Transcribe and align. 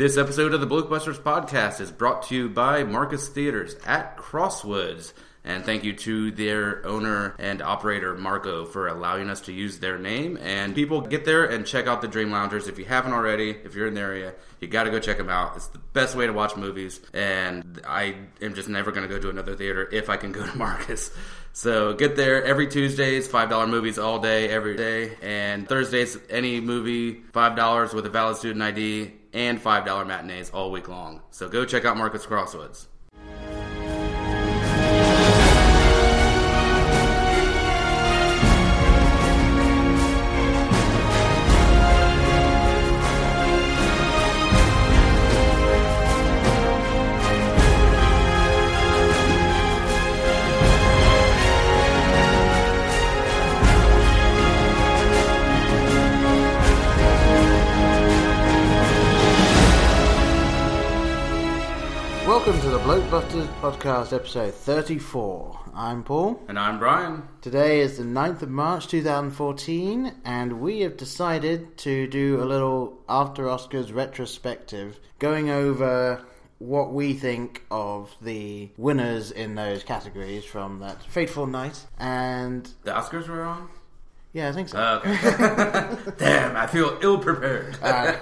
This 0.00 0.16
episode 0.16 0.54
of 0.54 0.62
the 0.62 0.66
Blokebusters 0.66 1.20
podcast 1.20 1.78
is 1.78 1.90
brought 1.90 2.22
to 2.28 2.34
you 2.34 2.48
by 2.48 2.84
Marcus 2.84 3.28
Theaters 3.28 3.76
at 3.84 4.16
Crosswoods. 4.16 5.12
And 5.44 5.62
thank 5.62 5.84
you 5.84 5.92
to 5.92 6.30
their 6.30 6.86
owner 6.86 7.34
and 7.38 7.60
operator, 7.60 8.14
Marco, 8.14 8.64
for 8.64 8.88
allowing 8.88 9.28
us 9.28 9.42
to 9.42 9.52
use 9.52 9.78
their 9.78 9.98
name. 9.98 10.38
And 10.40 10.74
people 10.74 11.02
get 11.02 11.26
there 11.26 11.44
and 11.44 11.66
check 11.66 11.86
out 11.86 12.00
the 12.00 12.08
Dream 12.08 12.30
Loungers. 12.30 12.66
If 12.66 12.78
you 12.78 12.86
haven't 12.86 13.12
already, 13.12 13.50
if 13.50 13.74
you're 13.74 13.88
in 13.88 13.92
the 13.92 14.00
area, 14.00 14.32
you 14.58 14.68
got 14.68 14.84
to 14.84 14.90
go 14.90 15.00
check 15.00 15.18
them 15.18 15.28
out. 15.28 15.56
It's 15.56 15.66
the 15.66 15.80
best 15.92 16.16
way 16.16 16.26
to 16.26 16.32
watch 16.32 16.56
movies. 16.56 16.98
And 17.12 17.82
I 17.86 18.14
am 18.40 18.54
just 18.54 18.70
never 18.70 18.92
going 18.92 19.06
to 19.06 19.14
go 19.14 19.20
to 19.20 19.28
another 19.28 19.54
theater 19.54 19.86
if 19.92 20.08
I 20.08 20.16
can 20.16 20.32
go 20.32 20.46
to 20.46 20.56
Marcus. 20.56 21.10
So 21.52 21.92
get 21.92 22.16
there 22.16 22.42
every 22.42 22.68
Tuesdays, 22.68 23.28
$5 23.28 23.68
movies 23.68 23.98
all 23.98 24.18
day, 24.18 24.48
every 24.48 24.76
day. 24.76 25.18
And 25.20 25.68
Thursdays, 25.68 26.16
any 26.30 26.62
movie, 26.62 27.16
$5 27.34 27.92
with 27.92 28.06
a 28.06 28.10
valid 28.10 28.38
student 28.38 28.62
ID 28.62 29.19
and 29.32 29.62
$5 29.62 30.06
matinees 30.06 30.50
all 30.50 30.70
week 30.70 30.88
long. 30.88 31.22
So 31.30 31.48
go 31.48 31.64
check 31.64 31.84
out 31.84 31.96
Marcus 31.96 32.26
Crosswoods. 32.26 32.86
Welcome 62.86 63.28
to 63.30 63.36
the 63.36 63.42
Blokebusters 63.44 63.60
podcast, 63.60 64.12
episode 64.12 64.54
34. 64.54 65.60
I'm 65.74 66.02
Paul. 66.02 66.42
And 66.48 66.58
I'm 66.58 66.78
Brian. 66.78 67.22
Today 67.40 67.80
is 67.80 67.98
the 67.98 68.04
9th 68.04 68.42
of 68.42 68.48
March 68.50 68.88
2014, 68.88 70.14
and 70.24 70.60
we 70.60 70.80
have 70.80 70.96
decided 70.96 71.76
to 71.78 72.06
do 72.08 72.42
a 72.42 72.44
little 72.44 72.98
after 73.08 73.44
Oscars 73.44 73.94
retrospective, 73.94 74.98
going 75.18 75.50
over 75.50 76.22
what 76.58 76.92
we 76.92 77.12
think 77.14 77.64
of 77.70 78.14
the 78.22 78.70
winners 78.76 79.30
in 79.30 79.54
those 79.54 79.84
categories 79.84 80.44
from 80.44 80.80
that 80.80 81.02
fateful 81.04 81.46
night. 81.46 81.86
And 81.98 82.68
The 82.84 82.92
Oscars 82.92 83.28
were 83.28 83.42
on? 83.44 83.68
yeah, 84.32 84.48
I 84.48 84.52
think 84.52 84.68
so. 84.68 84.78
Oh, 84.78 85.08
okay. 85.10 86.12
Damn, 86.18 86.56
I 86.56 86.66
feel 86.66 86.98
ill 87.02 87.18
prepared. 87.18 87.78
Uh, 87.82 88.16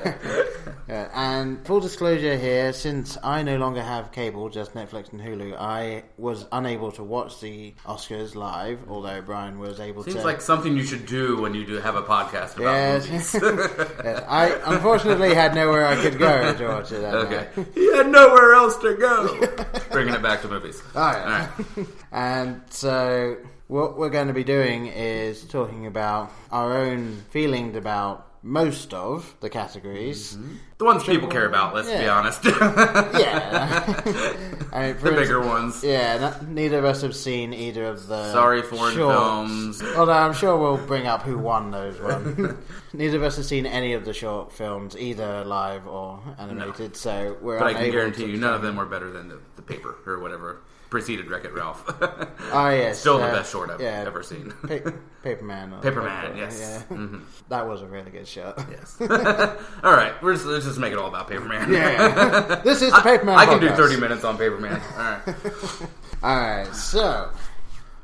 Yeah, 0.88 1.08
and 1.14 1.64
full 1.66 1.80
disclosure 1.80 2.36
here, 2.36 2.72
since 2.72 3.18
I 3.22 3.42
no 3.42 3.56
longer 3.58 3.82
have 3.82 4.10
cable, 4.10 4.48
just 4.48 4.72
Netflix 4.72 5.12
and 5.12 5.20
Hulu, 5.20 5.54
I 5.58 6.04
was 6.16 6.46
unable 6.50 6.90
to 6.92 7.02
watch 7.04 7.40
the 7.40 7.74
Oscars 7.86 8.34
live, 8.34 8.78
although 8.88 9.20
Brian 9.20 9.58
was 9.58 9.80
able 9.80 10.02
Seems 10.02 10.14
to. 10.16 10.20
Seems 10.20 10.24
like 10.24 10.40
something 10.40 10.76
you 10.76 10.84
should 10.84 11.04
do 11.04 11.40
when 11.40 11.52
you 11.54 11.66
do 11.66 11.74
have 11.74 11.94
a 11.96 12.02
podcast 12.02 12.56
about 12.56 12.72
Yes. 13.02 13.34
movies. 13.34 13.34
Yes, 14.04 14.24
I 14.28 14.58
unfortunately 14.64 15.34
had 15.34 15.54
nowhere 15.54 15.86
I 15.86 15.96
could 15.96 16.18
go 16.18 16.54
to 16.54 16.66
watch 16.68 16.90
it. 16.92 17.02
That 17.02 17.14
okay. 17.14 17.48
night. 17.56 17.66
He 17.74 17.94
had 17.94 18.08
nowhere 18.08 18.54
else 18.54 18.76
to 18.78 18.94
go. 18.94 19.38
Bringing 19.90 20.14
it 20.14 20.22
back 20.22 20.40
to 20.42 20.48
movies. 20.48 20.82
Oh, 20.94 21.10
yeah. 21.10 21.50
All 21.58 21.64
right. 21.84 21.88
And 22.12 22.62
so, 22.70 23.36
what 23.66 23.98
we're 23.98 24.08
going 24.08 24.28
to 24.28 24.32
be 24.32 24.44
doing 24.44 24.86
is 24.86 25.44
talking 25.44 25.86
about 25.86 26.32
our 26.50 26.78
own 26.78 27.16
feelings 27.30 27.76
about 27.76 28.27
most 28.42 28.94
of 28.94 29.34
the 29.40 29.50
categories. 29.50 30.34
Mm-hmm. 30.36 30.54
The 30.78 30.84
ones 30.84 31.04
people 31.04 31.28
care 31.28 31.46
about, 31.46 31.74
let's 31.74 31.90
be 31.90 32.06
honest. 32.06 32.44
Yeah. 33.18 34.02
I 34.72 34.92
mean, 34.92 35.02
the 35.02 35.12
bigger 35.12 35.40
ones. 35.40 35.82
Yeah, 35.82 36.34
n- 36.40 36.54
neither 36.54 36.78
of 36.78 36.84
us 36.84 37.02
have 37.02 37.16
seen 37.16 37.52
either 37.52 37.84
of 37.84 38.06
the. 38.06 38.32
Sorry, 38.32 38.62
foreign 38.62 38.94
shorts. 38.94 39.18
films. 39.18 39.82
Although 39.96 40.12
I'm 40.12 40.34
sure 40.34 40.56
we'll 40.56 40.84
bring 40.86 41.06
up 41.06 41.22
who 41.22 41.38
won 41.38 41.70
those 41.70 42.00
ones. 42.00 42.54
neither 42.92 43.16
of 43.16 43.22
us 43.22 43.36
have 43.36 43.46
seen 43.46 43.66
any 43.66 43.94
of 43.94 44.04
the 44.04 44.12
short 44.12 44.52
films, 44.52 44.96
either 44.96 45.44
live 45.44 45.86
or 45.86 46.20
animated, 46.38 46.96
so 46.96 47.36
we're 47.40 47.58
But 47.58 47.68
I 47.68 47.74
can 47.74 47.90
guarantee 47.90 48.26
you 48.26 48.36
none 48.36 48.54
of 48.54 48.62
them 48.62 48.76
were 48.76 48.86
better 48.86 49.10
than 49.10 49.28
the, 49.28 49.40
the 49.56 49.62
paper 49.62 49.96
or 50.06 50.20
whatever 50.20 50.60
preceded 50.90 51.28
Wreck 51.30 51.44
It 51.44 51.52
Ralph. 51.52 51.84
Oh 52.50 52.70
yes, 52.70 53.00
Still 53.00 53.18
the 53.18 53.24
uh, 53.24 53.32
best 53.34 53.52
short 53.52 53.68
I've 53.70 53.80
yeah. 53.80 54.04
ever 54.06 54.22
seen. 54.22 54.52
Pa- 54.62 54.68
Paperman. 55.22 55.80
Paperman, 55.82 56.04
whatever, 56.06 56.34
yes. 56.36 56.58
Yeah. 56.90 56.96
Mhm. 56.96 57.22
That 57.50 57.68
was 57.68 57.82
a 57.82 57.86
really 57.86 58.10
good 58.10 58.26
show. 58.26 58.54
Yes. 58.70 58.96
all 59.00 59.92
right, 59.92 60.14
we're 60.22 60.32
just, 60.32 60.46
let's 60.46 60.64
just 60.64 60.78
make 60.78 60.92
it 60.92 60.98
all 60.98 61.08
about 61.08 61.28
Paperman. 61.28 61.68
Yeah. 61.68 62.62
this 62.64 62.80
is 62.80 62.90
the 62.90 62.98
Paperman. 63.00 63.36
I 63.36 63.44
can 63.44 63.60
do 63.60 63.68
30 63.70 64.00
minutes 64.00 64.24
on 64.24 64.38
Paperman. 64.38 64.80
All 64.96 66.30
right. 66.32 66.64
Alright, 66.64 66.74
so 66.74 67.30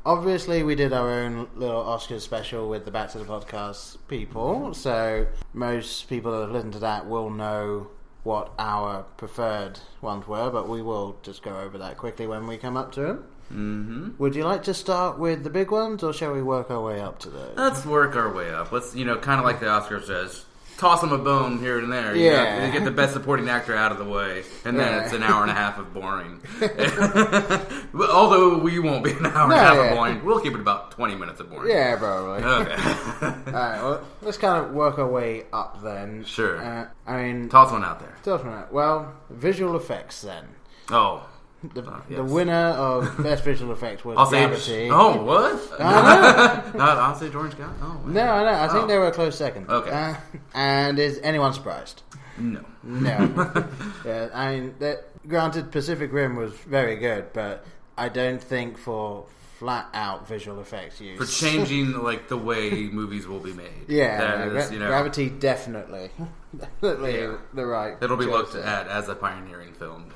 obviously 0.05 0.61
we 0.63 0.75
did 0.75 0.93
our 0.93 1.09
own 1.09 1.47
little 1.55 1.83
Oscars 1.83 2.21
special 2.21 2.69
with 2.69 2.85
the 2.85 2.91
Back 2.91 3.09
to 3.11 3.17
the 3.17 3.25
Podcast 3.25 3.97
people, 4.07 4.73
so 4.75 5.25
most 5.53 6.07
people 6.07 6.31
that 6.33 6.41
have 6.41 6.51
listened 6.51 6.73
to 6.73 6.79
that 6.79 7.07
will 7.07 7.29
know 7.31 7.87
what 8.25 8.51
our 8.57 9.03
preferred 9.17 9.79
ones 10.01 10.27
were, 10.27 10.49
but 10.49 10.67
we 10.67 10.81
will 10.81 11.15
just 11.21 11.43
go 11.43 11.59
over 11.59 11.77
that 11.77 11.95
quickly 11.95 12.25
when 12.25 12.47
we 12.47 12.57
come 12.57 12.75
up 12.75 12.91
to 12.91 13.01
them. 13.01 13.23
Mm-hmm. 13.53 14.09
Would 14.17 14.35
you 14.35 14.43
like 14.43 14.63
to 14.63 14.73
start 14.73 15.19
with 15.19 15.43
the 15.43 15.51
big 15.51 15.69
ones, 15.69 16.03
or 16.03 16.11
shall 16.11 16.33
we 16.33 16.41
work 16.41 16.71
our 16.71 16.81
way 16.81 16.99
up 16.99 17.19
to 17.19 17.29
those? 17.29 17.55
Let's 17.55 17.85
work 17.85 18.15
our 18.15 18.33
way 18.33 18.51
up. 18.51 18.71
Let's, 18.71 18.95
you 18.95 19.05
know, 19.05 19.17
kind 19.17 19.39
of 19.39 19.45
like 19.45 19.59
the 19.59 19.67
Oscars 19.67 20.05
says, 20.05 20.45
toss 20.77 21.01
them 21.01 21.11
a 21.11 21.17
bone 21.17 21.59
here 21.59 21.79
and 21.79 21.91
there. 21.91 22.15
You 22.15 22.25
Yeah. 22.31 22.65
you 22.65 22.71
get 22.71 22.83
the 22.83 22.91
best 22.91 23.13
supporting 23.13 23.49
actor 23.49 23.75
out 23.75 23.91
of 23.91 23.97
the 23.97 24.03
way, 24.05 24.43
and 24.65 24.77
then 24.79 24.91
Yeah. 24.91 25.03
it's 25.03 25.13
an 25.13 25.23
hour 25.23 25.41
and 25.41 25.51
a 25.51 25.53
half 25.53 25.77
of 25.79 25.93
boring. 25.93 26.41
Although 28.11 28.57
we 28.57 28.79
won't 28.79 29.03
be 29.03 29.11
an 29.11 29.25
hour 29.25 29.43
and 29.43 29.53
a 29.53 29.57
half 29.57 29.75
yeah. 29.75 29.83
of 29.85 29.95
boring, 29.95 30.25
we'll 30.25 30.39
keep 30.39 30.53
it 30.53 30.59
about 30.59 30.91
20 30.91 31.15
minutes 31.15 31.39
of 31.39 31.49
boring. 31.49 31.69
Yeah, 31.69 31.95
probably. 31.97 32.43
Okay. 32.43 32.75
Alright, 33.47 33.81
well, 33.83 34.01
let's 34.21 34.37
kind 34.37 34.65
of 34.65 34.71
work 34.73 34.97
our 34.99 35.07
way 35.07 35.45
up 35.53 35.81
then. 35.83 36.23
Sure. 36.25 36.57
Uh, 36.61 36.87
I 37.07 37.23
mean, 37.23 37.49
toss 37.49 37.71
one 37.71 37.83
out 37.83 37.99
there. 37.99 38.15
Toss 38.23 38.43
one. 38.43 38.53
out. 38.53 38.73
Well, 38.73 39.13
visual 39.29 39.75
effects 39.75 40.21
then. 40.21 40.45
Oh. 40.91 41.25
The, 41.73 41.81
Oh, 41.83 42.01
the 42.09 42.23
winner 42.23 42.53
of 42.53 43.17
best 43.23 43.43
visual 43.43 43.71
effects 43.73 44.03
was 44.05 44.17
I'll 44.17 44.25
say. 44.25 44.45
Gravity. 44.45 44.89
Oh, 44.91 45.23
what? 45.23 45.81
I 45.81 46.71
I'll 46.79 47.15
say 47.15 47.29
George 47.29 47.51
Scott. 47.53 47.71
Oh, 47.81 48.01
No, 48.05 48.21
I 48.21 48.43
know. 48.43 48.59
I 48.59 48.67
think 48.67 48.83
Oh. 48.83 48.87
they 48.87 48.97
were 48.97 49.07
a 49.07 49.11
close 49.11 49.37
second. 49.37 49.69
Okay. 49.69 49.89
Uh, 49.91 50.15
and 50.53 50.99
is 50.99 51.19
anyone 51.23 51.53
surprised? 51.53 52.03
No. 52.37 52.63
No. 52.83 53.67
yeah, 54.05 54.29
I 54.33 54.51
mean, 54.55 54.75
that, 54.79 55.05
granted, 55.27 55.71
Pacific 55.71 56.11
Rim 56.11 56.35
was 56.35 56.51
very 56.53 56.97
good, 56.97 57.31
but 57.33 57.65
I 57.97 58.09
don't 58.09 58.43
think 58.43 58.77
for 58.77 59.25
flat 59.59 59.87
out 59.93 60.27
visual 60.27 60.59
effects 60.59 60.99
use. 60.99 61.17
For 61.17 61.25
changing 61.25 61.93
like 62.03 62.27
the 62.27 62.37
way 62.37 62.69
movies 62.91 63.25
will 63.27 63.39
be 63.39 63.53
made. 63.53 63.85
Yeah, 63.87 64.17
no, 64.45 64.55
is, 64.57 64.65
Gra- 64.67 64.73
you 64.73 64.79
know, 64.79 64.87
Gravity 64.87 65.29
definitely, 65.29 66.11
definitely 66.57 67.19
Yeah. 67.19 67.37
the 67.53 67.65
right. 67.65 67.97
It'll 68.01 68.17
be 68.17 68.25
looked 68.25 68.53
there. 68.53 68.63
at 68.63 68.87
as 68.87 69.07
a 69.09 69.15
pioneering 69.15 69.73
film. 69.73 70.05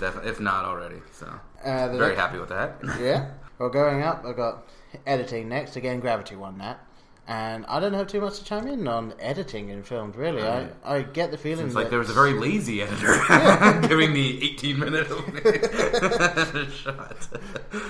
Definitely, 0.00 0.30
if 0.30 0.40
not 0.40 0.64
already. 0.64 1.00
So 1.12 1.26
Uh, 1.64 1.88
very 1.88 1.98
next- 2.08 2.20
happy 2.20 2.38
with 2.38 2.48
that. 2.50 2.76
Yeah. 3.00 3.30
Well, 3.58 3.68
going 3.70 4.02
up, 4.02 4.24
I've 4.26 4.36
got 4.36 4.68
editing 5.06 5.48
next. 5.48 5.76
Again, 5.76 6.00
Gravity 6.00 6.36
won 6.36 6.58
that. 6.58 6.80
And 7.26 7.64
I 7.66 7.80
don't 7.80 7.94
have 7.94 8.06
too 8.08 8.20
much 8.20 8.38
to 8.40 8.44
chime 8.44 8.66
in 8.66 8.86
on 8.86 9.14
editing 9.18 9.70
in 9.70 9.82
films, 9.82 10.14
really. 10.14 10.42
I, 10.42 10.68
I 10.84 11.00
get 11.02 11.30
the 11.30 11.38
feeling 11.38 11.66
It's 11.66 11.74
that 11.74 11.80
like 11.84 11.90
there 11.90 11.98
was 11.98 12.10
a 12.10 12.12
very 12.12 12.34
lazy 12.34 12.82
editor 12.82 13.14
giving 13.88 14.12
the 14.12 14.44
18 14.44 14.78
minute 14.78 15.06
shot. 16.72 17.28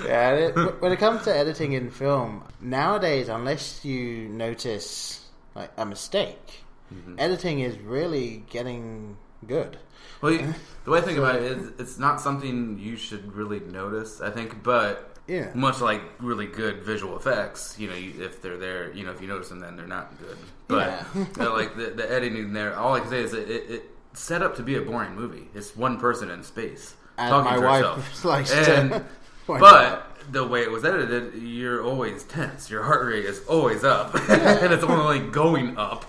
yeah, 0.06 0.30
it, 0.34 0.80
when 0.80 0.92
it 0.92 0.98
comes 0.98 1.24
to 1.24 1.34
editing 1.36 1.72
in 1.72 1.90
film, 1.90 2.44
nowadays, 2.60 3.28
unless 3.28 3.84
you 3.84 4.28
notice 4.28 5.26
like 5.54 5.70
a 5.76 5.86
mistake, 5.86 6.60
Mm-hmm. 6.94 7.14
editing 7.18 7.60
is 7.60 7.78
really 7.78 8.44
getting 8.50 9.16
good. 9.46 9.78
Well, 10.20 10.32
you, 10.32 10.54
the 10.84 10.90
way 10.90 10.98
I 10.98 11.02
think 11.02 11.16
about 11.18 11.36
it 11.36 11.42
is, 11.42 11.70
it's 11.78 11.98
not 11.98 12.20
something 12.20 12.78
you 12.78 12.96
should 12.96 13.32
really 13.34 13.58
notice. 13.58 14.20
I 14.20 14.30
think, 14.30 14.62
but 14.62 15.13
Yeah. 15.26 15.50
much 15.54 15.80
like 15.80 16.02
really 16.18 16.46
good 16.46 16.82
visual 16.82 17.16
effects, 17.16 17.76
you 17.78 17.88
know, 17.88 17.94
you, 17.94 18.22
if 18.22 18.42
they're 18.42 18.58
there, 18.58 18.92
you 18.92 19.04
know, 19.04 19.12
if 19.12 19.20
you 19.22 19.26
notice 19.28 19.48
them, 19.48 19.60
then 19.60 19.76
they're 19.76 19.86
not 19.86 20.18
good. 20.18 20.36
But 20.68 20.88
Yeah. 20.88 21.04
you 21.14 21.42
know, 21.42 21.54
like 21.54 21.76
the, 21.76 21.90
the 21.90 22.10
editing 22.10 22.52
there, 22.52 22.76
all 22.76 22.94
I 22.94 23.00
can 23.00 23.08
say 23.08 23.22
is 23.22 23.32
it, 23.32 23.50
it, 23.50 23.70
it 23.70 23.90
set 24.12 24.42
up 24.42 24.56
to 24.56 24.62
be 24.62 24.76
a 24.76 24.82
boring 24.82 25.14
movie. 25.14 25.48
It's 25.54 25.74
one 25.76 25.98
person 25.98 26.30
in 26.30 26.42
space 26.42 26.94
As 27.18 27.30
talking 27.30 27.50
my 27.52 27.56
to 27.56 27.62
wife 27.62 27.84
herself. 27.84 28.24
likes 28.24 28.52
and, 28.52 28.90
to. 28.92 29.04
Out. 29.48 29.60
But 29.60 30.10
the 30.32 30.46
way 30.46 30.62
it 30.62 30.70
was 30.70 30.84
edited, 30.86 31.34
you're 31.34 31.84
always 31.84 32.24
tense. 32.24 32.70
Your 32.70 32.82
heart 32.82 33.04
rate 33.06 33.26
is 33.26 33.44
always 33.46 33.84
up, 33.84 34.14
and 34.30 34.72
it's 34.72 34.82
only 34.84 35.18
going 35.20 35.76
up. 35.76 36.06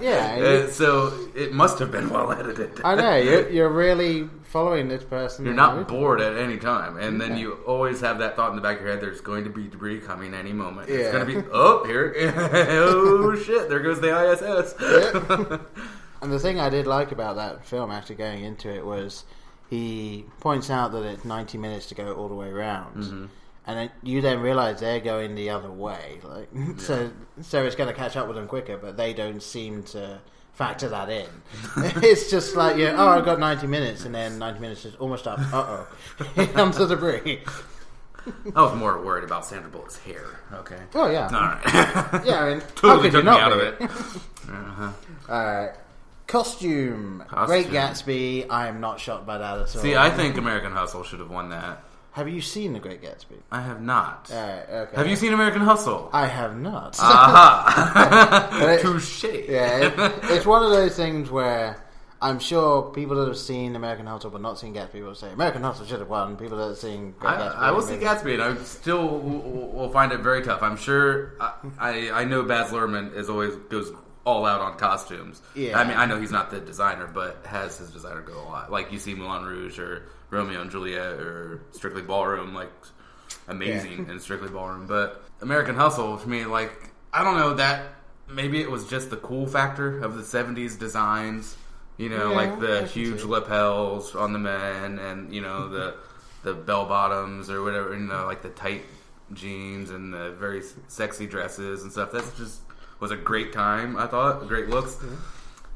Yeah, 0.00 0.36
you- 0.64 0.68
so 0.70 1.28
it 1.34 1.52
must 1.52 1.78
have 1.78 1.92
been 1.92 2.10
well 2.10 2.32
edited. 2.32 2.80
I 2.84 2.94
know 2.96 3.16
you're, 3.16 3.48
you're 3.48 3.68
really 3.68 4.28
following 4.42 4.88
this 4.88 5.04
person. 5.04 5.44
You're 5.44 5.54
not 5.54 5.86
bored 5.86 6.20
at 6.20 6.36
any 6.36 6.56
time, 6.58 6.96
and 6.98 7.20
then 7.20 7.30
Yeah. 7.32 7.36
you 7.38 7.52
always 7.66 8.00
have 8.00 8.18
that 8.18 8.34
thought 8.34 8.50
in 8.50 8.56
the 8.56 8.62
back 8.62 8.78
of 8.78 8.82
your 8.82 8.90
head: 8.92 9.00
there's 9.00 9.20
going 9.20 9.44
to 9.44 9.50
be 9.50 9.68
debris 9.68 10.00
coming 10.00 10.34
any 10.34 10.52
moment. 10.52 10.88
Yeah. 10.88 10.96
It's 10.96 11.12
going 11.12 11.26
to 11.26 11.42
be 11.42 11.48
oh 11.52 11.84
here, 11.84 12.12
oh 12.36 13.36
shit, 13.36 13.68
there 13.68 13.80
goes 13.80 14.00
the 14.00 14.10
ISS. 14.32 14.74
And 16.20 16.32
the 16.32 16.38
thing 16.38 16.60
I 16.60 16.70
did 16.70 16.86
like 16.86 17.10
about 17.12 17.36
that 17.36 17.64
film, 17.64 17.90
actually 17.90 18.16
going 18.16 18.44
into 18.44 18.68
it, 18.72 18.84
was 18.86 19.24
he 19.72 20.26
points 20.40 20.68
out 20.68 20.92
that 20.92 21.02
it's 21.02 21.24
90 21.24 21.56
minutes 21.56 21.86
to 21.86 21.94
go 21.94 22.12
all 22.12 22.28
the 22.28 22.34
way 22.34 22.48
around. 22.48 22.94
Mm-hmm. 22.94 23.24
And 23.66 23.78
then 23.78 23.90
you 24.02 24.20
then 24.20 24.40
realize 24.40 24.80
they're 24.80 25.00
going 25.00 25.34
the 25.34 25.48
other 25.48 25.70
way, 25.70 26.20
like 26.22 26.50
so. 26.78 27.10
So 27.40 27.64
it's 27.64 27.74
going 27.74 27.88
to 27.88 27.94
catch 27.94 28.14
up 28.14 28.26
with 28.26 28.36
them 28.36 28.46
quicker, 28.46 28.76
but 28.76 28.98
they 28.98 29.14
don't 29.14 29.42
seem 29.42 29.82
to 29.84 30.20
factor 30.52 30.90
that 30.90 31.08
in. 31.08 31.26
it's 31.76 32.30
just 32.30 32.54
like 32.54 32.76
yeah, 32.76 32.96
oh, 32.98 33.08
I've 33.08 33.24
got 33.24 33.38
ninety 33.38 33.66
minutes, 33.66 34.04
and 34.04 34.14
then 34.14 34.38
ninety 34.38 34.60
minutes 34.60 34.84
is 34.84 34.94
almost 34.96 35.26
up. 35.26 35.38
Uh 35.38 35.86
oh, 36.36 36.48
onto 36.54 36.84
the 36.84 36.94
debris. 36.94 37.40
I 38.54 38.62
was 38.62 38.76
more 38.76 39.02
worried 39.02 39.24
about 39.24 39.46
Sandra 39.46 39.70
Bullock's 39.70 39.96
hair. 39.96 40.40
Okay. 40.52 40.80
Oh 40.94 41.10
yeah, 41.10 41.24
All 41.26 41.40
right. 41.40 42.26
yeah. 42.26 42.42
I 42.42 42.50
mean, 42.50 42.62
totally 42.74 43.10
took 43.10 43.24
me 43.24 43.30
out 43.30 43.52
be? 43.52 43.58
of 43.58 43.80
it. 43.80 43.90
Uh-huh. 44.50 44.92
Alright. 45.30 45.76
Costume. 46.26 47.24
Costume. 47.28 47.46
Great 47.46 47.66
Gatsby. 47.68 48.46
I 48.48 48.68
am 48.68 48.80
not 48.80 49.00
shocked 49.00 49.26
by 49.26 49.38
that 49.38 49.54
at 49.54 49.60
all. 49.60 49.66
See, 49.66 49.96
I 49.96 50.10
think 50.10 50.36
American 50.36 50.72
Hustle 50.72 51.04
should 51.04 51.20
have 51.20 51.30
won 51.30 51.50
that. 51.50 51.82
Have 52.12 52.28
you 52.28 52.42
seen 52.42 52.74
The 52.74 52.78
Great 52.78 53.00
Gatsby? 53.02 53.38
I 53.50 53.62
have 53.62 53.80
not. 53.80 54.30
Okay. 54.30 54.96
Have 54.96 55.06
you 55.06 55.16
seen 55.16 55.32
American 55.32 55.62
Hustle? 55.62 56.10
I 56.12 56.26
have 56.26 56.58
not. 56.58 56.98
Aha! 57.00 58.78
Touche. 58.82 59.24
yeah, 59.24 59.86
it, 59.86 59.94
it's 60.24 60.44
one 60.44 60.62
of 60.62 60.70
those 60.70 60.94
things 60.94 61.30
where 61.30 61.82
I'm 62.20 62.38
sure 62.38 62.82
people 62.92 63.16
that 63.16 63.28
have 63.28 63.38
seen 63.38 63.74
American 63.76 64.06
Hustle 64.06 64.30
but 64.30 64.42
not 64.42 64.58
seen 64.58 64.74
Gatsby 64.74 65.02
will 65.02 65.14
say 65.14 65.32
American 65.32 65.62
Hustle 65.62 65.86
should 65.86 66.00
have 66.00 66.08
won. 66.10 66.36
People 66.36 66.58
that 66.58 66.68
have 66.68 66.78
seen 66.78 67.14
Great 67.18 67.32
I, 67.32 67.38
Gatsby, 67.38 67.56
I 67.56 67.70
will 67.72 67.82
see 67.82 67.96
Gatsby, 67.96 68.34
and 68.34 68.42
I 68.42 68.62
still 68.62 69.18
will, 69.18 69.72
will 69.72 69.88
find 69.88 70.12
it 70.12 70.20
very 70.20 70.42
tough. 70.42 70.62
I'm 70.62 70.76
sure. 70.76 71.32
I, 71.40 71.52
I 71.78 72.10
I 72.20 72.24
know 72.24 72.42
Baz 72.42 72.70
Luhrmann 72.72 73.14
is 73.16 73.30
always 73.30 73.56
goes 73.70 73.90
all 74.24 74.46
out 74.46 74.60
on 74.60 74.78
costumes. 74.78 75.42
Yeah. 75.54 75.78
I 75.78 75.84
mean, 75.84 75.96
I 75.96 76.06
know 76.06 76.20
he's 76.20 76.30
not 76.30 76.50
the 76.50 76.60
designer, 76.60 77.06
but 77.06 77.44
has 77.46 77.78
his 77.78 77.90
designer 77.90 78.20
go 78.20 78.40
a 78.40 78.44
lot. 78.44 78.70
Like 78.70 78.92
you 78.92 78.98
see 78.98 79.14
Moulin 79.14 79.44
Rouge 79.44 79.78
or 79.78 80.04
Romeo 80.30 80.60
and 80.60 80.70
Juliet 80.70 81.14
or 81.20 81.60
Strictly 81.72 82.02
Ballroom, 82.02 82.54
like 82.54 82.70
amazing 83.48 84.08
in 84.08 84.20
Strictly 84.20 84.48
Ballroom. 84.48 84.86
But 84.86 85.24
American 85.40 85.74
Hustle, 85.74 86.18
to 86.18 86.28
me, 86.28 86.44
like 86.44 86.72
I 87.12 87.24
don't 87.24 87.36
know 87.36 87.54
that 87.54 87.86
maybe 88.28 88.60
it 88.60 88.70
was 88.70 88.86
just 88.88 89.10
the 89.10 89.16
cool 89.16 89.46
factor 89.46 90.00
of 90.00 90.16
the 90.16 90.22
'70s 90.22 90.78
designs. 90.78 91.56
You 91.98 92.08
know, 92.08 92.30
Yeah, 92.30 92.36
like 92.36 92.60
the 92.60 92.86
huge 92.86 93.22
lapels 93.22 94.14
on 94.14 94.32
the 94.32 94.38
men, 94.38 94.98
and 94.98 95.34
you 95.34 95.42
know 95.42 95.68
the 95.68 95.94
the 96.42 96.54
bell 96.54 96.86
bottoms 96.86 97.50
or 97.50 97.62
whatever. 97.62 97.92
You 97.92 98.00
know, 98.00 98.26
like 98.26 98.42
the 98.42 98.48
tight 98.50 98.82
jeans 99.32 99.90
and 99.90 100.12
the 100.12 100.32
very 100.32 100.62
sexy 100.88 101.26
dresses 101.26 101.82
and 101.82 101.92
stuff. 101.92 102.12
That's 102.12 102.36
just 102.36 102.61
was 103.02 103.10
a 103.10 103.16
great 103.16 103.52
time. 103.52 103.96
I 103.96 104.06
thought 104.06 104.46
great 104.46 104.68
looks, 104.68 104.96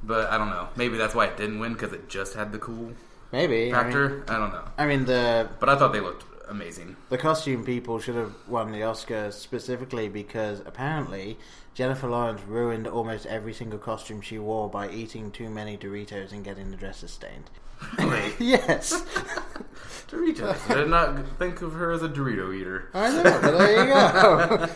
but 0.05 0.31
I 0.31 0.39
don't 0.39 0.49
know. 0.49 0.69
Maybe 0.77 0.97
that's 0.97 1.13
why 1.13 1.27
it 1.27 1.37
didn't 1.37 1.59
win 1.59 1.73
because 1.73 1.93
it 1.93 2.09
just 2.09 2.35
had 2.35 2.53
the 2.53 2.59
cool 2.59 2.93
Maybe. 3.33 3.63
I 3.63 3.65
mean, 3.65 3.75
factor. 3.75 4.25
I, 4.29 4.39
don't 4.39 4.53
know, 4.53 4.63
I 4.79 4.87
mean, 4.87 5.05
the 5.07 5.49
but 5.59 5.69
I 5.69 5.77
thought 5.77 5.93
they 5.93 6.01
looked 6.01 6.25
amazing. 6.49 6.97
the 7.11 7.19
costume 7.19 7.65
people 7.65 7.99
should 7.99 8.15
have 8.17 8.33
won 8.49 8.73
the 8.73 8.83
Oscar 8.83 9.31
specifically 9.31 10.09
because 10.09 10.61
apparently 10.61 11.39
Jennifer 11.75 12.09
Lawrence 12.09 12.41
ruined 12.47 12.87
almost 12.87 13.27
every 13.27 13.53
single 13.53 13.79
costume 13.79 14.21
she 14.21 14.39
wore 14.39 14.69
by 14.69 14.89
eating 14.91 15.31
too 15.31 15.51
many 15.51 15.77
Doritos 15.77 16.33
and 16.33 16.45
getting 16.45 16.71
the 16.71 16.77
dresses 16.77 17.11
stained. 17.11 17.51
Wait, 17.99 18.35
Yes, 18.39 18.93
Doritos. 20.09 20.71
I 20.71 20.75
did 20.75 20.89
not 20.89 21.19
think 21.39 21.61
of 21.63 21.73
her 21.75 21.91
as 21.93 22.03
a 22.03 22.09
Dorito 22.09 22.55
eater. 22.55 22.89
I 22.95 23.11
know, 23.11 23.23
but 23.23 23.59
there 23.59 23.85
you 23.85 23.93
go. 23.93 24.69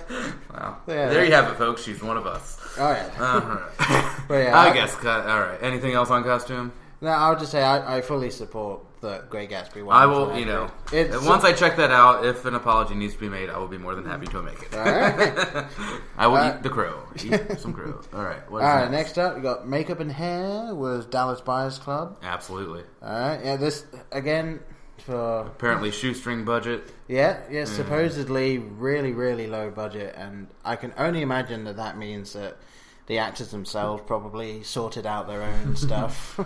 Wow. 0.52 0.76
Yeah. 0.86 1.08
there 1.08 1.24
you 1.24 1.32
have 1.32 1.50
it, 1.52 1.56
folks. 1.56 1.82
She's 1.82 2.02
one 2.02 2.16
of 2.16 2.26
us. 2.26 2.58
Oh 2.78 2.90
yeah. 2.90 4.18
But 4.28 4.34
yeah, 4.34 4.58
I 4.58 4.68
I- 4.70 4.74
guess. 4.74 4.94
Uh, 5.02 5.08
all 5.26 5.40
right. 5.40 5.58
Anything 5.62 5.92
else 5.94 6.10
on 6.10 6.22
costume? 6.24 6.72
No, 7.00 7.08
I'll 7.10 7.38
just 7.38 7.52
say 7.52 7.62
I, 7.62 7.96
I 7.96 8.00
fully 8.02 8.30
support 8.30 8.80
the 9.00 9.24
Great 9.30 9.50
Gatsby 9.50 9.82
one. 9.84 9.96
I 9.96 10.04
will. 10.06 10.36
You 10.36 10.44
know, 10.44 10.70
It's- 10.92 11.24
once 11.26 11.42
I 11.44 11.52
check 11.52 11.76
that 11.76 11.90
out, 11.90 12.24
if 12.24 12.44
an 12.44 12.54
apology 12.54 12.94
needs 12.94 13.14
to 13.14 13.20
be 13.20 13.28
made, 13.28 13.48
I 13.48 13.56
will 13.58 13.66
be 13.68 13.78
more 13.78 13.94
than 13.94 14.04
happy 14.04 14.26
to 14.26 14.42
make 14.42 14.60
it. 14.62 14.74
All 14.74 14.84
right. 14.84 15.66
I 16.18 16.26
will 16.26 16.36
Uh, 16.36 16.54
eat 16.56 16.62
the 16.62 16.68
crow. 16.68 17.00
Eat 17.16 17.58
some 17.58 17.72
crow. 17.72 18.00
All 18.12 18.22
right. 18.22 18.48
What 18.50 18.62
All 18.62 18.84
is 18.84 18.90
next 18.90 19.16
up 19.18 19.36
we 19.36 19.42
got 19.42 19.66
makeup 19.66 20.00
and 20.00 20.12
hair 20.12 20.74
was 20.74 21.06
Dallas 21.06 21.40
Buyers 21.40 21.78
Club. 21.78 22.18
Absolutely. 22.22 22.82
All 23.02 23.10
right, 23.28 23.40
yeah, 23.44 23.56
this 23.56 23.86
again 24.12 24.60
for 25.06 25.46
Apparently, 25.46 25.90
shoestring 25.90 26.44
budget. 26.44 26.92
yeah, 27.08 27.38
yeah, 27.50 27.64
supposedly 27.64 28.58
really 28.58 29.12
really 29.12 29.46
low 29.46 29.70
budget, 29.70 30.14
and 30.14 30.48
I 30.62 30.76
can 30.76 30.92
only 30.98 31.22
imagine 31.22 31.64
that 31.64 31.76
that 31.76 31.96
means 31.96 32.34
that 32.34 32.58
the 33.06 33.16
actors 33.18 33.50
themselves 33.50 34.02
probably 34.06 34.62
sorted 34.62 35.06
out 35.06 35.26
their 35.26 35.42
own 35.42 35.74
stuff 35.86 36.38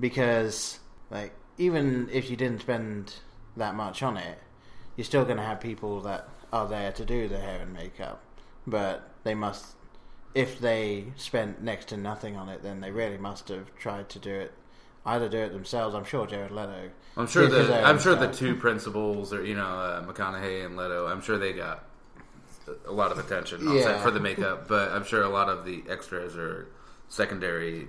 because 0.00 0.78
like 1.10 1.32
even 1.58 2.08
if 2.12 2.30
you 2.30 2.36
didn't 2.36 2.60
spend 2.60 3.14
that 3.56 3.74
much 3.74 4.02
on 4.02 4.16
it, 4.16 4.38
you're 4.96 5.04
still 5.04 5.24
going 5.24 5.36
to 5.36 5.42
have 5.42 5.60
people 5.60 6.00
that 6.02 6.28
are 6.52 6.66
there 6.66 6.92
to 6.92 7.04
do 7.04 7.28
the 7.28 7.38
hair 7.38 7.60
and 7.60 7.72
makeup, 7.72 8.22
but 8.66 9.10
they 9.24 9.34
must. 9.34 9.74
If 10.34 10.58
they 10.60 11.06
spent 11.16 11.62
next 11.62 11.88
to 11.88 11.96
nothing 11.96 12.36
on 12.36 12.48
it, 12.48 12.62
then 12.62 12.80
they 12.80 12.90
really 12.90 13.18
must 13.18 13.48
have 13.48 13.74
tried 13.76 14.08
to 14.10 14.18
do 14.18 14.32
it, 14.32 14.52
either 15.04 15.28
do 15.28 15.38
it 15.38 15.52
themselves. 15.52 15.94
I'm 15.94 16.04
sure 16.04 16.26
Jared 16.26 16.50
Leto. 16.52 16.90
I'm 17.16 17.26
sure 17.26 17.48
the 17.48 17.82
I'm 17.84 17.98
sure 17.98 18.14
the 18.14 18.32
two 18.32 18.54
principals, 18.54 19.32
or 19.32 19.44
you 19.44 19.54
know, 19.54 19.66
uh, 19.66 20.04
McConaughey 20.06 20.64
and 20.64 20.76
Leto. 20.76 21.06
I'm 21.06 21.20
sure 21.20 21.38
they 21.38 21.52
got 21.52 21.84
a 22.86 22.92
lot 22.92 23.10
of 23.10 23.18
attention 23.18 23.66
on 23.66 23.78
set 23.80 23.96
Yeah. 23.96 24.02
for 24.02 24.10
the 24.10 24.20
makeup, 24.20 24.68
but 24.68 24.92
I'm 24.92 25.04
sure 25.04 25.22
a 25.22 25.28
lot 25.28 25.48
of 25.48 25.64
the 25.64 25.82
extras 25.88 26.36
or 26.36 26.68
secondary 27.08 27.88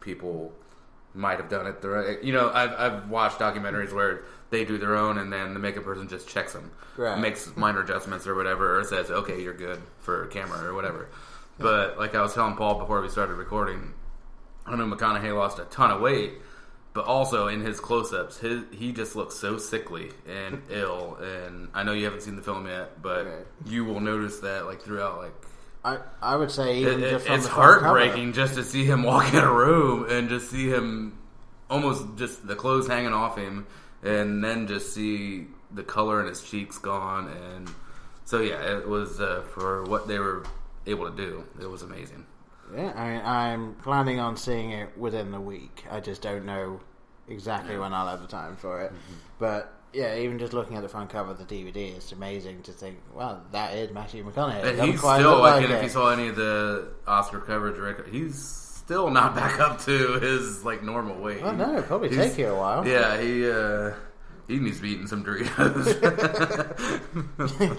people 0.00 0.52
might 1.14 1.38
have 1.38 1.48
done 1.48 1.66
it. 1.66 1.80
The 1.80 1.88
right, 1.88 2.22
you 2.22 2.32
know, 2.32 2.50
I've 2.50 2.72
I've 2.72 3.08
watched 3.10 3.38
documentaries 3.38 3.92
where 3.92 4.22
they 4.50 4.64
do 4.64 4.78
their 4.78 4.96
own, 4.96 5.18
and 5.18 5.32
then 5.32 5.52
the 5.54 5.60
makeup 5.60 5.84
person 5.84 6.08
just 6.08 6.28
checks 6.28 6.52
them, 6.52 6.70
Right. 6.96 7.18
makes 7.18 7.50
minor 7.56 7.80
adjustments 7.82 8.26
or 8.26 8.34
whatever, 8.34 8.78
or 8.78 8.84
says, 8.84 9.10
"Okay, 9.10 9.42
you're 9.42 9.54
good 9.54 9.80
for 10.00 10.26
camera" 10.28 10.64
or 10.68 10.74
whatever. 10.74 11.08
But 11.58 11.98
like 11.98 12.14
I 12.14 12.22
was 12.22 12.34
telling 12.34 12.54
Paul 12.56 12.78
before 12.78 13.00
we 13.00 13.08
started 13.08 13.34
recording, 13.34 13.92
I 14.66 14.76
know 14.76 14.86
McConaughey 14.86 15.36
lost 15.36 15.58
a 15.58 15.64
ton 15.64 15.90
of 15.90 16.00
weight, 16.00 16.34
but 16.92 17.04
also 17.04 17.48
in 17.48 17.60
his 17.62 17.80
close-ups, 17.80 18.38
his 18.38 18.62
he 18.70 18.92
just 18.92 19.16
looks 19.16 19.34
so 19.34 19.58
sickly 19.58 20.12
and 20.28 20.62
ill. 20.70 21.16
And 21.20 21.68
I 21.74 21.82
know 21.82 21.92
you 21.92 22.04
haven't 22.04 22.20
seen 22.22 22.36
the 22.36 22.42
film 22.42 22.66
yet, 22.66 23.02
but 23.02 23.26
Okay. 23.26 23.42
you 23.66 23.84
will 23.84 23.98
notice 24.00 24.38
that 24.40 24.66
like 24.66 24.80
throughout, 24.82 25.18
like 25.18 25.34
I 25.84 25.98
I 26.20 26.36
would 26.36 26.50
say 26.50 26.78
even 26.78 27.02
it, 27.02 27.06
it- 27.06 27.10
just 27.10 27.26
from 27.26 27.34
it's 27.36 27.46
heartbreaking 27.46 28.32
just 28.32 28.54
to 28.54 28.64
see 28.64 28.84
him 28.84 29.02
walk 29.04 29.32
in 29.32 29.40
a 29.40 29.52
room 29.52 30.06
and 30.10 30.28
just 30.28 30.50
see 30.50 30.68
him 30.68 31.18
almost 31.70 32.04
just 32.16 32.46
the 32.46 32.56
clothes 32.56 32.86
hanging 32.88 33.12
off 33.12 33.36
him, 33.36 33.66
and 34.02 34.42
then 34.42 34.66
just 34.66 34.94
see 34.94 35.46
the 35.70 35.82
color 35.82 36.20
in 36.20 36.26
his 36.26 36.42
cheeks 36.42 36.78
gone. 36.78 37.28
And 37.28 37.70
so 38.24 38.40
yeah, 38.40 38.78
it 38.78 38.88
was 38.88 39.20
uh, 39.20 39.42
for 39.52 39.84
what 39.84 40.08
they 40.08 40.18
were 40.18 40.44
able 40.86 41.10
to 41.10 41.16
do. 41.16 41.44
It 41.60 41.66
was 41.66 41.82
amazing. 41.82 42.26
Yeah, 42.74 42.92
I, 42.94 43.50
i'm 43.52 43.74
planning 43.76 44.20
on 44.20 44.36
seeing 44.36 44.72
it 44.72 44.96
within 44.98 45.30
the 45.30 45.40
week. 45.40 45.84
I 45.90 46.00
just 46.00 46.20
don't 46.20 46.44
know 46.44 46.80
exactly 47.26 47.78
when 47.78 47.94
I'll 47.94 48.08
have 48.08 48.20
the 48.20 48.26
time 48.26 48.56
for 48.56 48.82
it. 48.82 48.92
Mm-hmm. 48.92 49.14
But 49.38 49.72
yeah, 49.92 50.16
even 50.16 50.38
just 50.38 50.52
looking 50.52 50.76
at 50.76 50.82
the 50.82 50.88
front 50.88 51.10
cover 51.10 51.30
of 51.30 51.38
the 51.38 51.44
DVD, 51.44 51.94
it's 51.96 52.12
amazing 52.12 52.62
to 52.62 52.72
think, 52.72 52.98
wow, 53.14 53.40
that 53.52 53.74
is 53.74 53.90
Matthew 53.92 54.24
McConaughey. 54.24 54.62
And 54.64 54.76
doesn't 54.76 54.90
he's 54.90 54.98
still 55.00 55.38
like, 55.40 55.62
like 55.62 55.70
if 55.70 55.82
you 55.82 55.88
saw 55.88 56.10
any 56.10 56.28
of 56.28 56.36
the 56.36 56.88
Oscar 57.06 57.40
coverage 57.40 57.78
record, 57.78 58.08
he's 58.08 58.36
still 58.42 59.10
not 59.10 59.34
back 59.40 59.58
up 59.60 59.80
to 59.82 60.18
his 60.20 60.64
like 60.64 60.82
normal 60.82 61.16
weight. 61.20 61.40
Oh 61.42 61.52
no, 61.52 61.70
it'll 61.70 61.82
probably 61.82 62.08
He's- 62.10 62.28
take 62.30 62.38
you 62.38 62.48
a 62.48 62.58
while. 62.58 62.86
Yeah, 62.86 63.20
he 63.20 63.50
uh, 63.50 63.94
he 64.46 64.58
needs 64.58 64.76
to 64.78 64.82
be 64.82 64.90
eating 64.92 65.06
some 65.06 65.22
Doritos. 65.24 65.84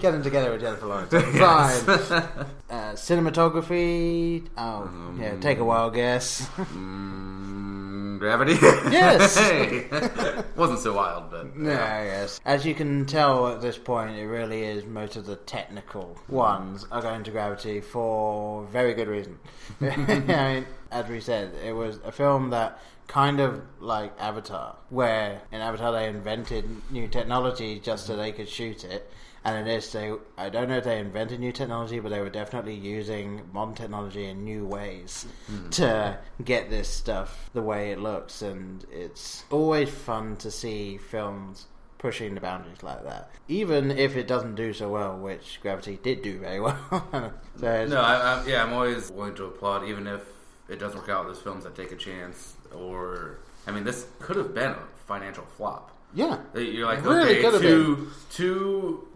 Get 0.00 0.14
him 0.14 0.22
together 0.22 0.52
with 0.52 0.60
Jennifer 0.60 0.86
Lawrence. 0.86 1.12
Yes. 1.34 1.82
Fine. 1.82 2.22
Uh, 2.70 2.92
cinematography. 2.94 4.46
Oh, 4.56 4.88
yeah. 5.18 5.34
Take 5.40 5.58
a 5.58 5.64
wild 5.64 5.94
guess. 5.94 6.42
Mm, 6.50 7.79
gravity. 8.20 8.52
Yes. 8.90 9.36
Hey. 9.36 9.88
wasn't 10.56 10.80
so 10.80 10.94
wild, 10.94 11.30
but 11.30 11.46
Yeah, 11.58 12.04
yes. 12.04 12.40
As 12.44 12.66
you 12.66 12.74
can 12.74 13.06
tell 13.06 13.48
at 13.48 13.62
this 13.62 13.78
point, 13.78 14.16
it 14.16 14.26
really 14.26 14.62
is 14.62 14.84
most 14.84 15.16
of 15.16 15.26
the 15.26 15.36
technical 15.36 16.18
ones 16.28 16.86
are 16.92 17.00
going 17.00 17.24
to 17.24 17.30
Gravity 17.30 17.80
for 17.80 18.64
very 18.66 18.94
good 18.94 19.08
reason. 19.08 19.38
I 19.80 19.96
mean, 19.96 20.66
as 20.90 21.08
we 21.08 21.20
said, 21.20 21.54
it 21.64 21.72
was 21.72 21.98
a 22.04 22.12
film 22.12 22.50
that 22.50 22.78
kind 23.06 23.40
of 23.40 23.62
like 23.80 24.12
Avatar, 24.18 24.76
where 24.90 25.40
in 25.50 25.60
Avatar 25.60 25.92
they 25.92 26.06
invented 26.06 26.64
new 26.90 27.08
technology 27.08 27.80
just 27.80 28.06
so 28.06 28.16
they 28.16 28.32
could 28.32 28.48
shoot 28.48 28.84
it. 28.84 29.10
And 29.44 29.56
in 29.58 29.64
this, 29.64 29.92
they 29.92 30.12
I 30.36 30.50
don't 30.50 30.68
know 30.68 30.78
if 30.78 30.84
they 30.84 30.98
invented 30.98 31.40
new 31.40 31.52
technology, 31.52 31.98
but 31.98 32.10
they 32.10 32.20
were 32.20 32.30
definitely 32.30 32.74
using 32.74 33.42
modern 33.52 33.74
technology 33.74 34.26
in 34.26 34.44
new 34.44 34.66
ways 34.66 35.26
hmm. 35.46 35.70
to 35.70 36.18
get 36.44 36.68
this 36.68 36.88
stuff 36.88 37.48
the 37.54 37.62
way 37.62 37.92
it 37.92 38.00
looks. 38.00 38.42
And 38.42 38.84
it's 38.92 39.44
always 39.50 39.88
fun 39.88 40.36
to 40.38 40.50
see 40.50 40.98
films 40.98 41.66
pushing 42.00 42.34
the 42.34 42.40
boundaries 42.40 42.82
like 42.82 43.04
that, 43.04 43.30
even 43.48 43.90
if 43.90 44.16
it 44.16 44.26
doesn't 44.26 44.54
do 44.54 44.72
so 44.72 44.88
well, 44.88 45.18
which 45.18 45.58
Gravity 45.60 45.98
did 46.02 46.22
do 46.22 46.38
very 46.38 46.60
well. 46.60 46.78
so 47.60 47.86
no, 47.86 48.00
I, 48.00 48.14
I, 48.14 48.46
yeah, 48.46 48.62
I'm 48.62 48.72
always 48.72 49.10
willing 49.10 49.34
to 49.36 49.44
applaud, 49.44 49.86
even 49.86 50.06
if 50.06 50.22
it 50.68 50.78
doesn't 50.78 50.98
work 50.98 51.10
out, 51.10 51.26
there's 51.26 51.40
films 51.40 51.64
that 51.64 51.74
take 51.74 51.92
a 51.92 51.96
chance, 51.96 52.54
or 52.74 53.40
I 53.66 53.70
mean, 53.70 53.84
this 53.84 54.06
could 54.18 54.36
have 54.36 54.54
been 54.54 54.70
a 54.70 54.78
financial 55.06 55.44
flop. 55.56 55.96
Yeah. 56.14 56.38
You're 56.54 56.86
like, 56.86 57.04
Really 57.04 57.22
okay, 57.22 57.42
could 57.42 57.52
have 57.54 57.62
two 57.62 58.08
two 58.30 59.08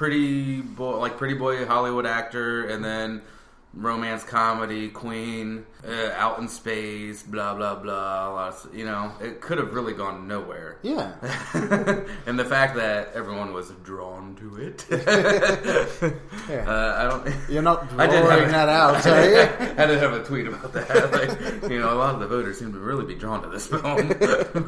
pretty 0.00 0.62
boy, 0.62 0.96
like 0.96 1.18
pretty 1.18 1.34
boy 1.34 1.66
Hollywood 1.66 2.06
actor, 2.06 2.66
and 2.68 2.82
then 2.82 3.20
romance 3.74 4.24
comedy 4.24 4.88
queen 4.88 5.66
uh, 5.86 6.10
out 6.16 6.38
in 6.38 6.48
space, 6.48 7.22
blah 7.22 7.54
blah 7.54 7.74
blah. 7.76 8.52
You 8.72 8.84
know, 8.84 9.12
it 9.20 9.40
could 9.40 9.58
have 9.58 9.72
really 9.72 9.92
gone 9.94 10.28
nowhere. 10.28 10.78
Yeah. 10.82 11.14
and 12.26 12.38
the 12.38 12.44
fact 12.44 12.76
that 12.76 13.12
everyone 13.14 13.52
was 13.52 13.70
drawn 13.82 14.34
to 14.36 14.56
it, 14.56 14.86
Yeah. 16.48 16.64
uh, 16.68 16.94
I 16.98 17.08
don't. 17.08 17.34
You're 17.50 17.62
not 17.62 17.90
I 17.98 18.06
did 18.06 18.16
have 18.16 18.24
drawing 18.26 18.48
that 18.50 18.68
out, 18.68 19.06
are 19.06 19.24
you? 19.30 19.40
I 19.82 19.86
did 19.86 19.98
have 20.02 20.12
a 20.12 20.24
tweet 20.24 20.46
about 20.46 20.72
that. 20.72 21.12
Like, 21.12 21.70
you 21.70 21.78
know, 21.78 21.92
a 21.92 21.96
lot 21.96 22.14
of 22.14 22.20
the 22.20 22.26
voters 22.26 22.58
seem 22.58 22.72
to 22.72 22.78
really 22.78 23.04
be 23.06 23.14
drawn 23.14 23.42
to 23.42 23.48
this 23.48 23.66
film. 23.66 24.08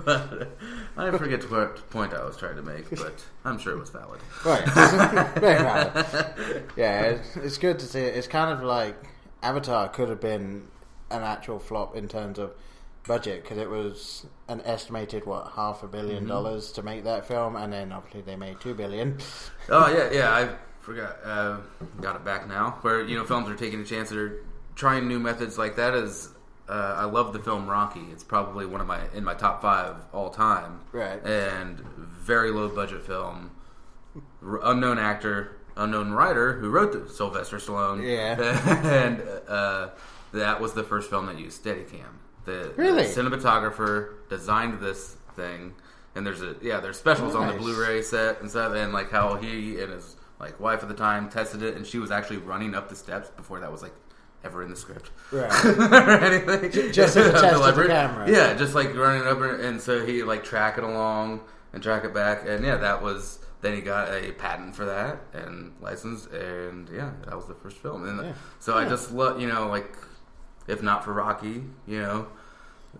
but 0.05 0.49
I 0.97 1.11
forget 1.17 1.43
what 1.51 1.89
point 1.91 2.15
I 2.15 2.25
was 2.25 2.37
trying 2.37 2.57
to 2.57 2.63
make, 2.63 2.89
but 2.91 3.25
I'm 3.45 3.59
sure 3.59 3.75
it 3.75 3.79
was 3.79 3.91
valid. 3.91 4.21
Right. 4.45 4.65
Very 5.39 5.59
valid. 5.63 6.65
Yeah, 6.77 7.03
it's, 7.03 7.37
it's 7.37 7.59
good 7.59 7.79
to 7.81 7.87
see 7.87 8.01
it. 8.01 8.17
It's 8.17 8.27
kind 8.27 8.51
of 8.53 8.63
like 8.65 8.97
Avatar 9.43 9.89
could 9.89 10.09
have 10.09 10.21
been 10.21 10.67
an 11.13 11.23
actual 11.23 11.59
flop 11.59 11.95
in 11.97 12.09
terms 12.09 12.39
of 12.39 12.53
budget 13.07 13.43
because 13.43 13.59
it 13.59 13.69
was 13.69 14.27
an 14.49 14.61
estimated 14.65 15.27
what 15.27 15.53
half 15.57 15.83
a 15.83 15.89
1000000000 15.89 15.93
Mm-hmm. 16.19 16.27
dollars 16.29 16.73
to 16.73 16.83
make 16.83 17.05
that 17.05 17.27
film, 17.27 17.57
and 17.57 17.73
then 17.73 17.91
obviously 17.93 18.23
they 18.23 18.37
made 18.37 18.61
two 18.61 18.75
billion. 18.75 19.19
Oh 19.69 19.89
yeah, 19.93 20.11
yeah. 20.13 20.31
I 20.33 20.49
forgot. 20.81 21.17
Uh, 21.25 21.57
got 22.01 22.17
it 22.17 22.25
back 22.25 22.49
now. 22.49 22.79
Where 22.83 23.03
you 23.03 23.17
know 23.17 23.25
films 23.25 23.49
are 23.49 23.55
taking 23.57 23.81
a 23.81 23.85
chance. 23.85 24.11
They're 24.11 24.37
trying 24.75 25.07
new 25.09 25.19
methods 25.21 25.57
like 25.59 25.77
that. 25.77 25.95
Is 25.95 26.29
uh, 26.69 26.95
I 26.99 27.05
love 27.05 27.33
the 27.33 27.39
film 27.41 27.69
Rocky. 27.69 28.07
It's 28.13 28.25
probably 28.25 28.67
one 28.67 28.81
of 28.81 28.87
my 28.87 29.01
in 29.15 29.25
my 29.25 29.35
top 29.35 29.63
five 29.63 29.97
all 30.13 30.31
time. 30.31 30.81
Right. 30.93 31.25
And 31.25 31.81
very 31.81 32.51
low 32.51 32.69
budget 32.69 33.05
film. 33.07 33.51
R- 34.45 34.61
unknown 34.65 34.99
actor, 34.99 35.57
unknown 35.77 36.13
writer 36.13 36.55
who 36.55 36.71
wrote 36.71 36.93
the 36.93 37.09
Sylvester 37.13 37.57
Stallone. 37.59 38.03
Yeah. 38.05 38.37
and 38.85 39.23
uh, 39.49 39.89
that 40.33 40.61
was 40.61 40.73
the 40.75 40.83
first 40.83 41.11
film 41.11 41.27
that 41.27 41.39
used 41.39 41.63
Steadicam. 41.63 42.19
The, 42.45 42.73
Really? 42.77 43.05
the 43.05 43.09
cinematographer 43.09 44.15
designed 44.29 44.81
this 44.81 45.17
thing, 45.37 45.75
and 46.15 46.27
there's 46.27 46.43
a 46.43 46.57
yeah, 46.63 46.81
there's 46.81 46.99
specials 46.99 47.35
on 47.35 47.47
the 47.49 47.55
Blu-ray 47.55 48.03
set 48.03 48.41
and 48.41 48.51
stuff, 48.51 48.75
and 48.75 48.93
like 48.93 49.11
how 49.11 49.37
he 49.37 49.81
and 49.81 49.93
his 49.93 50.17
like 50.41 50.59
wife 50.59 50.83
at 50.83 50.89
the 50.89 50.95
time 50.95 51.29
tested 51.31 51.63
it, 51.63 51.77
and 51.77 51.87
she 51.87 51.99
was 51.99 52.11
actually 52.11 52.39
running 52.39 52.75
up 52.75 52.89
the 52.89 52.97
steps 52.97 53.29
before 53.31 53.61
that 53.61 53.71
was 53.71 53.83
like 53.83 53.95
ever 54.45 54.65
in 54.65 54.71
the 54.71 54.77
script 54.77 55.11
Right. 55.31 55.65
or 55.65 56.11
anything. 56.19 56.93
Just 56.93 57.17
as 57.17 57.27
a 57.29 57.33
the 57.33 57.41
test 57.41 57.63
of 57.63 57.77
the 57.77 57.87
camera. 57.87 58.29
Yeah, 58.29 58.55
just 58.55 58.75
like 58.75 58.93
running 58.97 59.25
up, 59.27 59.39
and 59.41 59.81
so 59.81 60.05
he 60.05 60.25
like 60.25 60.43
track 60.43 60.79
it 60.79 60.85
along 60.85 61.43
and 61.73 61.81
track 61.83 62.05
it 62.05 62.13
back, 62.13 62.43
and 62.47 62.65
yeah, 62.65 62.77
that 62.77 63.03
was. 63.03 63.39
Then 63.61 63.77
he 63.77 63.81
got 63.81 64.09
a 64.13 64.33
patent 64.33 64.75
for 64.75 64.87
that 64.87 65.21
and 65.33 65.73
license, 65.81 66.27
and 66.27 66.89
yeah, 66.89 67.13
that 67.27 67.37
was 67.37 67.47
the 67.47 67.55
first 67.55 67.77
film. 67.77 68.09
And 68.09 68.21
Yeah. 68.21 68.33
so 68.59 68.75
I 68.77 68.89
just 68.89 69.13
love, 69.13 69.41
you 69.41 69.47
know, 69.47 69.69
like 69.69 69.97
if 70.67 70.83
not 70.83 71.05
for 71.05 71.13
Rocky, 71.13 71.65
you 71.87 72.01
know, 72.01 72.27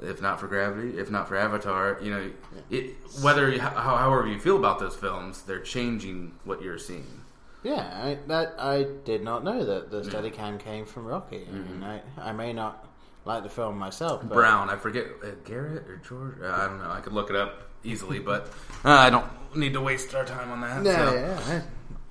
if 0.03 0.21
not 0.23 0.41
for 0.41 0.47
Gravity, 0.49 0.99
if 0.99 1.11
not 1.11 1.29
for 1.29 1.37
Avatar, 1.37 1.99
you 2.03 2.11
know, 2.11 2.31
it, 2.71 2.95
whether 3.23 3.51
you, 3.51 3.61
however 3.61 4.27
you 4.27 4.39
feel 4.39 4.57
about 4.57 4.79
those 4.79 4.97
films, 4.97 5.43
they're 5.43 5.61
changing 5.61 6.33
what 6.45 6.63
you're 6.63 6.79
seeing. 6.79 7.21
Yeah, 7.63 7.89
I, 8.03 8.19
that 8.27 8.55
I 8.59 8.87
did 9.05 9.23
not 9.23 9.45
know 9.45 9.65
that 9.65 9.91
the 9.91 10.01
Steadicam 10.03 10.59
came 10.59 10.85
from 10.85 11.05
Rocky. 11.07 11.37
I, 11.49 11.55
Mm-hmm. 11.55 11.81
mean, 11.81 11.85
I, 12.19 12.29
I 12.31 12.33
may 12.33 12.53
not 12.53 12.89
like 13.25 13.45
the 13.45 13.49
film 13.49 13.79
myself, 13.79 14.23
but 14.23 14.33
Brown, 14.35 14.69
I 14.69 14.77
forget 14.77 15.07
uh, 15.23 15.29
Garrett 15.45 15.87
or 15.89 15.97
George. 15.99 16.37
Uh, 16.43 16.47
I 16.49 16.67
don't 16.67 16.79
know. 16.83 16.91
I 16.91 17.01
could 17.01 17.13
look 17.13 17.31
it 17.31 17.37
up 17.37 17.69
easily, 17.85 18.19
but 18.19 18.49
uh, 18.85 18.91
I 18.91 19.11
don't 19.11 19.27
need 19.57 19.75
to 19.75 19.81
waste 19.81 20.13
our 20.15 20.25
time 20.25 20.51
on 20.51 20.61
that. 20.63 20.85
Yeah, 20.85 20.97
so. 21.09 21.15
yeah, 21.15 21.49
yeah. 21.49 21.63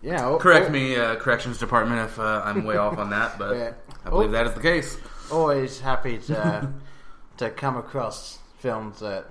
yeah 0.01 0.25
oh, 0.27 0.38
Correct 0.38 0.67
oh, 0.70 0.72
me, 0.72 0.96
uh, 0.96 1.15
corrections 1.17 1.58
department, 1.58 2.00
if 2.00 2.17
uh, 2.17 2.41
I'm 2.46 2.63
way 2.63 2.77
off 2.77 2.98
on 2.98 3.10
that, 3.10 3.38
but 3.38 3.55
Yeah. 3.58 3.74
I 4.05 4.10
believe 4.10 4.29
Oh. 4.29 4.31
that 4.31 4.48
is 4.48 4.53
the 4.53 4.62
case. 4.62 4.96
Always 5.32 5.80
happy 5.80 6.18
to 6.20 6.72
to 7.38 7.50
come 7.50 7.78
across 7.78 8.40
films 8.60 9.00
that 9.00 9.26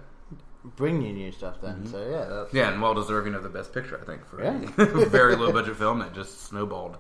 bring 0.64 1.02
you 1.02 1.12
new 1.12 1.33
stuff. 1.33 1.61
Then, 1.62 1.87
so 1.87 1.99
yeah, 2.02 2.19
that's, 2.25 2.30
Mm-hmm. 2.49 2.57
Yeah, 2.57 2.73
and 2.73 2.83
well 2.83 2.95
deserving 2.95 3.35
of 3.35 3.42
the 3.42 3.49
best 3.49 3.73
picture, 3.73 3.99
I 4.00 4.04
think, 4.04 4.26
for 4.26 4.42
Yeah. 4.42 4.61
a 4.78 5.07
very 5.07 5.37
low 5.37 5.52
budget 5.52 5.76
film 5.76 5.99
that 6.00 6.14
just 6.14 6.42
snowballed. 6.42 6.97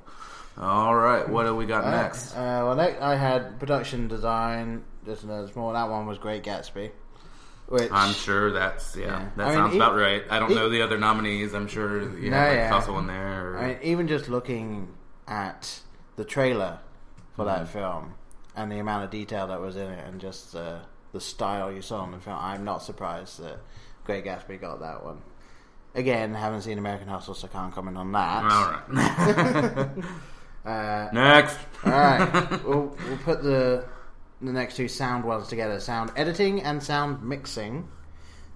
All 0.58 0.94
right, 0.94 1.26
what 1.28 1.44
do 1.44 1.54
we 1.54 1.64
got 1.66 1.84
Alright, 1.84 2.02
next? 2.02 2.32
Uh, 2.34 2.62
well, 2.64 2.74
next 2.74 3.00
I 3.00 3.14
had 3.16 3.58
production 3.58 4.08
design. 4.08 4.84
Just 5.06 5.24
another 5.24 5.48
small. 5.48 5.72
That 5.72 5.88
one 5.88 6.06
was 6.06 6.18
Great 6.18 6.42
Gatsby. 6.42 6.90
Which 7.68 7.88
I'm 7.92 8.12
sure 8.12 8.50
that's 8.52 8.96
yeah, 8.96 9.06
Yeah. 9.06 9.28
that 9.36 9.46
I 9.48 9.54
sounds 9.54 9.74
e- 9.74 9.76
about 9.76 9.96
right. 9.96 10.24
I 10.28 10.38
don't 10.40 10.50
e- 10.50 10.54
know 10.54 10.68
the 10.68 10.82
other 10.82 10.98
nominees. 10.98 11.54
I'm 11.54 11.68
sure 11.68 12.02
you 12.18 12.30
No, 12.30 12.36
have 12.36 12.48
like 12.48 12.56
yeah. 12.56 12.68
Hustle 12.68 12.98
in 12.98 13.06
there. 13.06 13.52
Or, 13.54 13.58
I 13.58 13.66
mean, 13.68 13.78
even 13.82 14.08
just 14.08 14.28
looking 14.28 14.88
at 15.28 15.80
the 16.16 16.24
trailer 16.24 16.80
for 17.36 17.44
that 17.44 17.62
Mm-hmm. 17.62 17.78
film 17.78 18.14
and 18.56 18.70
the 18.70 18.78
amount 18.78 19.04
of 19.04 19.10
detail 19.10 19.46
that 19.48 19.60
was 19.60 19.76
in 19.76 19.88
it, 19.90 20.06
and 20.06 20.20
just 20.20 20.54
uh, 20.54 20.78
the 21.12 21.20
style 21.20 21.70
you 21.72 21.82
saw 21.82 22.04
in 22.04 22.12
the 22.12 22.18
film, 22.18 22.36
I'm 22.40 22.64
not 22.64 22.82
surprised 22.82 23.40
that 23.42 23.58
Great 24.04 24.24
Gatsby 24.24 24.60
got 24.60 24.80
that 24.80 25.04
one. 25.04 25.22
Again, 25.94 26.34
haven't 26.34 26.62
seen 26.62 26.78
American 26.78 27.08
Hustle, 27.08 27.34
so 27.34 27.48
can't 27.48 27.72
comment 27.74 27.96
on 27.96 28.12
that. 28.12 28.44
all 28.44 28.70
right, 28.94 29.88
Uh, 30.64 31.08
next. 31.14 31.56
all 31.84 31.90
right, 31.92 32.50
we'll, 32.64 32.94
we'll 33.08 33.16
put 33.24 33.42
the 33.42 33.82
the 34.42 34.52
next 34.52 34.76
two 34.76 34.88
sound 34.88 35.24
ones 35.24 35.48
together: 35.48 35.80
sound 35.80 36.10
editing 36.16 36.62
and 36.62 36.82
sound 36.82 37.22
mixing. 37.22 37.88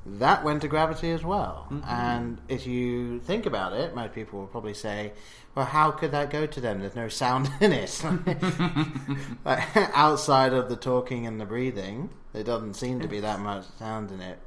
That 0.06 0.44
went 0.44 0.60
to 0.62 0.68
Gravity 0.68 1.12
as 1.12 1.24
well. 1.24 1.66
And 1.88 2.38
if 2.46 2.66
you 2.66 3.20
think 3.20 3.46
about 3.46 3.72
it, 3.72 3.94
most 3.94 4.12
people 4.12 4.40
will 4.40 4.46
probably 4.48 4.74
say, 4.74 5.14
"Well, 5.54 5.66
how 5.66 5.90
could 5.90 6.10
that 6.12 6.30
go 6.30 6.46
to 6.46 6.60
them? 6.60 6.80
There's 6.80 6.96
no 6.96 7.08
sound 7.08 7.50
in 7.60 7.72
it." 7.72 8.02
like, 9.44 9.76
outside 9.94 10.52
of 10.52 10.68
the 10.68 10.76
talking 10.76 11.26
and 11.26 11.40
the 11.40 11.44
breathing, 11.44 12.10
there 12.32 12.44
doesn't 12.44 12.74
seem 12.74 13.00
to 13.00 13.08
be 13.08 13.20
that 13.20 13.40
much 13.40 13.64
sound 13.78 14.10
in 14.10 14.20
it. 14.20 14.38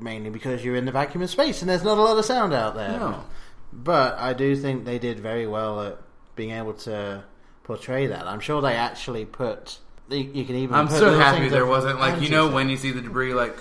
Mainly 0.00 0.30
because 0.30 0.64
you're 0.64 0.76
in 0.76 0.84
the 0.84 0.92
vacuum 0.92 1.22
of 1.22 1.30
space 1.30 1.60
and 1.60 1.68
there's 1.68 1.82
not 1.82 1.98
a 1.98 2.02
lot 2.02 2.16
of 2.16 2.24
sound 2.24 2.52
out 2.52 2.76
there. 2.76 2.98
No. 2.98 3.24
But 3.72 4.16
I 4.18 4.32
do 4.32 4.54
think 4.54 4.84
they 4.84 4.98
did 4.98 5.18
very 5.18 5.46
well 5.46 5.82
at 5.82 5.98
being 6.36 6.52
able 6.52 6.74
to 6.74 7.24
portray 7.64 8.06
that. 8.06 8.26
I'm 8.26 8.40
sure 8.40 8.62
they 8.62 8.74
actually 8.74 9.24
put. 9.24 9.78
You, 10.08 10.18
you 10.18 10.44
can 10.44 10.54
even. 10.56 10.74
I'm 10.74 10.88
so 10.88 11.18
happy 11.18 11.48
there 11.48 11.66
wasn't 11.66 12.00
like 12.00 12.22
you 12.22 12.30
know 12.30 12.48
when 12.48 12.70
you 12.70 12.76
see 12.76 12.92
the 12.92 13.02
debris 13.02 13.34
like 13.34 13.58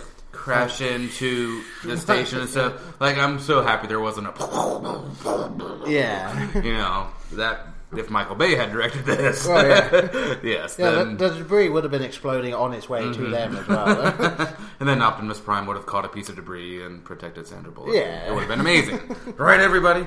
crash 0.47 0.79
into 0.81 1.61
the 1.83 1.97
station 2.07 2.39
and 2.39 2.49
stuff. 2.49 2.99
Like 3.01 3.17
I'm 3.17 3.37
so 3.39 3.61
happy 3.61 3.87
there 3.87 3.99
wasn't 3.99 4.27
a 4.27 4.31
Yeah. 5.89 6.61
you 6.61 6.73
know 6.73 7.07
that 7.33 7.67
if 7.95 8.09
Michael 8.09 8.35
Bay 8.35 8.53
had 8.55 8.71
directed 8.73 9.05
this, 9.05 9.45
Oh, 9.47 9.65
yeah. 9.65 10.35
yes, 10.43 10.75
Yeah, 10.77 10.91
then, 10.91 11.15
the, 11.17 11.29
the 11.29 11.37
debris 11.39 11.69
would 11.69 11.83
have 11.85 11.91
been 11.91 12.01
exploding 12.03 12.53
on 12.53 12.73
its 12.73 12.89
way 12.89 13.01
Mm-hmm. 13.03 13.23
to 13.25 13.29
them 13.29 13.55
as 13.55 13.67
well. 13.67 14.55
and 14.81 14.87
then 14.89 15.01
Optimus 15.01 15.39
Prime 15.39 15.65
would 15.67 15.77
have 15.77 15.85
caught 15.85 16.03
a 16.05 16.09
piece 16.09 16.27
of 16.29 16.35
debris 16.35 16.81
and 16.83 17.03
protected 17.05 17.47
Sandra 17.47 17.71
Bullock. 17.71 17.93
Yeah. 17.95 18.27
it 18.27 18.33
would 18.33 18.41
have 18.41 18.49
been 18.49 18.59
amazing, 18.59 18.99
right, 19.37 19.59
everybody? 19.61 20.01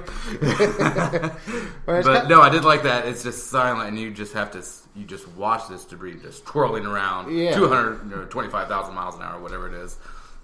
Whereas 1.84 2.04
But 2.06 2.28
no, 2.28 2.40
I 2.42 2.48
did 2.50 2.64
like 2.64 2.82
that. 2.84 3.06
It's 3.06 3.22
just 3.22 3.48
silent, 3.48 3.88
and 3.88 3.98
you 3.98 4.10
just 4.10 4.32
have 4.34 4.50
to 4.52 4.62
you 4.96 5.04
just 5.06 5.26
watch 5.28 5.68
this 5.68 5.84
debris 5.84 6.16
just 6.20 6.44
twirling 6.44 6.84
around, 6.84 7.34
Yeah. 7.36 7.54
two 7.54 7.68
hundred 7.68 8.30
twenty 8.30 8.50
five 8.50 8.68
thousand 8.68 8.94
miles 8.94 9.14
an 9.16 9.22
hour, 9.22 9.40
whatever 9.40 9.66
it 9.68 9.74
is. 9.74 9.96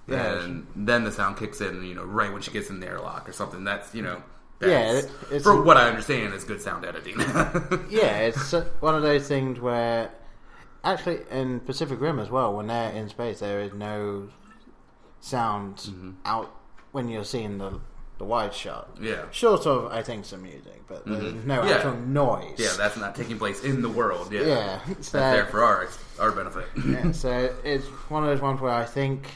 Yeah. 0.09 0.43
And 0.45 0.67
then 0.77 1.05
the 1.05 1.11
sound 1.13 1.37
kicks 1.37 1.61
in, 1.61 1.83
you 1.85 1.95
know, 1.95 2.05
right 2.05 2.33
when 2.33 2.43
she 2.43 2.51
gets 2.51 2.71
in 2.71 2.81
the 2.81 2.87
airlock 2.87 3.29
or 3.29 3.33
something. 3.33 3.65
That's 3.65 3.95
you 3.95 4.03
know, 4.03 4.23
Yeah, 4.61 4.93
that's- 4.95 5.09
it's 5.31 5.45
for 5.45 5.61
what 5.63 5.77
I 5.77 5.89
understand 5.89 6.33
is 6.35 6.45
good 6.45 6.63
sound 6.63 6.85
editing. 6.85 7.19
yeah, 7.91 8.19
it's 8.19 8.53
one 8.81 8.95
of 8.95 9.03
those 9.03 9.27
things 9.29 9.59
where 9.61 10.11
actually 10.85 11.21
in 11.31 11.61
Pacific 11.61 12.01
Rim 12.01 12.19
as 12.21 12.31
well, 12.31 12.55
when 12.55 12.69
they're 12.69 12.93
in 12.93 13.09
space, 13.09 13.41
there 13.41 13.61
is 13.61 13.73
no 13.73 14.29
sound 15.21 15.77
Mm-hmm. 15.77 16.11
out 16.25 16.55
when 16.93 17.09
you're 17.09 17.25
seeing 17.25 17.59
the 17.59 17.81
the 18.19 18.25
wide 18.25 18.55
shot. 18.55 18.97
yeah. 18.99 19.25
Short 19.31 19.67
of, 19.67 19.93
I 19.93 20.03
think, 20.03 20.25
some 20.25 20.43
music, 20.43 20.81
but 20.89 21.05
there's 21.05 21.45
no 21.45 21.63
Yeah. 21.63 21.75
actual 21.75 21.97
noise. 21.97 22.55
Yeah, 22.57 22.71
that's 22.79 22.97
not 22.97 23.15
taking 23.15 23.37
place 23.39 23.63
in 23.63 23.83
the 23.83 23.91
world. 23.91 24.33
Yeah, 24.33 24.41
Yeah, 24.41 24.81
that's 24.89 25.11
there 25.11 25.45
for 25.47 25.63
our 25.63 25.89
our 26.19 26.33
benefit. 26.33 26.65
Yeah, 26.87 27.13
so 27.13 27.55
it's 27.63 27.85
one 28.09 28.23
of 28.23 28.31
those 28.31 28.41
ones 28.41 28.59
where 28.63 28.73
I 28.73 28.85
think 28.87 29.29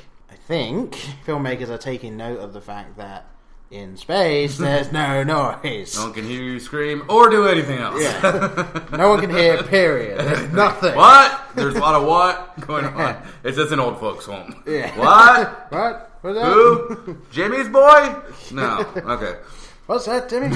think 0.51 0.95
filmmakers 1.25 1.69
are 1.69 1.79
taking 1.79 2.17
note 2.17 2.41
of 2.41 2.53
the 2.53 2.61
fact 2.61 2.97
that 2.97 3.25
in 3.71 3.97
space 3.97 4.59
there's 4.59 4.91
no 4.91 5.23
noise. 5.23 5.95
No 5.97 6.07
one 6.07 6.13
can 6.13 6.27
hear 6.27 6.43
you 6.43 6.59
scream 6.59 7.05
or 7.09 7.31
do 7.31 7.47
anything 7.47 7.79
else. 7.79 8.03
Yeah. 8.03 8.83
No 8.99 9.11
one 9.11 9.21
can 9.21 9.31
hear. 9.31 9.63
Period. 9.63 10.19
There's 10.19 10.53
nothing. 10.65 10.97
what? 10.97 11.41
There's 11.55 11.77
a 11.77 11.79
lot 11.79 11.95
of 11.95 12.05
what 12.05 12.67
going 12.67 12.85
on. 13.05 13.23
It's 13.45 13.57
just 13.57 13.71
an 13.71 13.79
old 13.79 14.01
folks' 14.01 14.25
home. 14.27 14.61
Yeah. 14.67 14.91
What? 14.99 15.71
What? 15.71 16.19
What's 16.23 16.37
that? 16.41 16.47
Who? 16.53 17.17
Jimmy's 17.31 17.69
boy? 17.69 18.17
No. 18.51 18.79
Okay. 18.97 19.39
What's 19.87 20.07
that, 20.07 20.29
Jimmy? 20.29 20.51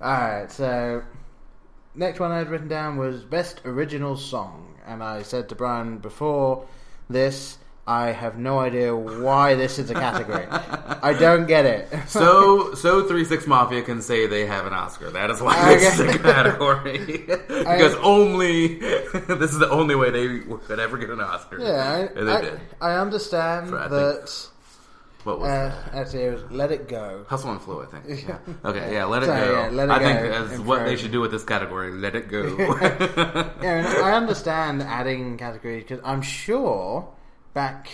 Alright, 0.00 0.52
so 0.52 1.02
next 1.96 2.20
one 2.20 2.30
I 2.30 2.38
had 2.38 2.50
written 2.50 2.68
down 2.68 2.96
was 2.98 3.24
Best 3.24 3.62
Original 3.64 4.16
Song. 4.16 4.78
and 4.86 5.02
I 5.02 5.22
said 5.22 5.48
to 5.48 5.56
Brian 5.56 5.98
before 5.98 6.68
this, 7.10 7.58
I 7.88 8.12
have 8.12 8.36
no 8.36 8.58
idea 8.58 8.94
why 8.94 9.54
this 9.54 9.78
is 9.78 9.90
a 9.90 9.94
category. 9.94 10.46
I 10.46 11.14
don't 11.18 11.46
get 11.46 11.64
it. 11.64 11.88
So, 12.08 12.74
so 12.74 13.08
Three 13.08 13.24
Six 13.24 13.46
Mafia 13.46 13.80
can 13.82 14.02
say 14.02 14.26
they 14.26 14.44
have 14.44 14.66
an 14.66 14.74
Oscar. 14.74 15.10
That 15.10 15.30
is 15.30 15.40
why 15.40 15.54
it's 15.72 15.98
Okay. 15.98 16.12
a 16.14 16.18
category 16.18 16.98
because 17.26 17.94
only 17.96 18.74
this 18.78 19.52
is 19.52 19.58
the 19.58 19.70
only 19.70 19.94
way 19.94 20.10
they 20.10 20.40
could 20.66 20.78
ever 20.80 20.98
get 20.98 21.08
an 21.10 21.20
Oscar. 21.20 21.58
yeah, 21.60 22.08
and 22.14 22.28
they 22.28 22.32
I, 22.32 22.40
did. 22.42 22.60
I, 22.80 22.90
I 22.90 22.98
understand 23.00 23.70
For, 23.70 23.78
I 23.78 23.88
think, 23.88 23.90
that. 23.92 24.48
What 25.24 25.40
was 25.40 25.48
Uh, 25.48 25.68
that? 25.92 25.94
actually, 25.94 26.22
it 26.24 26.32
was 26.34 26.42
Let 26.50 26.70
It 26.72 26.88
Go. 26.88 27.24
Hustle 27.28 27.50
and 27.52 27.60
Flow, 27.60 27.82
I 27.82 27.86
think. 27.86 28.04
Yeah. 28.28 28.38
Okay, 28.64 28.92
yeah, 28.94 29.04
let 29.04 29.22
it 29.22 29.26
Sorry, 29.26 29.46
go. 29.46 29.52
yeah, 29.62 29.68
let 29.70 29.88
it 29.88 29.92
I 29.92 29.98
think 29.98 30.20
go 30.20 30.28
that's 30.30 30.54
in 30.54 30.66
what 30.66 30.84
they 30.84 30.96
should 30.96 31.12
do 31.12 31.20
with 31.20 31.30
this 31.30 31.44
category. 31.44 31.90
Let 31.92 32.14
it 32.14 32.28
go. 32.28 32.44
Yeah, 33.62 34.00
I 34.04 34.12
understand 34.12 34.82
adding 34.82 35.36
categories 35.38 35.84
because 35.84 36.00
I'm 36.04 36.22
sure 36.22 37.08
back 37.54 37.90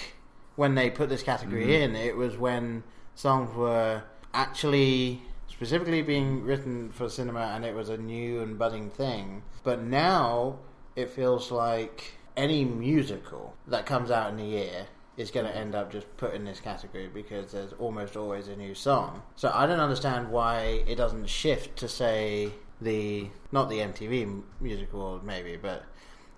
when 0.56 0.74
they 0.74 0.90
put 0.90 1.08
this 1.08 1.22
category 1.22 1.64
Mm-hmm. 1.64 1.94
in, 1.94 1.96
it 1.96 2.16
was 2.16 2.36
when 2.36 2.82
songs 3.14 3.54
were 3.56 4.02
actually 4.32 5.22
specifically 5.48 6.02
being 6.02 6.42
written 6.44 6.90
for 6.90 7.08
cinema 7.08 7.52
and 7.54 7.64
it 7.64 7.74
was 7.74 7.88
a 7.88 7.96
new 7.96 8.40
and 8.40 8.58
budding 8.58 8.90
thing. 8.90 9.42
But 9.62 9.82
now 9.82 10.58
it 10.96 11.10
feels 11.10 11.50
like 11.50 12.14
any 12.36 12.64
musical 12.64 13.54
that 13.68 13.86
comes 13.86 14.10
out 14.10 14.32
in 14.32 14.40
a 14.40 14.44
year 14.44 14.86
is 15.16 15.30
going 15.30 15.46
to 15.46 15.56
end 15.56 15.76
up 15.76 15.92
just 15.92 16.16
put 16.16 16.34
in 16.34 16.44
this 16.44 16.58
category 16.58 17.08
because 17.12 17.52
there's 17.52 17.72
almost 17.74 18.16
always 18.16 18.48
a 18.48 18.56
new 18.56 18.74
song. 18.74 19.22
So 19.36 19.50
I 19.54 19.66
don't 19.66 19.78
understand 19.78 20.30
why 20.30 20.82
it 20.88 20.96
doesn't 20.96 21.28
shift 21.28 21.76
to 21.78 21.88
say 21.88 22.50
the 22.80 23.28
not 23.52 23.68
the 23.70 23.78
MTV 23.78 24.42
Music 24.60 24.92
Award 24.92 25.22
maybe, 25.22 25.56
but 25.56 25.84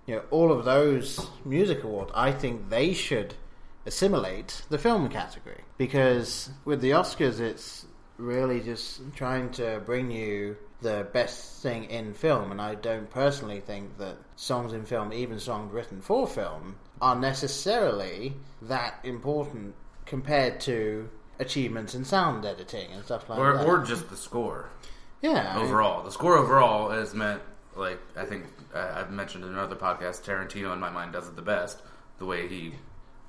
you 0.06 0.16
know 0.16 0.22
all 0.30 0.52
of 0.52 0.64
those 0.64 1.28
music 1.44 1.84
awards. 1.84 2.12
I 2.14 2.32
think 2.32 2.68
they 2.70 2.92
should 2.92 3.34
assimilate 3.84 4.62
the 4.68 4.78
film 4.78 5.08
category 5.08 5.62
because 5.78 6.50
with 6.64 6.80
the 6.80 6.90
Oscars, 6.90 7.40
it's 7.40 7.86
really 8.18 8.60
just 8.60 9.00
trying 9.14 9.50
to 9.50 9.80
bring 9.84 10.10
you 10.10 10.56
the 10.80 11.06
best 11.12 11.62
thing 11.62 11.84
in 11.84 12.12
film, 12.14 12.50
and 12.52 12.60
I 12.60 12.74
don't 12.74 13.10
personally 13.10 13.60
think 13.60 13.98
that 13.98 14.16
songs 14.36 14.72
in 14.72 14.84
film, 14.84 15.12
even 15.12 15.38
songs 15.40 15.72
written 15.72 16.00
for 16.00 16.26
film, 16.26 16.76
are 17.00 17.16
necessarily 17.16 18.34
that 18.62 18.98
important 19.04 19.74
compared 20.04 20.60
to 20.60 21.08
achievements 21.38 21.94
in 21.94 22.04
sound 22.04 22.44
editing 22.44 22.90
and 22.92 23.04
stuff 23.04 23.28
like 23.28 23.38
or, 23.38 23.56
that. 23.56 23.66
or 23.66 23.84
just 23.84 24.08
the 24.08 24.16
score 24.16 24.70
yeah, 25.22 25.52
I 25.54 25.56
mean- 25.56 25.66
overall. 25.66 26.02
The 26.02 26.10
score 26.10 26.36
overall 26.36 26.90
is 26.92 27.14
meant 27.14 27.42
like 27.76 28.00
I 28.16 28.24
think 28.24 28.44
I 28.74 29.00
I've 29.00 29.10
mentioned 29.10 29.44
in 29.44 29.50
another 29.50 29.76
podcast. 29.76 30.22
Tarantino, 30.24 30.72
in 30.72 30.80
my 30.80 30.90
mind, 30.90 31.12
does 31.12 31.28
it 31.28 31.36
the 31.36 31.42
best. 31.42 31.80
The 32.18 32.24
way 32.26 32.48
he 32.48 32.74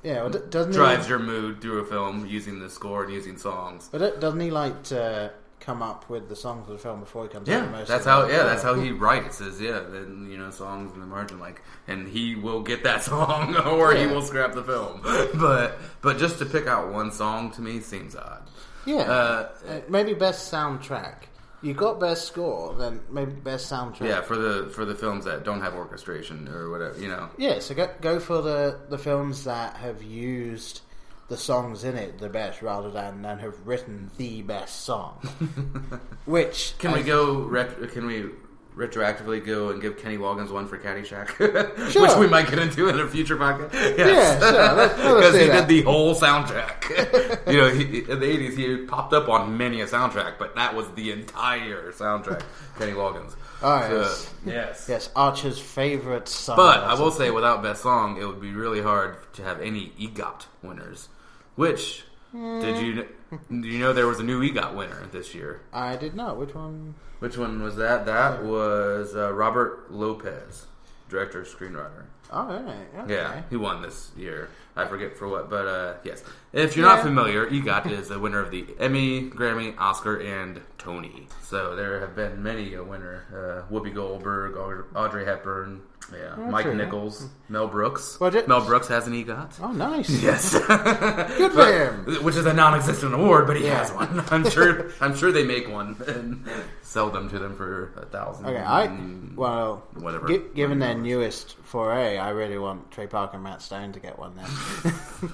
yeah. 0.03 0.21
Well, 0.21 0.29
doesn't 0.29 0.71
drives 0.73 1.05
he, 1.05 1.09
your 1.09 1.19
mood 1.19 1.61
through 1.61 1.79
a 1.79 1.85
film 1.85 2.25
using 2.25 2.59
the 2.59 2.69
score 2.69 3.03
and 3.03 3.13
using 3.13 3.37
songs. 3.37 3.89
But 3.91 4.19
doesn't 4.21 4.39
he 4.39 4.51
like 4.51 4.83
to 4.83 5.33
come 5.59 5.81
up 5.81 6.07
with 6.09 6.29
the 6.29 6.35
songs 6.35 6.67
for 6.67 6.73
the 6.73 6.77
film 6.77 6.99
before 6.99 7.23
he 7.23 7.29
comes 7.29 7.49
out? 7.49 7.51
Yeah, 7.65 7.69
most 7.71 7.87
that's 7.87 8.05
of 8.05 8.11
how. 8.11 8.27
Yeah, 8.27 8.43
that's 8.43 8.63
how 8.63 8.75
he 8.75 8.91
writes. 8.91 9.41
Is 9.41 9.59
yeah, 9.59 9.79
then 9.79 10.27
you 10.31 10.37
know 10.37 10.51
songs 10.51 10.93
in 10.93 10.99
the 10.99 11.05
margin, 11.07 11.39
like, 11.39 11.61
and 11.87 12.07
he 12.07 12.35
will 12.35 12.61
get 12.61 12.83
that 12.83 13.03
song 13.11 13.55
or 13.57 13.93
he 13.95 14.05
will 14.07 14.21
scrap 14.21 14.53
the 14.53 14.63
film. 14.63 15.01
But 15.39 15.79
but 16.01 16.17
just 16.17 16.39
to 16.39 16.45
pick 16.45 16.67
out 16.67 16.91
one 16.93 17.11
song 17.11 17.51
to 17.51 17.61
me 17.61 17.79
seems 17.81 18.15
odd. 18.15 18.43
Yeah, 18.85 19.01
Uh, 19.01 19.49
Uh, 19.67 19.79
maybe 19.89 20.13
best 20.13 20.51
soundtrack. 20.51 21.23
You 21.61 21.73
got 21.73 21.99
best 21.99 22.25
score, 22.27 22.75
then 22.75 23.01
maybe 23.09 23.31
best 23.31 23.71
soundtrack. 23.71 24.07
Yeah, 24.07 24.21
for 24.21 24.37
the 24.37 24.69
for 24.69 24.85
the 24.85 24.93
films 24.93 25.25
that 25.25 25.43
don't 25.43 25.61
have 25.61 25.73
orchestration 25.73 26.47
or 26.49 26.69
whatever, 26.69 26.99
you 26.99 27.07
know. 27.07 27.29
Yeah, 27.37 27.59
so 27.59 27.73
go, 27.73 27.89
go 27.99 28.19
for 28.19 28.41
the, 28.41 28.79
the 28.89 28.97
films 28.97 29.43
that 29.45 29.75
have 29.77 30.03
used 30.03 30.81
the 31.29 31.37
songs 31.37 31.83
in 31.83 31.95
it 31.97 32.19
the 32.19 32.29
best 32.29 32.61
rather 32.61 32.89
than, 32.89 33.21
than 33.21 33.39
have 33.39 33.55
written 33.65 34.11
the 34.17 34.41
best 34.43 34.83
song. 34.83 35.19
Which 36.25 36.75
Can 36.77 36.93
we 36.93 37.03
go? 37.03 37.49
Can 37.91 38.05
we 38.05 38.29
retroactively 38.77 39.43
go 39.43 39.69
and 39.69 39.81
give 39.81 39.97
Kenny 39.97 40.17
Loggins 40.17 40.51
one 40.51 40.67
for 40.67 40.77
Caddyshack, 40.77 41.29
Sure. 41.91 42.01
which 42.03 42.15
we 42.17 42.27
might 42.27 42.47
get 42.49 42.59
into 42.59 42.87
in 42.87 42.99
a 42.99 43.07
future 43.07 43.35
podcast? 43.35 43.73
Yeah, 43.73 44.39
sure. 44.39 44.75
Let's- 44.75 44.77
let's 44.77 44.95
because 45.15 45.35
he 45.35 45.47
that. 45.47 45.67
did 45.67 45.67
the 45.67 45.81
whole 45.81 46.15
soundtrack. 46.15 47.47
you 47.51 47.57
know, 47.57 47.69
he, 47.69 47.99
in 48.09 48.19
the 48.19 48.25
eighties, 48.25 48.55
he 48.55 48.77
popped 48.85 49.13
up 49.13 49.27
on 49.27 49.57
many 49.57 49.81
a 49.81 49.87
soundtrack, 49.87 50.37
but 50.37 50.55
that 50.55 50.75
was 50.75 50.87
the 50.91 51.11
entire 51.11 51.91
soundtrack. 51.91 52.43
Kenny 52.77 52.93
Loggins. 52.93 53.35
Oh, 53.63 53.81
So, 53.81 53.95
yes. 53.97 54.33
yes. 54.45 54.85
Yes, 54.87 55.09
Archer's 55.15 55.59
favorite 55.59 56.27
song. 56.27 56.57
But 56.57 56.81
I 56.83 56.93
will 56.93 57.11
say, 57.11 57.31
without 57.31 57.63
best 57.63 57.81
song, 57.81 58.21
it 58.21 58.25
would 58.25 58.39
be 58.39 58.51
really 58.51 58.81
hard 58.81 59.17
to 59.33 59.43
have 59.43 59.59
any 59.61 59.91
EGOT 59.99 60.45
winners. 60.61 61.09
Which 61.55 62.03
did 62.31 62.75
hmm. 62.77 62.85
you 62.85 63.07
do? 63.31 63.39
You 63.67 63.79
know 63.79 63.93
there 63.93 64.07
was 64.07 64.19
a 64.19 64.23
new 64.23 64.41
EGOT 64.41 64.75
winner 64.75 65.07
this 65.11 65.33
year. 65.35 65.61
I 65.73 65.95
did 65.95 66.15
not. 66.15 66.37
Which 66.37 66.53
one? 66.55 66.95
Which 67.19 67.37
one 67.37 67.61
was 67.63 67.75
that? 67.77 68.05
That 68.05 68.43
was 68.43 69.15
uh, 69.15 69.33
Robert 69.33 69.91
Lopez, 69.91 70.65
director, 71.09 71.43
screenwriter. 71.43 72.05
Oh, 72.31 72.45
right. 72.45 72.85
Okay. 73.03 73.13
Yeah, 73.13 73.41
he 73.49 73.55
won 73.55 73.81
this 73.81 74.11
year. 74.17 74.49
I 74.75 74.85
forget 74.85 75.17
for 75.17 75.27
what, 75.27 75.49
but 75.49 75.65
uh, 75.65 75.93
yes. 76.03 76.23
If 76.53 76.75
you're 76.75 76.85
Yeah. 76.87 76.95
not 76.95 77.03
familiar, 77.03 77.47
EGOT 77.49 77.89
is 77.91 78.09
the 78.09 78.19
winner 78.19 78.39
of 78.39 78.51
the 78.51 78.65
Emmy, 78.79 79.29
Grammy, 79.29 79.75
Oscar, 79.79 80.17
and 80.21 80.61
Tony. 80.77 81.27
So 81.41 81.75
there 81.75 81.99
have 82.01 82.15
been 82.15 82.43
many 82.43 82.73
a 82.75 82.83
winner: 82.83 83.25
uh, 83.69 83.73
Whoopi 83.73 83.93
Goldberg, 83.95 84.55
Aud- 84.57 84.85
Audrey 84.95 85.25
Hepburn, 85.25 85.81
yeah, 86.13 86.35
Mike. 86.37 86.65
Nichols, 86.73 87.27
Mel 87.49 87.67
Brooks. 87.67 88.17
Mel 88.21 88.65
Brooks 88.65 88.87
has 88.87 89.07
an 89.07 89.13
EGOT. 89.13 89.59
Oh, 89.61 89.71
nice. 89.73 90.09
Yes, 90.09 90.53
Good 90.67 91.51
for 91.51 91.65
him. 91.65 92.23
Which 92.23 92.35
is 92.35 92.45
a 92.45 92.53
non-existent 92.53 93.13
award, 93.13 93.45
but 93.47 93.57
he 93.57 93.65
Yeah. 93.65 93.79
has 93.79 93.91
one. 93.91 94.23
I'm 94.31 94.49
sure. 94.49 94.91
I'm 95.01 95.15
sure 95.15 95.31
they 95.33 95.43
make 95.43 95.69
one 95.69 95.97
and 96.07 96.45
sell 96.81 97.09
them 97.09 97.29
to 97.29 97.39
them 97.39 97.55
for 97.57 97.91
a 97.97 98.05
thousand. 98.05 98.45
Okay, 98.45 98.57
I 98.63 98.87
well, 99.35 99.83
Whatever. 99.95 100.27
gi- 100.27 100.43
given 100.55 100.79
their 100.79 100.95
newest 100.95 101.57
foray, 101.63 102.17
I 102.17 102.29
really 102.29 102.57
want 102.57 102.89
Trey 102.91 103.07
Parker 103.07 103.35
and 103.35 103.43
Matt 103.43 103.61
Stone 103.61 103.91
to 103.93 103.99
get 103.99 104.17
one. 104.17 104.33
Then 104.35 105.31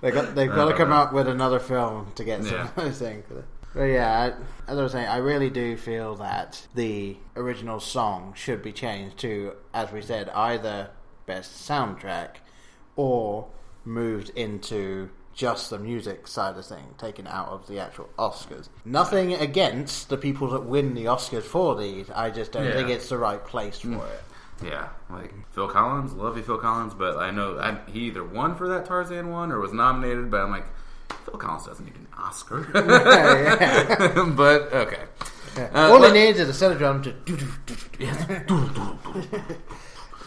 they 0.00 0.10
got 0.10 0.34
they've 0.34 0.48
got 0.50 0.66
to 0.68 0.74
uh, 0.74 0.76
come 0.76 0.92
up 0.92 1.12
with 1.12 1.28
another 1.28 1.60
film 1.60 2.10
to 2.16 2.24
get 2.24 2.42
some 2.44 2.54
Yeah. 2.54 2.66
things. 2.90 3.22
But 3.74 3.84
yeah, 3.84 4.34
as 4.66 4.78
I 4.78 4.82
was 4.82 4.92
saying, 4.92 5.06
I 5.06 5.18
really 5.18 5.48
do 5.50 5.76
feel 5.76 6.16
that 6.16 6.66
the 6.74 7.16
original 7.36 7.78
song 7.80 8.34
should 8.36 8.62
be 8.62 8.72
changed 8.72 9.18
to, 9.18 9.52
as 9.72 9.92
we 9.92 10.02
said, 10.02 10.28
either 10.30 10.90
best 11.26 11.68
soundtrack 11.68 12.36
or 12.96 13.46
moved 13.84 14.30
into 14.30 15.10
just 15.32 15.70
the 15.70 15.78
music 15.78 16.26
side 16.26 16.56
of 16.56 16.66
thing, 16.66 16.84
taken 16.98 17.26
out 17.28 17.48
of 17.48 17.66
the 17.68 17.78
actual 17.78 18.08
Oscars. 18.18 18.68
Nothing 18.84 19.34
against 19.34 20.08
the 20.08 20.16
people 20.16 20.48
that 20.50 20.64
win 20.64 20.94
the 20.94 21.04
Oscars 21.04 21.44
for 21.44 21.76
these. 21.76 22.10
I 22.10 22.30
just 22.30 22.50
don't 22.52 22.64
Yeah. 22.66 22.72
think 22.74 22.90
it's 22.90 23.08
the 23.08 23.18
right 23.18 23.42
place 23.44 23.78
for 23.78 23.90
it. 23.90 24.22
Mm. 24.60 24.68
Yeah, 24.68 24.88
like 25.08 25.32
Phil 25.52 25.68
Collins, 25.68 26.12
love 26.12 26.36
you, 26.36 26.42
Phil 26.42 26.58
Collins, 26.58 26.92
but 26.92 27.16
I 27.16 27.30
know 27.30 27.58
I, 27.58 27.78
he 27.90 28.00
either 28.00 28.24
won 28.24 28.56
for 28.56 28.68
that 28.68 28.84
Tarzan 28.84 29.30
one 29.30 29.52
or 29.52 29.60
was 29.60 29.72
nominated. 29.72 30.30
But 30.30 30.42
I'm 30.42 30.50
like, 30.50 30.66
Phil 31.24 31.36
Collins 31.38 31.66
doesn't 31.66 31.84
need 31.84 31.94
an 31.94 32.06
Oscar. 32.18 32.60
but 34.36 34.72
okay, 34.72 35.02
Uh, 35.56 35.90
All 35.92 36.02
he 36.02 36.12
needs 36.12 36.38
is 36.38 36.48
a 36.48 36.54
set 36.54 36.72
of 36.72 36.78
drum 36.78 37.02
to. 37.02 37.12
do- 37.12 37.36
do- 37.36 37.46
do- 37.66 37.74
do-. 38.46 38.56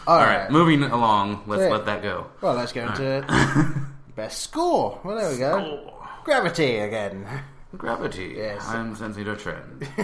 All 0.06 0.18
All 0.18 0.18
right. 0.18 0.42
right, 0.42 0.50
moving 0.50 0.82
along. 0.82 1.44
Let's 1.46 1.70
let 1.72 1.86
that 1.86 2.02
go. 2.02 2.26
Well, 2.42 2.54
let's 2.54 2.72
go 2.72 2.82
into 2.86 3.86
best 4.14 4.42
score. 4.42 5.00
Well, 5.02 5.16
there 5.16 5.30
we 5.30 5.38
go. 5.38 5.92
Gravity 6.24 6.76
again. 6.78 7.26
Gravity. 7.78 8.34
Yes. 8.36 8.64
I'm 8.66 8.94
sensing 8.96 9.26
a 9.28 9.36
trend. 9.36 9.86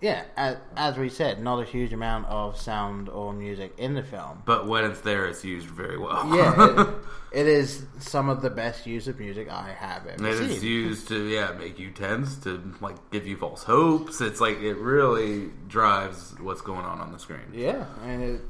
Yeah, 0.00 0.22
as, 0.36 0.58
as 0.76 0.96
we 0.96 1.08
said, 1.08 1.42
not 1.42 1.60
a 1.60 1.64
huge 1.64 1.92
amount 1.92 2.26
of 2.26 2.56
sound 2.56 3.08
or 3.08 3.32
music 3.32 3.74
in 3.78 3.94
the 3.94 4.02
film. 4.04 4.44
But 4.46 4.68
when 4.68 4.84
it's 4.84 5.00
there, 5.00 5.26
it's 5.26 5.44
used 5.44 5.66
very 5.66 5.98
well. 5.98 6.24
Yeah, 6.36 6.82
it, 6.82 6.88
it 7.40 7.46
is 7.48 7.84
some 7.98 8.28
of 8.28 8.40
the 8.40 8.48
best 8.48 8.86
use 8.86 9.08
of 9.08 9.18
music 9.18 9.50
I 9.50 9.72
have 9.76 10.06
ever 10.06 10.24
It 10.24 10.38
seen. 10.38 10.50
is 10.50 10.62
used 10.62 11.08
to 11.08 11.26
yeah 11.26 11.50
make 11.58 11.80
you 11.80 11.90
tense 11.90 12.36
to 12.44 12.62
like 12.80 13.10
give 13.10 13.26
you 13.26 13.36
false 13.36 13.64
hopes. 13.64 14.20
It's 14.20 14.40
like 14.40 14.60
it 14.60 14.74
really 14.76 15.50
drives 15.66 16.36
what's 16.38 16.60
going 16.60 16.84
on 16.84 17.00
on 17.00 17.10
the 17.10 17.18
screen. 17.18 17.40
Yeah, 17.52 17.84
and 18.04 18.22
it, 18.22 18.40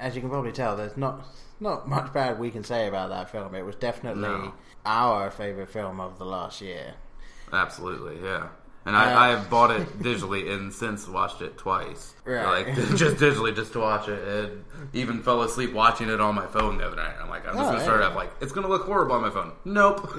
as 0.00 0.16
you 0.16 0.20
can 0.20 0.28
probably 0.30 0.50
tell, 0.50 0.76
there's 0.76 0.96
not 0.96 1.24
not 1.60 1.88
much 1.88 2.12
bad 2.12 2.40
we 2.40 2.50
can 2.50 2.64
say 2.64 2.88
about 2.88 3.10
that 3.10 3.30
film. 3.30 3.54
It 3.54 3.64
was 3.64 3.76
definitely 3.76 4.22
No. 4.22 4.54
our 4.84 5.30
favorite 5.30 5.70
film 5.70 6.00
of 6.00 6.18
the 6.18 6.24
last 6.26 6.60
year. 6.60 6.94
Absolutely, 7.52 8.18
yeah. 8.22 8.48
And 8.84 8.94
Uh, 8.94 9.00
I, 9.00 9.26
I 9.26 9.28
have 9.30 9.50
bought 9.50 9.72
it 9.72 9.98
digitally 10.00 10.48
and 10.52 10.72
since 10.72 11.08
watched 11.08 11.42
it 11.42 11.56
twice. 11.58 12.14
Right. 12.24 12.66
Like 12.66 12.76
just 12.96 13.16
digitally, 13.16 13.52
just 13.54 13.72
to 13.72 13.80
watch 13.80 14.06
it, 14.08 14.22
and 14.28 14.64
even 14.92 15.22
fell 15.24 15.42
asleep 15.42 15.72
watching 15.72 16.08
it 16.08 16.20
on 16.20 16.36
my 16.36 16.46
phone 16.46 16.78
the 16.78 16.86
other 16.86 16.94
night. 16.94 17.14
I'm 17.20 17.28
like, 17.28 17.46
I'm 17.48 17.54
just 17.56 17.66
Oh, 17.66 17.72
gonna 17.72 17.82
start 17.82 18.00
yeah. 18.00 18.06
off 18.08 18.14
like 18.14 18.30
it's 18.40 18.52
gonna 18.52 18.68
look 18.68 18.84
horrible 18.84 19.16
on 19.16 19.22
my 19.22 19.30
phone. 19.30 19.52
Nope, 19.64 20.08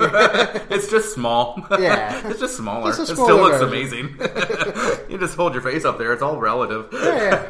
it's 0.69 0.89
just 0.91 1.13
small. 1.13 1.65
Yeah. 1.79 2.27
it's 2.29 2.41
just 2.41 2.57
smaller. 2.57 2.89
It's 2.89 2.99
it 2.99 3.05
still 3.07 3.37
looks 3.37 3.59
version. 3.59 3.69
amazing. 3.69 4.17
you 5.09 5.17
just 5.17 5.37
hold 5.37 5.53
your 5.53 5.61
face 5.63 5.85
up 5.85 5.97
there. 5.97 6.11
It's 6.11 6.21
all 6.21 6.37
relative. 6.37 6.89
Yeah, 6.91 7.45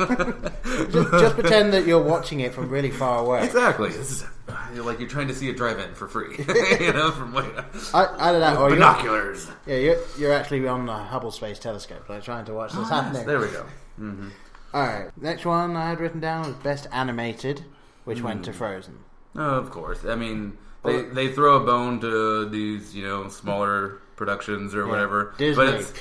just, 0.91 1.11
just 1.11 1.35
pretend 1.35 1.73
that 1.73 1.87
you're 1.87 2.01
watching 2.03 2.41
it 2.41 2.53
from 2.53 2.69
really 2.69 2.91
far 2.91 3.19
away. 3.25 3.43
Exactly. 3.43 3.89
This 3.89 4.11
is 4.11 4.25
you're 4.73 4.83
like 4.85 4.99
you're 4.99 5.09
trying 5.09 5.27
to 5.27 5.33
see 5.33 5.49
a 5.49 5.53
drive-in 5.53 5.93
for 5.95 6.07
free. 6.07 6.35
you 6.79 6.93
know, 6.93 7.11
from 7.11 7.33
way 7.33 7.45
I, 7.93 8.07
either 8.29 8.39
that 8.39 8.57
or 8.57 8.69
you're, 8.69 8.77
binoculars. 8.77 9.47
yeah, 9.65 9.75
you're, 9.77 9.97
you're 10.17 10.33
actually 10.33 10.67
on 10.67 10.85
the 10.85 10.93
Hubble 10.93 11.31
Space 11.31 11.59
Telescope, 11.59 12.07
like 12.09 12.23
trying 12.23 12.45
to 12.45 12.53
watch 12.53 12.73
this 12.73 12.89
happening. 12.89 13.25
There 13.25 13.39
we 13.39 13.47
go. 13.47 13.65
All 14.73 14.81
right, 14.85 15.09
next 15.19 15.45
one 15.45 15.75
I 15.77 15.89
had 15.89 15.99
written 15.99 16.19
down 16.19 16.45
was 16.45 16.55
best 16.57 16.87
animated, 16.91 17.63
which 18.05 18.21
went 18.21 18.39
Hmm. 18.39 18.43
to 18.43 18.53
Frozen. 18.53 18.99
Oh, 19.35 19.41
of 19.55 19.69
course. 19.71 20.03
I 20.05 20.15
mean, 20.15 20.57
they 20.83 21.03
they 21.03 21.31
throw 21.31 21.55
a 21.57 21.65
bone 21.65 21.99
to 22.01 22.47
these, 22.49 22.93
you 22.95 23.03
know, 23.03 23.27
smaller 23.29 23.99
productions 24.15 24.73
or 24.75 24.85
whatever. 24.87 25.33
Disney. 25.37 25.65
But 25.65 25.73
it's 25.75 25.93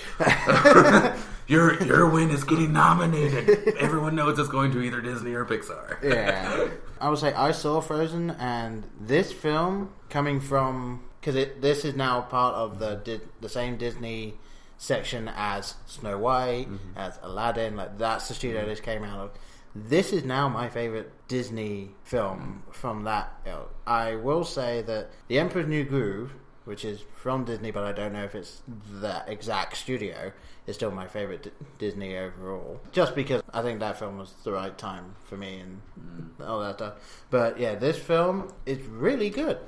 your 1.46 1.82
your 1.84 2.08
win 2.10 2.30
is 2.30 2.44
getting 2.44 2.72
nominated. 2.72 3.76
Everyone 3.78 4.14
knows 4.14 4.38
it's 4.38 4.48
going 4.48 4.72
to 4.72 4.82
either 4.82 5.00
Disney 5.00 5.34
or 5.34 5.44
Pixar. 5.44 6.02
Yeah, 6.02 6.68
I 7.00 7.08
would 7.08 7.18
say 7.18 7.32
I 7.32 7.52
saw 7.52 7.80
Frozen, 7.80 8.30
and 8.30 8.84
this 9.00 9.32
film 9.32 9.92
coming 10.08 10.40
from 10.40 11.02
because 11.20 11.34
this 11.60 11.84
is 11.84 11.94
now 11.94 12.20
part 12.22 12.54
of 12.54 12.78
the 12.78 13.20
the 13.40 13.48
same 13.48 13.76
Disney 13.76 14.34
section 14.78 15.30
as 15.34 15.74
Snow 15.86 16.18
White, 16.18 16.66
mm-hmm. 16.68 16.98
as 16.98 17.18
Aladdin. 17.22 17.76
Like 17.76 17.98
that's 17.98 18.28
the 18.28 18.34
studio 18.34 18.60
mm-hmm. 18.60 18.70
this 18.70 18.80
came 18.80 19.04
out 19.04 19.18
of. 19.18 19.30
This 19.74 20.12
is 20.12 20.24
now 20.24 20.48
my 20.48 20.70
favorite 20.70 21.12
Disney 21.28 21.90
film 22.02 22.62
from 22.72 23.04
that. 23.04 23.46
I 23.86 24.14
will 24.14 24.44
say 24.44 24.80
that 24.82 25.10
The 25.28 25.38
Emperor's 25.38 25.66
New 25.66 25.84
Groove, 25.84 26.32
which 26.66 26.84
is 26.84 27.00
from 27.14 27.44
Disney, 27.44 27.70
but 27.70 27.84
I 27.84 27.92
don't 27.92 28.12
know 28.12 28.24
if 28.24 28.34
it's 28.34 28.60
the 29.00 29.22
exact 29.28 29.76
studio, 29.76 30.32
is 30.66 30.74
still 30.74 30.90
my 30.90 31.06
favorite 31.06 31.44
D- 31.44 31.50
Disney 31.78 32.16
overall. 32.16 32.80
Just 32.90 33.14
because 33.14 33.42
I 33.54 33.62
think 33.62 33.78
that 33.80 33.98
film 33.98 34.18
was 34.18 34.34
the 34.42 34.52
right 34.52 34.76
time 34.76 35.14
for 35.24 35.36
me 35.36 35.60
and 35.60 35.80
mm. 35.98 36.46
all 36.46 36.60
that 36.60 36.74
stuff. 36.74 36.94
But 37.30 37.58
yeah, 37.60 37.76
this 37.76 37.96
film 37.96 38.52
is 38.66 38.78
really 38.86 39.30
good. 39.30 39.58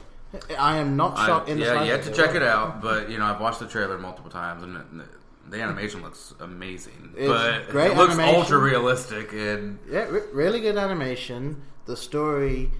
I 0.58 0.78
am 0.78 0.96
not 0.96 1.16
I, 1.16 1.26
shocked 1.26 1.48
in 1.48 1.60
the 1.60 1.66
yeah, 1.66 1.84
you 1.84 1.92
have 1.92 2.04
to 2.04 2.12
check 2.12 2.34
it 2.34 2.42
out. 2.42 2.82
But 2.82 3.08
you 3.10 3.18
know, 3.18 3.24
I've 3.24 3.40
watched 3.40 3.60
the 3.60 3.68
trailer 3.68 3.96
multiple 3.96 4.30
times, 4.30 4.64
and 4.64 4.74
the, 4.74 5.04
the 5.48 5.62
animation 5.62 6.02
looks 6.02 6.34
amazing. 6.40 7.14
It's 7.16 7.28
but 7.28 7.70
great 7.70 7.92
it 7.92 7.96
looks 7.96 8.14
animation. 8.14 8.40
ultra 8.40 8.58
realistic, 8.58 9.32
and 9.32 9.78
Yeah, 9.88 10.04
re- 10.08 10.22
really 10.32 10.60
good 10.60 10.76
animation. 10.76 11.62
The 11.86 11.96
story 11.96 12.70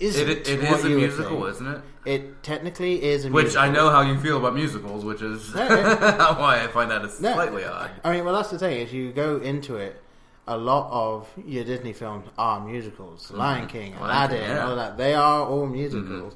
isn't 0.00 0.28
it, 0.28 0.48
it 0.48 0.62
is 0.62 0.84
a 0.84 0.88
musical, 0.88 1.38
think. 1.42 1.50
isn't 1.50 1.66
it? 1.66 1.80
It 2.04 2.42
technically 2.42 3.02
is 3.02 3.24
a 3.24 3.30
Which 3.30 3.44
musical. 3.46 3.62
I 3.64 3.68
know 3.70 3.90
how 3.90 4.00
you 4.02 4.18
feel 4.18 4.38
about 4.38 4.54
musicals, 4.54 5.04
which 5.04 5.20
is 5.22 5.52
why 5.54 6.60
I 6.64 6.68
find 6.68 6.90
that 6.90 7.04
is 7.04 7.20
No. 7.20 7.34
slightly 7.34 7.64
odd. 7.64 7.90
I 8.04 8.12
mean, 8.12 8.24
well, 8.24 8.34
that's 8.34 8.50
the 8.50 8.58
thing. 8.58 8.78
Is 8.80 8.92
you 8.92 9.12
go 9.12 9.38
into 9.38 9.76
it, 9.76 10.00
a 10.46 10.56
lot 10.56 10.88
of 10.90 11.28
your 11.44 11.64
Disney 11.64 11.92
films 11.92 12.26
are 12.38 12.64
musicals. 12.64 13.30
Lion 13.30 13.66
King, 13.66 13.92
Mm-hmm. 13.92 14.02
Lion 14.02 14.10
Aladdin, 14.16 14.38
King, 14.40 14.48
yeah. 14.50 14.66
all 14.68 14.76
that. 14.76 14.96
They 14.96 15.14
are 15.14 15.42
all 15.46 15.66
musicals. 15.66 16.34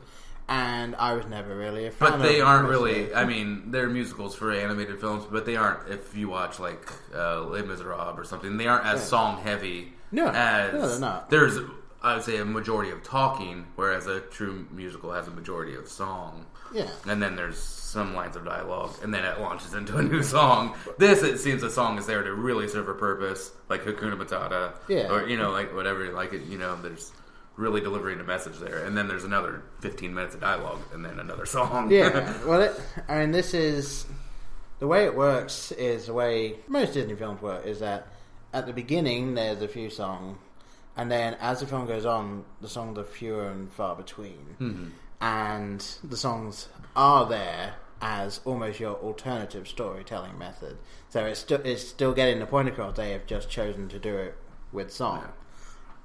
And 0.49 0.95
I 0.97 1.15
was 1.15 1.25
never 1.27 1.57
really 1.57 1.87
a 1.87 1.91
fan 1.91 2.11
But 2.11 2.23
they 2.23 2.41
aren't 2.43 2.69
really. 2.69 3.05
it. 3.05 3.13
I 3.17 3.25
mean, 3.25 3.71
they're 3.71 3.89
musicals 3.89 4.35
for 4.35 4.53
animated 4.53 5.01
films, 5.01 5.25
but 5.31 5.47
they 5.47 5.57
aren't. 5.57 5.89
If 5.89 6.15
you 6.15 6.29
watch 6.29 6.59
like 6.61 6.91
uh, 7.15 7.43
Les 7.45 7.63
Miserables 7.63 8.19
or 8.19 8.25
something, 8.25 8.59
they 8.59 8.67
aren't 8.67 8.85
as 8.85 9.01
Yeah. 9.01 9.07
song 9.07 9.41
heavy. 9.43 9.95
No, 10.11 10.27
as 10.29 10.75
no, 10.75 10.89
they're 10.89 10.99
not. 11.01 11.31
There's, 11.31 11.59
I 12.03 12.15
would 12.15 12.25
say, 12.25 12.39
a 12.39 12.45
majority 12.45 12.91
of 12.91 13.03
talking, 13.05 13.65
whereas 13.77 14.07
a 14.07 14.21
true 14.21 14.67
musical 14.73 15.13
has 15.13 15.29
a 15.29 15.31
majority 15.31 15.75
of 15.77 15.89
song. 15.89 16.47
Yeah. 16.75 16.89
And 17.07 17.23
then 17.23 17.37
there's 17.37 17.59
some 17.59 18.15
lines 18.15 18.35
of 18.35 18.45
dialogue, 18.45 18.95
and 19.03 19.13
then 19.15 19.25
it 19.25 19.41
launches 19.41 19.75
into 19.75 19.97
a 19.99 20.03
new 20.03 20.23
song. 20.23 20.75
This, 20.99 21.23
it 21.23 21.39
seems, 21.39 21.61
the 21.61 21.71
song 21.71 21.99
is 21.99 22.07
there 22.07 22.23
to 22.23 22.33
really 22.35 22.67
serve 22.67 22.89
a 22.89 22.95
purpose, 22.95 23.53
like 23.69 23.85
Hakuna 23.85 24.17
Matata, 24.17 24.73
Yeah. 24.89 25.13
or 25.13 25.29
you 25.29 25.37
know, 25.37 25.51
like 25.51 25.75
whatever, 25.75 26.11
like 26.13 26.33
it. 26.33 26.43
You 26.45 26.59
know, 26.59 26.75
there's 26.77 27.13
really 27.57 27.81
delivering 27.83 28.19
a 28.19 28.25
message 28.25 28.59
there, 28.59 28.85
and 28.85 28.97
then 28.97 29.07
there's 29.07 29.25
another 29.25 29.63
15 29.81 30.13
minutes 30.15 30.35
of 30.35 30.41
dialogue, 30.41 30.81
and 30.95 31.05
then 31.05 31.19
another 31.21 31.45
song. 31.47 31.91
Yeah, 31.91 32.33
well, 32.47 32.63
it, 32.63 32.81
I 33.09 33.21
mean, 33.21 33.31
this 33.33 33.53
is 33.55 34.07
the 34.79 34.87
way 34.87 35.05
it 35.05 35.15
works. 35.15 35.71
Is 35.73 36.07
the 36.07 36.15
way 36.15 36.57
most 36.67 36.95
Disney 36.95 37.15
films 37.15 37.43
work. 37.43 37.67
Is 37.67 37.81
that 37.81 38.09
at 38.55 38.67
the 38.67 38.73
beginning 38.73 39.35
there's 39.35 39.61
a 39.61 39.69
few 39.69 39.91
songs, 39.91 40.39
and 40.97 41.11
then 41.11 41.37
as 41.41 41.61
the 41.61 41.67
film 41.67 41.87
goes 41.87 42.05
on, 42.05 42.45
the 42.61 42.69
songs 42.69 42.99
are 42.99 43.05
fewer 43.05 43.49
and 43.49 43.73
far 43.73 43.97
between, 43.97 44.57
mm-hmm. 44.61 44.89
and 45.21 45.81
the 46.05 46.17
songs 46.17 46.69
are 46.95 47.27
there 47.27 47.75
as 48.03 48.41
almost 48.45 48.81
your 48.81 48.97
alternative 48.97 49.69
storytelling 49.69 50.37
method. 50.37 50.77
So 51.09 51.25
it's 51.25 51.41
still 51.41 51.61
it's 51.65 51.87
still 51.87 52.13
getting 52.13 52.41
the 52.41 52.47
point 52.47 52.69
across. 52.69 52.97
They 52.97 53.13
have 53.13 53.27
just 53.27 53.49
chosen 53.49 53.89
to 53.89 53.99
do 53.99 54.17
it 54.17 54.37
with 54.73 54.93
song. 54.93 55.29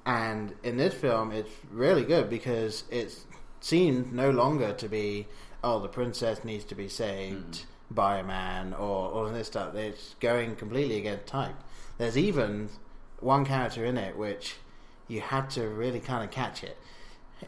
And 0.05 0.53
in 0.63 0.77
this 0.77 0.93
film, 0.93 1.31
it's 1.31 1.51
really 1.69 2.05
good 2.05 2.29
because 2.29 2.85
it's 2.89 3.25
seen 3.59 4.15
no 4.15 4.29
longer 4.29 4.71
to 4.73 4.87
be, 4.87 5.27
oh, 5.63 5.81
the 5.81 5.89
princess 5.89 6.45
needs 6.45 6.63
to 6.65 6.75
be 6.75 6.87
saved 6.87 7.55
mm. 7.55 7.65
by 7.91 8.19
a 8.19 8.23
man 8.23 8.73
or 8.73 9.09
all 9.09 9.25
this 9.25 9.47
stuff. 9.47 9.75
It's 9.75 10.15
going 10.21 10.55
completely 10.55 10.97
against 10.99 11.25
type. 11.25 11.55
There's 11.97 12.17
even 12.17 12.69
one 13.19 13.43
character 13.43 13.83
in 13.83 13.97
it 13.97 14.15
which 14.15 14.55
you 15.07 15.21
had 15.21 15.49
to 15.51 15.67
really 15.67 15.99
kind 15.99 16.23
of 16.23 16.31
catch 16.31 16.63
it. 16.63 16.77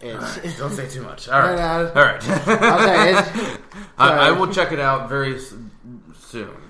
It's, 0.02 0.58
Don't 0.58 0.72
say 0.72 0.88
too 0.88 1.02
much. 1.02 1.28
All 1.30 1.40
right. 1.40 1.56
No, 1.56 1.84
no. 1.84 1.90
All 1.90 2.06
right. 2.06 2.24
I, 3.98 4.28
I 4.28 4.32
will 4.32 4.52
check 4.52 4.72
it 4.72 4.80
out 4.80 5.10
very 5.10 5.40
soon. 5.40 5.72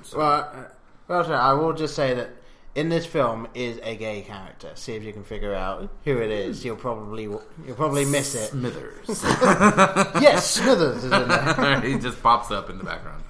So. 0.04 0.18
well, 0.18 0.52
uh, 0.54 0.64
well, 1.08 1.24
sorry, 1.24 1.36
I 1.36 1.54
will 1.54 1.74
just 1.74 1.96
say 1.96 2.14
that 2.14 2.30
in 2.76 2.90
this 2.90 3.06
film 3.06 3.48
is 3.54 3.80
a 3.84 3.96
gay 3.96 4.22
character. 4.22 4.72
See 4.76 4.94
if 4.94 5.04
you 5.04 5.12
can 5.12 5.24
figure 5.24 5.54
out 5.54 5.90
who 6.06 6.18
it 6.20 6.32
is. 6.32 6.64
You'll 6.64 6.78
probably 6.78 7.24
you'll 7.24 7.76
probably 7.76 8.06
miss 8.06 8.36
it. 8.36 8.52
Smithers. 8.52 9.08
yes, 10.22 10.52
Smithers 10.52 11.04
is 11.04 11.12
in 11.12 11.28
there. 11.28 11.82
he 11.82 11.98
just 11.98 12.22
pops 12.24 12.52
up 12.52 12.70
in 12.70 12.78
the 12.78 12.84
background. 12.84 13.24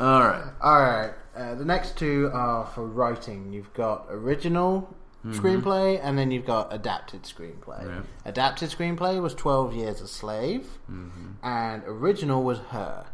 All 0.00 0.20
right. 0.20 0.52
All 0.60 0.80
right. 0.80 1.12
Uh, 1.36 1.54
the 1.54 1.64
next 1.64 1.96
two 1.96 2.30
are 2.32 2.66
for 2.66 2.84
writing. 2.84 3.52
You've 3.52 3.72
got 3.74 4.06
original 4.10 4.94
Mm-hmm. 5.24 5.38
screenplay, 5.38 6.00
and 6.02 6.18
then 6.18 6.30
you've 6.30 6.46
got 6.46 6.72
adapted 6.72 7.24
screenplay. 7.24 7.86
Yeah. 7.86 8.02
Adapted 8.24 8.70
screenplay 8.70 9.20
was 9.20 9.34
Twelve 9.34 9.74
Years 9.74 10.00
a 10.00 10.08
Slave, 10.08 10.66
mm-hmm. 10.90 11.32
and 11.42 11.82
original 11.86 12.42
was 12.42 12.58
Her. 12.70 13.06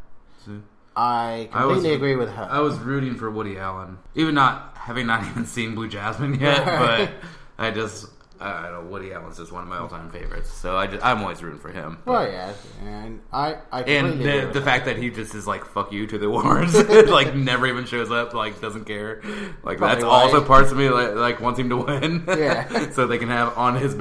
See? 0.44 0.60
I 0.96 1.48
I 1.52 1.66
was- 1.66 1.74
completely 1.74 1.94
agree 1.96 2.16
with 2.16 2.30
her. 2.30 2.48
I 2.50 2.60
was 2.60 2.78
rooting 2.78 3.16
for 3.16 3.30
Woody 3.30 3.58
Allen, 3.58 3.98
even 4.14 4.34
not 4.34 4.76
having 4.76 5.06
not 5.06 5.24
even 5.30 5.46
seen 5.46 5.74
Blue 5.74 5.88
Jasmine 5.88 6.40
yet. 6.40 6.66
Right. 6.66 7.10
But 7.58 7.64
I 7.66 7.70
just, 7.70 8.06
I 8.40 8.62
don't 8.68 8.72
know, 8.84 8.90
Woody 8.90 9.12
Allen's 9.12 9.38
just 9.38 9.50
one 9.52 9.62
of 9.62 9.68
my 9.68 9.78
all-time 9.78 10.10
favorites. 10.10 10.50
So 10.52 10.76
I 10.76 10.86
just, 10.86 11.04
I'm 11.04 11.22
always 11.22 11.42
rooting 11.42 11.58
for 11.58 11.70
him. 11.70 11.98
Oh, 12.06 12.12
well, 12.12 12.30
yeah, 12.30 12.52
and 12.84 13.20
I, 13.32 13.56
I 13.72 13.82
And 13.82 14.20
the, 14.20 14.50
the 14.52 14.60
fact 14.62 14.84
that 14.84 14.96
he 14.98 15.10
just 15.10 15.34
is 15.34 15.46
like 15.46 15.64
fuck 15.64 15.92
you 15.92 16.06
to 16.06 16.18
the 16.18 16.26
awards, 16.26 16.74
like 17.08 17.34
never 17.34 17.66
even 17.66 17.84
shows 17.86 18.10
up, 18.10 18.34
like 18.34 18.60
doesn't 18.60 18.84
care. 18.84 19.22
Like 19.62 19.78
Probably 19.78 19.86
that's 19.94 20.04
why- 20.04 20.10
also 20.22 20.44
parts 20.44 20.70
of 20.70 20.76
me 20.78 20.88
like, 20.90 21.14
like 21.14 21.40
wants 21.40 21.58
him 21.58 21.68
to 21.70 21.76
win, 21.78 22.24
Yeah. 22.28 22.90
so 22.90 23.06
they 23.06 23.18
can 23.18 23.28
have 23.28 23.56
on 23.56 23.76
his 23.76 23.94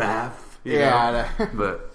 you 0.64 0.74
Yeah, 0.74 1.30
but 1.54 1.95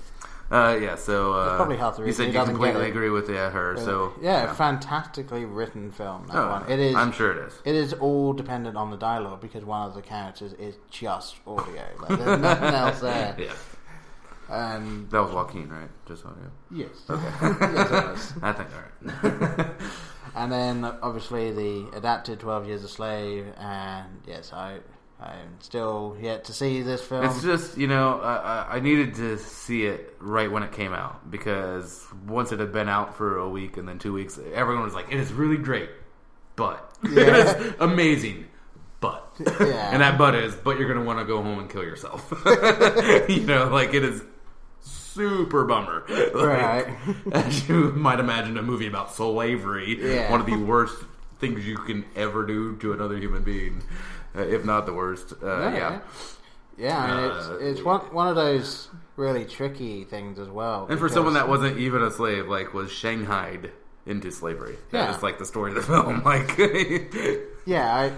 uh, 0.51 0.79
yeah. 0.81 0.97
So 0.97 1.33
uh, 1.35 1.57
probably 1.57 1.77
half 1.77 1.97
the 1.97 2.03
you 2.03 2.07
reason 2.07 2.17
said 2.25 2.27
he 2.29 2.33
you 2.33 2.39
doesn't 2.39 2.55
get 2.55 2.61
completely 2.61 2.87
it. 2.87 2.91
agree 2.91 3.11
with 3.11 3.29
yeah, 3.31 3.51
her. 3.51 3.77
So 3.77 4.13
yeah, 4.21 4.53
fantastically 4.55 5.45
written 5.45 5.91
film. 5.91 6.27
That 6.29 6.37
Oh, 6.37 6.49
one. 6.51 6.71
It 6.71 6.79
is. 6.81 6.95
I'm 6.97 7.13
sure 7.13 7.31
it 7.33 7.47
is. 7.47 7.55
It 7.65 7.75
is 7.75 7.93
all 7.95 8.33
dependent 8.33 8.77
on 8.77 8.91
the 8.91 8.97
dialogue 8.97 9.41
because 9.41 9.65
one 9.65 9.87
of 9.89 9.95
the 9.95 10.03
characters 10.03 10.53
is 10.55 10.77
just 10.91 11.37
audio. 11.47 11.85
Like, 12.01 12.19
there's 12.19 12.41
nothing 12.41 12.75
else 12.75 13.01
there. 13.01 13.37
Yeah, 13.39 13.53
And 14.49 15.09
that 15.11 15.21
was 15.21 15.33
Joaquin, 15.33 15.69
right? 15.71 15.89
Just 16.07 16.25
audio. 16.27 16.51
yes, 16.71 16.89
yes, 17.09 17.91
it 17.91 17.91
was. 18.11 18.33
I 18.43 18.53
think 18.53 18.69
all 18.75 19.31
right. 19.31 19.67
And 20.35 20.53
then 20.53 20.85
obviously 20.85 21.51
the 21.53 21.91
adapted 21.97 22.39
Twelve 22.41 22.67
Years 22.67 22.85
a 22.85 22.89
Slave, 22.89 23.47
and 23.59 24.21
yes, 24.27 24.53
I 24.53 24.79
I'm 25.23 25.61
still 25.61 26.17
yet 26.21 26.45
to 26.45 26.53
see 26.55 26.81
this 26.83 27.03
film. 27.03 27.25
It's 27.27 27.43
just 27.43 27.77
you 27.77 27.87
know 27.87 28.21
I, 28.21 28.77
I- 28.77 28.81
needed 28.81 29.15
to 29.17 29.37
see 29.39 29.85
it 29.85 30.15
right 30.19 30.51
when 30.51 30.63
it 30.63 30.73
came 30.73 30.93
out 30.95 31.31
because 31.31 32.05
once 32.27 32.53
it 32.53 32.59
had 32.61 32.73
been 32.73 32.89
out 32.89 33.17
for 33.17 33.37
a 33.39 33.49
week 33.49 33.77
and 33.77 33.87
then 33.87 33.99
two 33.99 34.13
weeks, 34.15 34.39
everyone 34.55 34.83
was 34.85 34.95
like, 34.95 35.13
"It 35.13 35.21
is 35.21 35.33
really 35.33 35.59
great, 35.59 35.91
but 36.57 36.91
it 37.05 37.13
Yeah. 37.13 37.37
is 37.37 37.75
amazing." 37.81 38.47
But 39.01 39.31
Yeah. 39.39 39.91
and 39.93 40.01
that 40.03 40.17
but 40.19 40.35
is, 40.35 40.55
but 40.55 40.79
you're 40.79 40.89
gonna 40.89 41.05
want 41.07 41.19
to 41.19 41.25
go 41.25 41.43
home 41.43 41.59
and 41.59 41.69
kill 41.71 41.83
yourself. 41.83 42.33
you 43.29 43.41
know, 43.47 43.69
like 43.71 43.93
it 43.95 44.05
is 44.05 44.23
super 44.81 45.65
bummer. 45.65 46.05
Like, 46.09 46.35
Right. 46.35 46.87
As 47.33 47.69
you 47.69 47.93
might 47.93 48.21
imagine, 48.21 48.57
a 48.59 48.63
movie 48.63 48.87
about 48.87 49.13
slavery, 49.15 49.99
Yeah. 50.01 50.31
one 50.31 50.41
of 50.41 50.47
the 50.47 50.57
worst 50.57 50.97
things 51.39 51.67
you 51.67 51.77
can 51.77 52.05
ever 52.17 52.45
do 52.47 52.77
to 52.77 52.93
another 52.93 53.17
human 53.17 53.43
being, 53.43 53.83
if 54.35 54.65
not 54.65 54.87
the 54.87 54.93
worst. 54.95 55.33
Uh, 55.43 55.47
yeah. 55.47 56.01
yeah. 56.79 56.99
I 56.99 57.07
mean, 57.23 57.31
Uh, 57.31 57.37
it's 57.37 57.49
it's 57.79 57.83
one 57.85 58.01
one 58.13 58.29
of 58.29 58.37
those 58.37 58.89
really 59.17 59.45
tricky 59.45 60.05
things 60.05 60.39
as 60.39 60.49
well. 60.49 60.87
And 60.89 60.99
for 60.99 61.09
someone 61.09 61.35
that 61.35 61.49
wasn't 61.49 61.79
even 61.79 62.03
a 62.03 62.11
slave, 62.11 62.49
like 62.49 62.73
was 62.75 62.91
shanghaied 62.91 63.71
into 64.07 64.31
slavery. 64.31 64.77
That 64.93 64.99
Yeah. 65.11 65.17
is 65.17 65.23
like 65.23 65.39
the 65.39 65.45
story 65.45 65.71
of 65.73 65.77
the 65.77 65.83
film. 65.93 66.23
Like, 66.25 66.57
Yeah, 67.67 67.95
I 67.95 68.13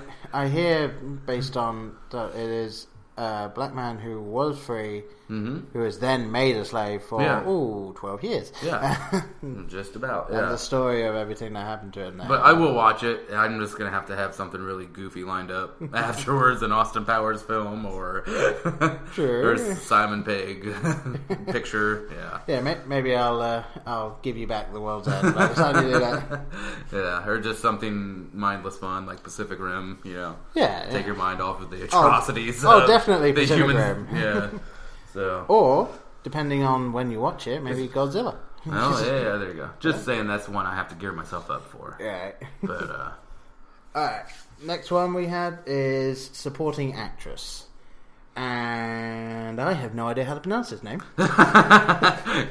I 0.45 0.49
hear 0.49 0.89
based 1.27 1.57
on 1.57 1.97
that 2.11 2.31
it 2.35 2.49
is 2.49 2.87
a 3.17 3.51
black 3.55 3.75
man 3.75 3.99
who 3.99 4.21
was 4.21 4.59
free, 4.59 5.03
who 5.29 5.63
was 5.75 5.99
then 5.99 6.31
made 6.31 6.57
a 6.57 6.65
slave 6.65 7.03
for 7.03 7.19
Mm-hmm. 7.21 7.47
Yeah. 7.47 7.51
ooh, 7.51 7.93
12 7.97 8.23
years. 8.25 8.53
yeah, 8.63 9.23
just 9.69 9.97
about. 9.97 10.31
and 10.31 10.51
the 10.51 10.59
story 10.59 11.07
of 11.07 11.15
everything 11.15 11.55
that 11.55 11.65
happened 11.65 11.95
to 11.95 12.05
him 12.05 12.19
there. 12.19 12.29
But 12.29 12.43
I 12.43 12.53
will 12.53 12.75
watch 12.75 13.03
it. 13.03 13.29
I'm 13.35 13.59
just 13.61 13.79
gonna 13.79 13.91
have 13.91 14.07
to 14.07 14.17
have 14.17 14.35
something 14.35 14.61
really 14.61 14.85
goofy 14.87 15.25
lined 15.25 15.51
up 15.51 15.81
afterwards, 15.95 16.63
an 16.63 16.73
Austin 16.73 17.05
Powers 17.07 17.41
film 17.43 17.87
or 17.87 18.25
or 19.19 19.57
Simon 19.77 20.23
Pegg 20.23 20.75
picture. 21.47 22.09
Yeah, 22.13 22.41
yeah, 22.47 22.61
may, 22.61 22.77
maybe 22.87 23.15
I'll 23.15 23.41
uh, 23.41 23.65
I'll 23.87 24.19
give 24.23 24.37
you 24.37 24.47
back 24.47 24.73
the 24.73 24.81
world's 24.81 25.09
end 25.09 25.35
by 25.35 25.47
the 25.47 25.55
time 25.55 25.77
you 25.87 25.93
do 25.95 25.99
that. 26.01 26.41
yeah, 26.93 27.27
or 27.27 27.41
just 27.41 27.61
something 27.61 28.29
mindless 28.35 28.77
fun 28.77 29.07
like 29.07 29.23
Pacific 29.23 29.59
Rim. 29.59 29.99
You 30.05 30.15
know, 30.15 30.37
Yeah, 30.55 30.85
take 30.85 30.93
yeah. 31.01 31.07
your 31.07 31.15
mind 31.17 31.41
off 31.41 31.61
of 31.63 31.71
the 31.71 31.85
atrocities. 31.85 32.65
oh, 32.65 32.81
of 32.83 32.87
definitely 32.87 33.02
the 33.07 33.33
Pacific 33.33 33.57
human. 33.57 33.77
Rim. 33.77 34.09
Yeah. 34.15 34.51
So. 35.13 35.45
Or 35.47 35.91
depending 36.23 36.63
on 36.63 36.95
when 36.95 37.11
you 37.11 37.21
watch 37.21 37.47
it, 37.47 37.63
maybe 37.63 37.87
Godzilla. 37.87 38.35
Oh 38.67 39.05
yeah, 39.05 39.13
yeah, 39.33 39.37
there 39.37 39.49
you 39.49 39.55
go. 39.57 39.71
Just 39.79 40.07
saying 40.07 40.27
that's 40.27 40.49
one 40.49 40.65
I 40.65 40.75
have 40.75 40.89
to 40.89 40.95
gear 40.95 41.13
myself 41.13 41.51
up 41.51 41.69
for. 41.69 41.99
Right. 42.01 42.35
But 42.63 42.89
uh 42.91 43.11
Alright. 43.95 44.25
Next 44.65 44.91
one 44.91 45.13
we 45.13 45.27
had 45.27 45.59
is 45.67 46.31
supporting 46.33 46.95
actress. 46.95 47.67
And 48.37 49.61
I 49.61 49.75
have 49.75 49.95
no 49.95 50.09
idea 50.09 50.25
how 50.25 50.33
to 50.33 50.41
pronounce 50.41 50.71
his 50.71 50.83
name. 50.83 51.03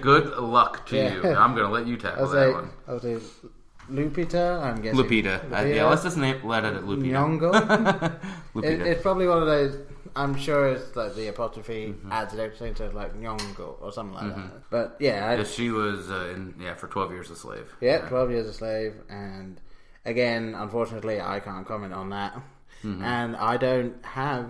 good 0.02 0.38
luck 0.38 0.86
to 0.88 0.96
Yeah. 0.98 1.14
you. 1.16 1.24
I'm 1.36 1.56
gonna 1.56 1.72
let 1.72 1.88
you 1.88 1.98
tackle 1.98 2.26
I'll 2.26 2.30
that 2.32 2.48
say, 2.48 2.54
one. 2.54 2.70
I'll 2.88 3.00
say 3.00 3.18
Lupita, 3.90 4.62
I'm 4.62 4.82
guessing. 4.82 5.00
Lupita. 5.00 5.52
Uh, 5.52 5.66
yeah, 5.66 5.86
let's 5.88 6.04
just 6.04 6.18
name 6.18 6.40
let 6.46 6.64
it 6.64 6.76
at 6.76 6.84
Lupita. 6.84 7.12
Nyong'o. 7.12 8.20
Lupita. 8.54 8.64
it, 8.66 8.82
it's 8.82 9.02
probably 9.02 9.28
one 9.28 9.40
of 9.40 9.48
those. 9.48 9.78
I'm 10.16 10.36
sure 10.36 10.68
it's 10.70 10.96
like 10.96 11.16
the 11.16 11.28
apostrophe 11.28 11.88
Mm-hmm. 11.88 12.12
adds 12.12 12.34
everything 12.36 12.74
to 12.76 12.90
like 12.92 13.16
Nyong'o 13.16 13.82
or 13.82 13.92
something 13.92 14.16
like 14.16 14.36
that. 14.36 14.70
But 14.70 14.98
yeah, 15.00 15.28
I, 15.30 15.36
Because 15.38 15.54
she 15.54 15.70
was 15.70 16.10
uh, 16.12 16.32
in 16.34 16.56
yeah 16.60 16.74
for 16.76 16.88
12 16.88 17.12
years 17.12 17.30
a 17.30 17.36
slave. 17.36 17.74
yeah, 17.82 18.00
12 18.08 18.32
years 18.32 18.48
a 18.48 18.54
slave. 18.54 18.94
And 19.10 19.60
again, 20.06 20.56
unfortunately, 20.56 21.22
I 21.22 21.40
can't 21.40 21.66
comment 21.66 21.94
on 21.94 22.10
that. 22.10 22.34
Mm-hmm. 22.84 23.04
And 23.04 23.36
I 23.36 23.58
don't 23.58 24.04
have 24.06 24.48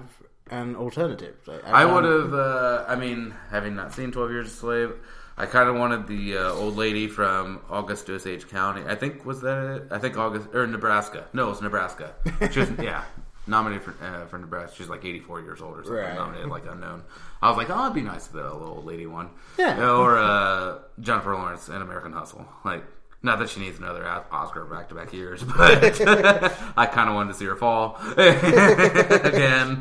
an 0.49 0.75
alternative. 0.75 1.35
I 1.47 1.59
can't- 1.83 1.93
would 1.93 2.03
have. 2.05 2.33
Uh, 2.33 2.85
I 2.87 2.95
mean, 2.95 3.33
having 3.49 3.75
not 3.75 3.93
seen 3.93 4.11
Twelve 4.11 4.31
Years 4.31 4.47
a 4.47 4.55
Slave, 4.55 4.93
I 5.37 5.45
kind 5.45 5.67
of 5.69 5.75
wanted 5.75 6.07
the 6.07 6.37
uh, 6.37 6.51
old 6.53 6.75
lady 6.77 7.07
from 7.07 7.61
August 7.69 8.09
Osage 8.09 8.47
County. 8.49 8.83
I 8.87 8.95
think 8.95 9.25
was 9.25 9.41
that 9.41 9.75
it? 9.75 9.87
I 9.91 9.97
think 9.99 10.17
August 10.17 10.47
or 10.53 10.65
Nebraska. 10.67 11.25
No, 11.33 11.47
it 11.47 11.49
was 11.49 11.61
Nebraska. 11.61 12.13
She 12.51 12.59
was 12.61 12.69
yeah 12.81 13.03
nominated 13.47 13.83
for 13.83 13.95
uh, 14.03 14.25
for 14.27 14.37
Nebraska. 14.37 14.75
She's 14.77 14.89
like 14.89 15.03
eighty 15.05 15.19
four 15.19 15.41
years 15.41 15.61
old 15.61 15.77
or 15.77 15.83
something. 15.83 15.93
Right. 16.03 16.15
Nominated 16.15 16.49
like 16.49 16.65
unknown. 16.69 17.03
I 17.41 17.49
was 17.49 17.57
like, 17.57 17.69
oh, 17.69 17.83
it'd 17.83 17.93
be 17.95 18.01
nice 18.01 18.27
if 18.27 18.33
the 18.33 18.43
little 18.43 18.67
old 18.67 18.85
lady 18.85 19.05
one. 19.05 19.29
Yeah. 19.57 19.89
Or 19.95 20.17
uh, 20.17 20.79
Jennifer 20.99 21.33
Lawrence 21.35 21.67
in 21.69 21.75
American 21.81 22.13
Hustle. 22.13 22.45
Like. 22.65 22.83
Not 23.23 23.37
that 23.37 23.49
she 23.51 23.59
needs 23.59 23.77
another 23.77 24.03
Oscar 24.31 24.65
back 24.65 24.89
to 24.89 24.95
back 24.95 25.13
years, 25.13 25.43
but 25.43 26.01
I 26.75 26.87
kind 26.87 27.07
of 27.07 27.13
wanted 27.13 27.33
to 27.33 27.37
see 27.37 27.45
her 27.45 27.55
fall 27.55 27.95
again. 28.17 29.79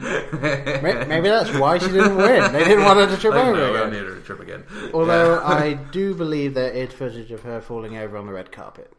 Maybe 1.09 1.29
that's 1.29 1.51
why 1.55 1.79
she 1.79 1.87
didn't 1.89 2.17
win. 2.17 2.53
They 2.53 2.65
didn't 2.65 2.85
want 2.85 2.99
her 3.01 3.07
to 3.07 3.17
trip 3.21 3.33
Like, 3.33 3.47
over 3.47 3.57
no, 3.57 3.71
again. 3.71 3.81
don't 3.81 3.93
need 3.93 4.03
her 4.03 4.15
to 4.17 4.21
trip 4.21 4.41
again. 4.41 4.65
Although 4.93 5.37
Yeah. 5.37 5.47
I 5.47 5.73
do 5.73 6.15
believe 6.15 6.53
there 6.53 6.71
is 6.71 6.93
footage 6.93 7.31
of 7.31 7.41
her 7.45 7.63
falling 7.63 7.97
over 7.97 8.19
on 8.19 8.27
the 8.27 8.33
red 8.35 8.53
carpet. 8.53 8.93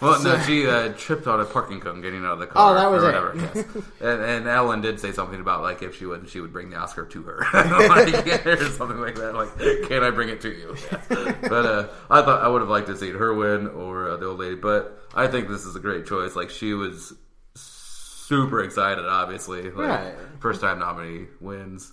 Well, 0.00 0.22
no, 0.22 0.38
she 0.40 0.66
uh, 0.66 0.92
tripped 0.96 1.26
on 1.26 1.40
a 1.40 1.44
parking 1.44 1.80
cone 1.80 2.00
getting 2.02 2.24
out 2.24 2.32
of 2.34 2.38
the 2.38 2.46
car. 2.46 2.70
Oh, 2.70 2.74
that 2.74 2.90
was 2.90 3.02
or 3.02 3.10
it. 3.10 3.14
whatever. 3.14 3.36
yes. 3.54 3.84
and, 4.00 4.22
and 4.22 4.46
Ellen 4.48 4.80
did 4.80 5.00
say 5.00 5.12
something 5.12 5.40
about 5.40 5.62
like 5.62 5.82
if 5.82 5.96
she 5.98 6.06
would, 6.06 6.28
she 6.28 6.40
would 6.40 6.52
bring 6.52 6.70
the 6.70 6.76
Oscar 6.76 7.06
to 7.06 7.22
her, 7.22 7.38
like, 7.54 8.46
or 8.46 8.64
something 8.72 9.00
like 9.00 9.14
that. 9.16 9.34
Like, 9.34 9.88
can 9.88 10.02
I 10.02 10.10
bring 10.10 10.28
it 10.28 10.40
to 10.42 10.50
you? 10.50 10.76
Yeah. 10.90 11.34
But 11.42 11.66
uh, 11.66 11.88
I 12.10 12.22
thought 12.22 12.42
I 12.42 12.48
would 12.48 12.60
have 12.62 12.68
liked 12.70 12.88
to 12.88 12.96
see 12.96 13.10
her 13.10 13.32
win 13.34 13.68
or 13.68 14.10
uh, 14.10 14.16
the 14.16 14.26
old 14.26 14.38
lady. 14.38 14.56
But 14.56 14.98
I 15.14 15.26
think 15.28 15.48
this 15.48 15.64
is 15.64 15.76
a 15.76 15.80
great 15.80 16.06
choice. 16.06 16.36
Like, 16.36 16.50
she 16.50 16.74
was 16.74 17.14
super 17.54 18.62
excited. 18.62 19.04
Obviously, 19.06 19.62
like, 19.70 19.88
Right. 19.88 20.14
first 20.40 20.60
time 20.60 20.78
nominee 20.78 21.26
wins. 21.40 21.92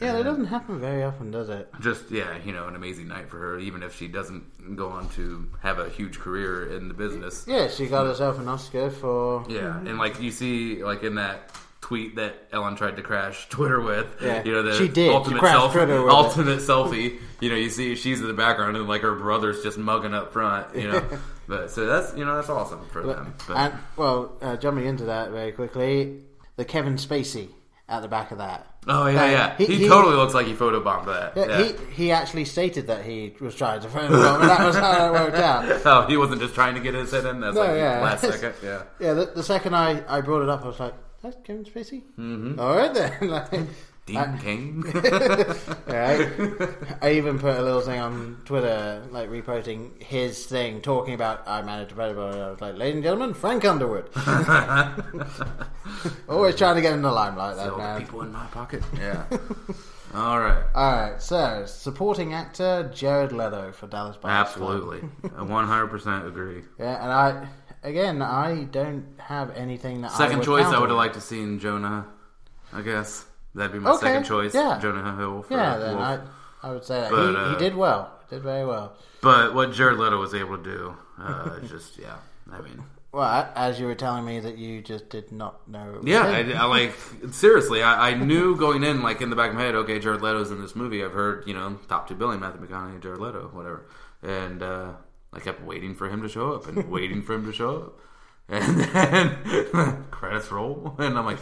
Yeah, 0.00 0.12
that 0.12 0.24
doesn't 0.24 0.46
happen 0.46 0.78
very 0.80 1.02
often, 1.02 1.30
does 1.30 1.48
it? 1.48 1.68
just 1.80 2.10
yeah, 2.10 2.36
you 2.44 2.52
know, 2.52 2.68
an 2.68 2.76
amazing 2.76 3.08
night 3.08 3.30
for 3.30 3.38
her. 3.38 3.58
Even 3.58 3.82
if 3.82 3.96
she 3.96 4.08
doesn't 4.08 4.76
go 4.76 4.88
on 4.88 5.08
to 5.10 5.48
have 5.62 5.78
a 5.78 5.88
huge 5.88 6.18
career 6.18 6.70
in 6.76 6.88
the 6.88 6.94
business, 6.94 7.44
Yeah, 7.48 7.68
she 7.68 7.86
got 7.86 8.06
herself 8.06 8.38
an 8.38 8.48
Oscar 8.48 8.90
for. 8.90 9.44
yeah. 9.48 9.78
And 9.78 9.96
like 9.98 10.20
you 10.20 10.30
see, 10.30 10.82
like 10.84 11.02
in 11.02 11.14
that 11.14 11.50
tweet 11.80 12.16
that 12.16 12.34
Ellen 12.52 12.74
tried 12.76 12.96
to 12.96 13.02
crash 13.02 13.48
Twitter 13.50 13.80
with, 13.80 14.06
Yeah, 14.20 14.42
you 14.44 14.52
know, 14.52 14.62
the 14.62 14.74
she 14.76 14.88
did. 14.88 15.10
Ultimate 15.10 15.38
crashed 15.38 15.56
self, 15.58 15.72
Twitter 15.72 16.02
with 16.02 16.12
it. 16.12 16.14
ultimate 16.14 16.58
selfie. 16.58 17.18
You 17.40 17.48
know, 17.50 17.56
you 17.56 17.70
see 17.70 17.94
she's 17.94 18.20
in 18.20 18.26
the 18.26 18.34
background 18.34 18.76
and 18.76 18.86
like 18.86 19.00
her 19.02 19.14
brother's 19.14 19.62
just 19.62 19.78
mugging 19.78 20.12
up 20.12 20.30
front. 20.32 20.74
You 20.76 20.88
know, 20.92 21.08
but 21.48 21.70
so 21.70 21.86
that's 21.86 22.14
you 22.16 22.24
know 22.26 22.34
that's 22.36 22.50
awesome 22.50 22.84
for 22.90 23.02
them. 23.02 23.34
But, 23.48 23.56
And 23.56 23.74
well, 23.96 24.36
uh, 24.42 24.56
jumping 24.56 24.84
into 24.84 25.04
that 25.04 25.30
very 25.30 25.52
quickly, 25.52 26.22
the 26.56 26.64
Kevin 26.66 26.96
Spacey 26.96 27.48
at 27.88 28.02
the 28.02 28.08
back 28.08 28.32
of 28.32 28.38
that. 28.38 28.66
oh 28.88 29.06
yeah, 29.06 29.22
Uh, 29.22 29.26
yeah, 29.26 29.56
he- 29.58 29.66
he, 29.66 29.76
he- 29.76 29.88
totally 29.88 30.16
looks 30.16 30.34
like 30.34 30.46
he 30.46 30.54
photobombed 30.54 31.06
that. 31.06 31.36
Yeah, 31.36 31.46
Yeah. 31.58 31.64
He 31.64 31.94
he 32.04 32.12
actually 32.12 32.44
stated 32.44 32.88
that 32.88 33.04
he 33.04 33.34
was 33.40 33.54
trying 33.54 33.80
to 33.80 33.88
him, 33.88 34.12
and 34.12 34.22
that 34.22 34.64
was 34.66 34.74
how 34.76 35.06
it 35.08 35.12
worked 35.12 35.36
out. 35.36 35.64
Oh, 35.86 36.06
he 36.08 36.16
wasn't 36.16 36.40
just 36.40 36.54
trying 36.54 36.74
to 36.74 36.80
get 36.80 36.94
his 36.94 37.10
head 37.12 37.24
in. 37.26 37.40
That's 37.40 37.54
No, 37.54 37.60
like 37.62 37.76
yeah. 37.76 38.00
last 38.00 38.20
second. 38.32 38.54
Yeah. 38.62 38.82
Yeah, 38.98 39.12
the, 39.14 39.26
the 39.26 39.42
second 39.42 39.74
I, 39.76 40.02
I 40.08 40.20
brought 40.20 40.42
it 40.42 40.48
up, 40.48 40.62
I 40.64 40.66
was 40.68 40.80
like, 40.80 40.94
"That's 41.22 41.36
Kevin 41.44 41.64
Spacey." 41.64 42.02
Mm-hmm. 42.18 42.58
All 42.58 42.76
right 42.76 42.92
then. 42.92 43.12
like, 43.30 43.52
Dean 44.06 44.16
I- 44.16 44.38
King. 44.38 44.84
Yeah, 45.88 46.28
I, 47.00 47.08
I 47.08 47.12
even 47.12 47.38
put 47.38 47.56
a 47.56 47.62
little 47.62 47.80
thing 47.80 48.00
on 48.00 48.40
Twitter, 48.44 49.04
like 49.10 49.30
reposting 49.30 50.02
his 50.02 50.46
thing, 50.46 50.80
talking 50.80 51.14
about 51.14 51.46
I 51.46 51.62
managed 51.62 51.90
to 51.90 51.94
Predator. 51.96 52.20
And 52.28 52.42
I 52.42 52.50
was 52.50 52.60
like, 52.60 52.76
ladies 52.76 52.96
and 52.96 53.04
gentlemen, 53.04 53.34
Frank 53.34 53.64
Underwood. 53.64 54.10
Always 56.28 56.56
trying 56.56 56.76
to 56.76 56.82
get 56.82 56.92
in 56.92 57.02
the 57.02 57.10
limelight, 57.10 57.56
that 57.56 57.76
man. 57.76 58.00
people 58.00 58.22
in 58.22 58.32
my 58.32 58.46
pocket. 58.46 58.82
Yeah. 58.98 59.24
All 60.14 60.40
right. 60.40 60.64
Alright, 60.74 61.20
so 61.22 61.64
supporting 61.66 62.32
actor 62.32 62.90
Jared 62.94 63.32
Leto 63.32 63.72
for 63.72 63.86
Dallas 63.86 64.16
Buyers 64.16 64.52
Club. 64.52 64.72
Absolutely. 64.72 65.08
I 65.24 65.44
100% 65.44 66.26
agree. 66.26 66.62
Yeah, 66.78 67.02
and 67.02 67.12
I, 67.12 67.48
again, 67.82 68.22
I 68.22 68.64
don't 68.64 69.06
have 69.18 69.54
anything 69.54 70.00
that 70.02 70.12
I 70.12 70.18
Second 70.18 70.38
would 70.38 70.46
choice, 70.46 70.64
I 70.64 70.78
would 70.80 70.88
have 70.88 70.96
liked 70.96 71.14
to 71.14 71.20
seen 71.20 71.58
Jonah, 71.58 72.06
I 72.72 72.82
guess. 72.82 73.25
That'd 73.56 73.72
be 73.72 73.78
my 73.80 73.90
Okay, 73.92 74.06
second 74.06 74.24
choice. 74.24 74.54
yeah. 74.54 74.78
Jonah 74.80 75.16
Hill. 75.16 75.42
For 75.42 75.54
Yeah, 75.54 75.76
then 75.78 75.96
Wolf. 75.96 76.06
I, 76.62 76.68
I 76.68 76.72
would 76.72 76.84
say 76.84 77.00
that. 77.00 77.10
But, 77.10 77.30
he, 77.30 77.36
uh, 77.36 77.50
he 77.52 77.56
did 77.56 77.74
well. 77.74 78.12
Did 78.30 78.42
very 78.42 78.64
well. 78.64 78.92
But 79.22 79.54
what 79.54 79.72
Jared 79.72 79.98
Leto 79.98 80.20
was 80.20 80.34
able 80.34 80.56
to 80.58 80.62
do, 80.62 80.96
uh, 81.18 81.58
just, 81.68 81.98
yeah. 81.98 82.16
I 82.52 82.60
mean, 82.60 82.82
Well, 83.12 83.24
I- 83.24 83.48
as 83.56 83.80
you 83.80 83.86
were 83.86 83.94
telling 83.94 84.24
me 84.24 84.40
that 84.40 84.58
you 84.58 84.82
just 84.82 85.08
did 85.10 85.32
not 85.32 85.66
know. 85.68 86.00
yeah, 86.04 86.22
I. 86.26 86.40
I 86.52 86.64
like, 86.66 86.94
seriously, 87.32 87.82
I, 87.82 88.10
I 88.10 88.14
knew 88.14 88.56
going 88.56 88.84
in, 88.84 89.02
like, 89.02 89.20
in 89.22 89.30
the 89.30 89.36
back 89.36 89.50
of 89.50 89.56
my 89.56 89.62
head, 89.62 89.74
okay, 89.74 89.98
Jared 89.98 90.20
Leto's 90.22 90.50
in 90.50 90.60
this 90.60 90.76
movie. 90.76 91.02
I've 91.04 91.12
heard, 91.12 91.44
you 91.46 91.54
know, 91.54 91.78
top 91.88 92.08
two 92.08 92.14
billing, 92.14 92.40
Matthew 92.40 92.60
McConaughey, 92.66 93.00
Jared 93.02 93.20
Leto, 93.20 93.48
whatever. 93.52 93.86
And, 94.22 94.62
uh, 94.62 94.92
I 95.32 95.40
kept 95.40 95.62
waiting 95.62 95.94
for 95.94 96.08
him 96.08 96.22
to 96.22 96.28
show 96.28 96.52
up 96.52 96.66
and 96.66 96.90
waiting 96.90 97.22
for 97.22 97.34
him 97.34 97.46
to 97.46 97.52
show 97.52 97.76
up. 97.76 97.98
And 98.48 98.78
then 98.78 100.04
credits 100.12 100.52
roll, 100.52 100.94
and 100.98 101.18
I'm 101.18 101.24
like, 101.24 101.38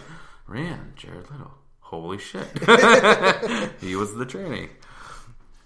Rand, 0.46 0.94
Jared 0.96 1.30
Leto. 1.30 1.50
Holy 2.00 2.18
shit. 2.18 2.46
he 3.80 3.96
was 3.96 4.14
the 4.14 4.26
trainee. 4.26 4.68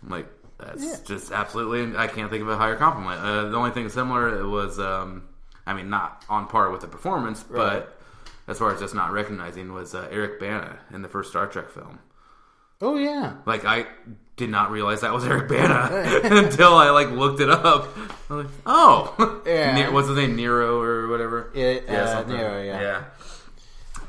I'm 0.03 0.09
like, 0.11 0.29
that's 0.59 0.83
Yeah. 0.85 0.97
just 1.05 1.33
absolutely, 1.33 1.97
I 1.97 2.07
can't 2.07 2.31
think 2.31 2.43
of 2.43 2.49
a 2.49 2.57
higher 2.57 2.77
compliment. 2.77 3.21
Uh, 3.21 3.49
the 3.49 3.57
only 3.57 3.71
thing 3.71 3.89
similar 3.89 4.47
was, 4.49 4.79
um, 4.79 5.23
I 5.67 5.75
mean, 5.75 5.89
not 5.91 6.25
on 6.29 6.47
par 6.47 6.71
with 6.71 6.81
the 6.83 6.87
performance, 6.89 7.45
Right. 7.49 7.81
but 7.85 7.99
as 8.47 8.59
far 8.59 8.73
as 8.73 8.81
just 8.81 8.95
not 8.95 9.13
recognizing, 9.13 9.73
was 9.73 9.95
uh, 9.95 10.09
Eric 10.11 10.41
Bana 10.41 10.79
in 10.93 11.03
the 11.03 11.09
first 11.09 11.31
Star 11.31 11.47
Trek 11.47 11.71
film. 11.71 11.99
Oh 12.81 12.97
yeah. 12.97 13.35
Like 13.45 13.65
I 13.65 13.87
did 14.37 14.51
not 14.51 14.71
realize 14.71 15.01
that 15.01 15.13
was 15.13 15.25
Eric 15.25 15.49
Bana 15.49 15.89
until 16.25 16.75
I 16.75 16.91
like 16.91 17.11
looked 17.11 17.41
it 17.41 17.51
up. 17.51 17.89
I 18.31 18.35
was 18.35 18.45
like, 18.47 18.55
oh, 18.67 19.43
Yeah. 19.45 19.91
What's 19.91 20.07
his 20.09 20.17
name, 20.17 20.37
Nero 20.37 20.81
or 20.81 21.09
whatever? 21.09 21.51
Yeah, 21.55 21.81
uh. 21.89 22.23
Nero, 22.29 22.63
yeah. 22.63 22.81
yeah. 22.81 23.05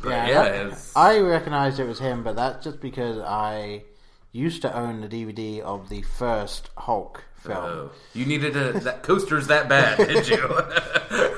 But 0.01 0.09
Yeah, 0.09 0.27
yeah, 0.27 0.63
that- 0.69 0.91
I 0.95 1.19
recognized 1.19 1.79
it 1.79 1.85
was 1.87 1.99
him, 1.99 2.23
but 2.23 2.35
that's 2.35 2.63
just 2.63 2.79
because 2.81 3.17
I 3.19 3.83
used 4.31 4.61
to 4.61 4.75
own 4.75 5.01
the 5.01 5.07
DVD 5.07 5.59
of 5.61 5.89
the 5.89 6.01
first 6.03 6.69
Hulk 6.77 7.23
film. 7.37 7.57
oh, 7.57 7.91
you 8.13 8.25
needed 8.25 8.55
a, 8.55 8.79
that 8.81 9.01
coasters 9.03 9.47
that 9.47 9.67
bad, 9.69 9.97
did 9.97 10.27
you? 10.27 10.37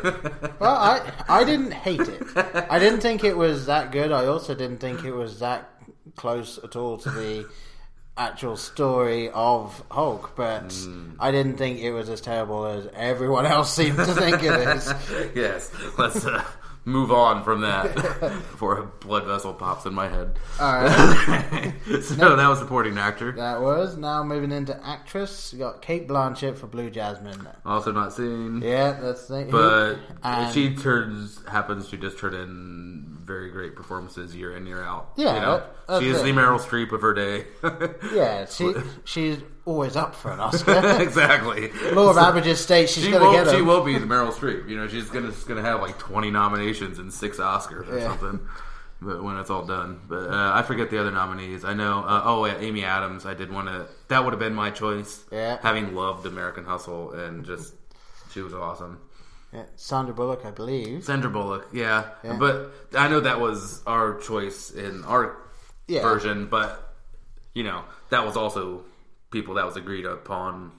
Well, 0.60 0.76
I 0.76 1.12
I 1.28 1.43
didn't 1.43 1.71
hate 1.71 2.02
it. 2.02 2.21
I 2.36 2.78
didn't 2.78 3.00
think 3.02 3.24
it 3.24 3.36
was 3.36 3.65
that 3.65 3.91
good. 3.91 4.12
I 4.12 4.26
also 4.28 4.54
didn't 4.54 4.78
think 4.78 5.04
it 5.04 5.12
was 5.12 5.39
that 5.39 5.69
close 6.15 6.60
at 6.63 6.76
all 6.76 6.97
to 7.00 7.10
the 7.10 7.47
actual 8.17 8.58
story 8.58 9.30
of 9.32 9.84
Hulk, 9.89 10.34
but 10.36 10.76
I 11.19 11.32
didn't 11.32 11.58
think 11.58 11.80
it 11.80 11.91
was 11.93 12.10
as 12.10 12.21
terrible 12.21 12.65
as 12.65 12.88
everyone 12.93 13.45
else 13.47 13.74
seemed 13.74 13.97
to 13.97 14.06
think 14.13 14.43
it 14.43 14.54
is. 14.54 14.93
yes, 15.36 15.71
let's 15.97 16.26
uh, 16.26 16.43
move 16.86 17.12
on 17.12 17.44
from 17.44 17.62
that 17.62 17.94
before 18.22 18.78
a 18.80 18.86
blood 19.06 19.26
vessel 19.26 19.54
pops 19.54 19.86
in 19.86 19.94
my 19.94 20.08
head. 20.08 20.38
All 20.60 20.74
right, 20.74 21.74
so 22.02 22.36
that 22.36 22.48
was 22.50 22.60
supporting 22.60 22.98
actor. 22.98 23.32
that 23.34 23.62
was 23.62 23.98
now 23.98 24.24
moving 24.24 24.52
into 24.52 24.80
actress. 24.86 25.54
You 25.54 25.60
got 25.60 25.82
Cate 25.82 26.08
Blanchett 26.08 26.58
for 26.58 26.67
Blue 26.67 26.89
Jasmine. 26.89 27.48
Also 27.65 27.91
not 27.91 28.13
seen, 28.13 28.62
Yeah, 28.62 28.94
that's 29.00 29.28
the 29.28 29.48
but 29.52 29.98
And- 30.24 30.54
she 30.54 30.76
turns 30.76 31.39
happens 31.48 31.88
to 31.89 31.98
just 31.98 32.17
turn 32.17 32.34
in 32.34 33.17
very 33.22 33.52
great 33.52 33.76
performances 33.76 34.36
year 34.36 34.56
in 34.58 34.65
year 34.65 34.84
out. 34.84 35.12
Yeah, 35.15 35.36
you 35.36 35.39
know? 35.41 35.63
that- 35.88 36.02
she 36.02 36.10
is 36.10 36.20
it. 36.20 36.24
the 36.24 36.32
Meryl 36.32 36.60
Streep 36.60 36.91
of 36.94 37.02
her 37.02 37.13
day. 37.13 37.46
yeah, 38.13 38.46
she 38.46 38.74
she's 39.04 39.38
always 39.65 39.95
up 39.95 40.15
for 40.15 40.32
an 40.32 40.39
Oscar. 40.47 41.02
exactly. 41.02 41.71
Law 41.93 42.10
of 42.10 42.17
averages 42.17 42.60
states 42.60 42.93
she's 42.93 43.06
She 43.06 43.12
going 43.12 43.24
to 43.24 43.38
get 43.38 43.45
get 43.45 43.56
she 43.56 43.62
will 43.62 43.84
be 43.84 43.97
the 43.97 44.06
Meryl 44.06 44.32
Streep. 44.32 44.67
You 44.69 44.78
know, 44.78 44.88
she's 44.88 45.10
gonna 45.10 45.32
she's 45.32 45.43
gonna 45.43 45.62
have 45.62 45.82
like 45.82 45.97
twenty 46.00 46.32
nominations 46.32 47.00
and 47.00 47.12
six 47.13 47.38
Oscars 47.38 47.88
or 47.89 47.97
Yeah. 48.00 48.08
something. 48.08 48.39
But 49.04 49.24
when 49.24 49.38
it's 49.38 49.50
all 49.50 49.65
done, 49.65 50.00
but 50.08 50.30
uh, 50.30 50.52
I 50.54 50.62
forget 50.62 50.91
the 50.91 51.00
other 51.00 51.10
nominees. 51.12 51.65
I 51.65 51.74
know. 51.74 52.02
Uh, 52.06 52.21
oh, 52.24 52.45
yeah, 52.45 52.58
Amy 52.60 52.84
Adams. 52.84 53.26
I 53.26 53.34
did 53.34 53.52
want 53.52 53.67
to. 53.67 53.88
That 54.10 54.24
would 54.24 54.32
have 54.32 54.39
been 54.39 54.54
my 54.54 54.69
choice. 54.69 55.24
Yeah. 55.32 55.58
Having 55.63 55.95
loved 55.95 56.28
American 56.28 56.65
Hustle 56.65 57.12
and 57.13 57.43
just 57.43 57.74
she 58.32 58.41
was 58.41 58.54
awesome. 58.54 59.00
Yeah, 59.52 59.63
Sandra 59.76 60.13
Bullock, 60.13 60.45
I 60.45 60.52
believe. 60.52 61.04
Sandra 61.04 61.32
Bullock, 61.32 61.67
yeah. 61.74 62.10
Yeah. 62.24 62.38
But 62.38 62.71
I 62.95 63.08
know 63.10 63.19
that 63.21 63.41
was 63.41 63.82
our 63.88 64.19
choice 64.19 64.69
in 64.69 65.04
our 65.06 65.36
Yeah. 65.88 66.04
version, 66.04 66.45
but 66.45 66.93
you 67.56 67.63
know 67.63 67.84
that 68.12 68.24
was 68.24 68.38
also 68.38 68.84
people 69.32 69.56
that 69.56 69.65
was 69.65 69.76
agreed 69.78 70.06
upon 70.06 70.72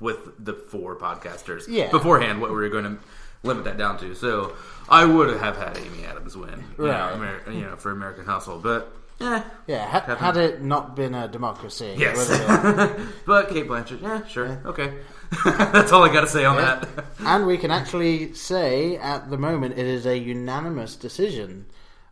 with 0.00 0.18
the 0.44 0.54
four 0.54 0.96
podcasters 0.96 1.64
Yeah. 1.68 1.90
beforehand 1.90 2.40
what 2.40 2.50
we 2.50 2.56
were 2.56 2.68
going 2.68 2.84
to 2.84 2.96
limit 3.42 3.64
that 3.64 3.76
down 3.76 3.98
to. 3.98 4.14
So 4.14 4.54
I 4.88 5.04
would 5.04 5.28
have 5.40 5.56
had 5.56 5.76
Amy 5.76 6.04
Adams 6.04 6.36
win, 6.36 6.64
you, 6.78 6.86
know, 6.86 7.10
Amer- 7.14 7.50
you 7.52 7.60
know, 7.62 7.76
for 7.76 7.90
American 7.90 8.24
Hustle, 8.24 8.58
but 8.58 8.92
eh, 9.20 9.42
Yeah, 9.66 9.86
ha- 9.86 10.00
Captain- 10.00 10.16
had 10.16 10.36
it 10.36 10.62
not 10.62 10.96
been 10.96 11.14
a 11.14 11.28
democracy, 11.28 11.94
yes. 11.98 12.28
but 13.26 13.48
Cate 13.48 13.66
Blanchett, 13.68 14.00
yeah, 14.02 14.24
sure, 14.26 14.60
okay. 14.64 14.94
That's 15.44 15.92
all 15.92 16.02
I 16.04 16.12
got 16.12 16.22
to 16.22 16.26
say 16.28 16.44
on 16.44 16.56
Yeah. 16.56 16.84
that. 16.96 17.04
and 17.20 17.46
we 17.46 17.58
can 17.58 17.70
actually 17.70 18.34
say 18.34 18.96
at 18.96 19.30
the 19.30 19.38
moment 19.38 19.78
it 19.78 19.86
is 19.86 20.04
a 20.06 20.16
unanimous 20.18 20.94
decision 20.96 21.66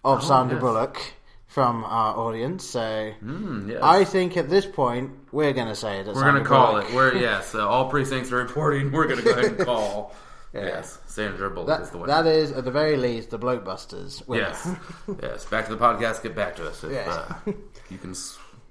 of 0.04 0.22
Sandra 0.24 0.56
yes. 0.56 0.60
Bullock 0.62 1.00
from 1.50 1.84
our 1.84 2.16
audience. 2.16 2.64
So 2.64 3.12
Mm, 3.22 3.68
yes. 3.68 3.80
I 3.82 4.04
think 4.04 4.36
at 4.36 4.48
this 4.48 4.64
point 4.64 5.10
we're 5.32 5.52
going 5.52 5.66
to 5.68 5.74
say 5.74 6.02
that 6.02 6.14
We're 6.14 6.22
going 6.22 6.42
to 6.42 6.48
call 6.48 6.76
it. 6.78 6.92
We're 6.94 7.14
yes. 7.16 7.54
Uh, 7.54 7.68
all 7.68 7.90
precincts 7.90 8.30
are 8.32 8.36
reporting. 8.36 8.92
We're 8.92 9.06
going 9.08 9.18
to 9.18 9.24
go 9.24 9.32
ahead 9.32 9.44
and 9.44 9.58
call. 9.58 10.14
Yes, 10.52 10.98
Sandra 11.06 11.48
Bullock 11.48 11.80
is 11.82 11.90
the 11.90 11.98
That, 11.98 12.00
winner. 12.00 12.22
that 12.24 12.26
is 12.26 12.50
at 12.50 12.64
the 12.64 12.72
very 12.72 12.96
least 12.96 13.30
the 13.30 13.38
Blokebusters. 13.38 14.26
winner. 14.26 14.48
yes, 14.48 14.68
yes. 15.22 15.44
Back 15.46 15.66
to 15.68 15.76
the 15.76 15.80
podcast. 15.80 16.24
Get 16.24 16.34
back 16.34 16.56
to 16.56 16.66
us 16.66 16.82
if 16.82 16.90
Yeah. 16.90 17.08
uh, 17.46 17.52
you 17.88 17.98
can, 17.98 18.14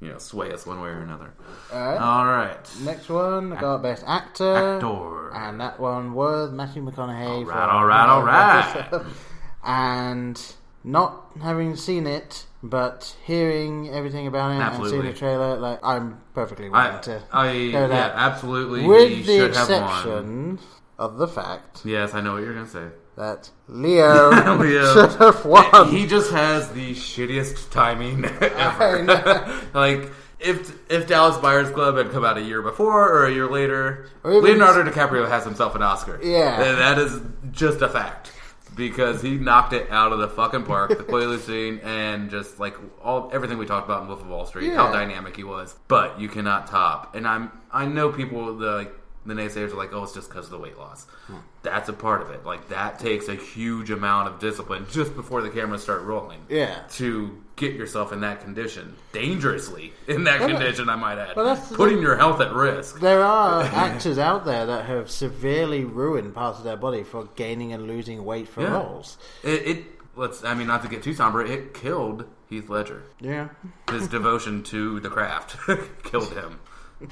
you 0.02 0.10
know, 0.10 0.18
sway 0.18 0.52
us 0.52 0.66
one 0.66 0.82
way 0.82 0.90
or 0.90 1.00
another. 1.00 1.34
All 1.72 1.80
right. 1.80 1.98
All 1.98 2.26
right. 2.26 2.70
Next 2.82 3.08
one 3.08 3.52
got 3.52 3.82
best 3.82 4.04
actor, 4.06 4.76
Actor. 4.76 5.32
and 5.34 5.62
that 5.62 5.80
one 5.80 6.12
was 6.14 6.52
Matthew 6.52 6.84
McConaughey. 6.84 7.46
for- 7.46 7.52
right, 7.52 7.70
all 7.70 7.86
right, 7.86 8.10
all 8.10 8.24
right. 8.24 9.02
and 9.64 10.54
not 10.84 11.32
having 11.42 11.78
seen 11.78 12.08
it, 12.08 12.46
but 12.62 13.16
hearing 13.26 13.90
everything 13.90 14.28
about 14.28 14.52
it 14.52 14.62
and 14.62 14.90
seeing 14.90 15.04
the 15.06 15.14
trailer, 15.14 15.58
like 15.58 15.80
I'm 15.84 16.20
perfectly 16.34 16.70
willing 16.70 16.96
I, 16.96 17.00
to 17.00 17.24
I 17.32 17.52
yeah, 17.52 17.88
that. 17.88 18.14
absolutely. 18.16 18.86
with 18.86 19.26
the 19.26 19.38
should 19.38 19.56
have 19.56 19.70
won. 19.70 19.80
exception 19.80 20.60
of 20.98 21.18
the 21.18 21.28
fact 21.28 21.82
Yes, 21.86 22.14
I 22.14 22.22
know 22.22 22.34
what 22.34 22.44
you're 22.44 22.54
going 22.54 22.66
to 22.66 22.72
say. 22.72 22.88
that 23.16 23.50
Leo, 23.68 24.30
Leo. 24.58 24.94
should 25.10 25.20
have 25.20 25.46
won. 25.46 25.90
He 25.90 26.06
just 26.06 26.32
has 26.32 26.70
the 26.74 26.92
shittiest 26.94 27.72
timing 27.72 28.26
ever. 28.42 29.62
like 29.74 30.12
if 30.40 30.74
if 30.92 31.08
Dallas 31.08 31.38
Buyers 31.38 31.70
Club 31.70 31.98
had 31.98 32.12
come 32.12 32.24
out 32.26 32.38
a 32.38 32.42
year 32.42 32.62
before 32.62 33.10
or 33.10 33.26
a 33.26 33.32
year 33.32 33.50
later, 33.50 34.10
Leonardo 34.24 34.90
DiCaprio 34.90 35.28
has 35.30 35.44
himself 35.46 35.76
an 35.76 35.82
Oscar. 35.82 36.20
Yeah. 36.24 36.58
That 36.76 36.98
is 36.98 37.22
just 37.52 37.82
a 37.82 37.90
fact 37.90 38.32
because 38.80 39.22
he 39.22 39.36
knocked 39.36 39.74
it 39.74 39.92
out 39.92 40.12
of 40.12 40.20
the 40.20 40.28
fucking 40.28 40.64
park. 40.64 40.90
The 40.90 41.04
Quaalude 41.04 41.40
scene 41.46 41.80
and 41.84 42.32
just 42.32 42.60
like 42.60 42.76
all 43.04 43.30
everything 43.34 43.58
we 43.58 43.66
talked 43.66 43.88
about 43.88 44.02
in 44.02 44.08
Wolf 44.08 44.22
of 44.22 44.28
Wall 44.28 44.46
Street, 44.46 44.74
how 44.74 44.92
dynamic 44.92 45.36
he 45.36 45.44
was. 45.44 45.76
But 45.88 46.20
you 46.20 46.30
cannot 46.30 46.68
top. 46.68 47.16
And 47.16 47.28
I'm 47.28 47.52
I 47.72 47.86
know 47.86 48.12
people 48.12 48.58
the 48.58 48.72
like 48.72 48.99
the 49.26 49.34
naysayers 49.34 49.72
are 49.72 49.76
like, 49.76 49.94
oh, 49.94 50.04
it's 50.04 50.14
just 50.14 50.30
because 50.30 50.46
of 50.46 50.52
the 50.52 50.58
weight 50.58 50.78
loss. 50.78 51.06
Hmm. 51.28 51.36
That's 51.62 51.90
a 51.90 51.94
part 51.94 52.22
of 52.22 52.30
it. 52.32 52.46
Like 52.46 52.70
that 52.70 53.00
takes 53.00 53.28
a 53.28 53.36
huge 53.36 53.92
amount 53.92 54.30
of 54.30 54.40
discipline 54.40 54.88
just 54.92 55.16
before 55.16 55.42
the 55.42 55.50
cameras 55.50 55.84
start 55.84 56.04
rolling 56.04 56.40
Yeah. 56.50 56.80
to 56.92 57.38
get 57.58 57.74
yourself 57.76 58.14
in 58.14 58.22
that 58.22 58.42
condition, 58.42 58.96
dangerously 59.12 59.92
in 60.08 60.24
that 60.24 60.40
condition, 60.40 60.88
I 60.90 60.96
might 60.96 61.18
add, 61.18 61.36
putting 61.36 61.96
thing. 61.98 62.02
your 62.02 62.16
health 62.16 62.40
at 62.40 62.54
risk. 62.54 63.00
There 63.02 63.22
are 63.24 63.62
actors 63.64 64.18
out 64.18 64.46
there 64.46 64.66
that 64.66 64.86
have 64.86 65.12
severely 65.12 65.84
ruined 65.84 66.34
parts 66.34 66.58
of 66.60 66.64
their 66.64 66.78
body 66.78 67.04
for 67.04 67.26
gaining 67.36 67.74
and 67.74 67.86
losing 67.88 68.24
weight 68.24 68.48
for 68.48 68.62
Yeah. 68.62 68.72
roles. 68.78 69.18
It, 69.44 69.68
it 69.68 69.86
let's, 70.16 70.44
I 70.46 70.54
mean, 70.54 70.68
not 70.68 70.82
to 70.84 70.88
get 70.88 71.04
too 71.04 71.14
somber, 71.14 71.46
it 71.46 71.74
killed 71.74 72.26
Heath 72.50 72.70
Ledger. 72.70 73.04
Yeah. 73.20 73.50
His 73.92 74.08
devotion 74.08 74.64
to 74.64 75.00
the 75.02 75.10
craft 75.10 75.58
killed 76.04 76.34
him. 76.34 76.60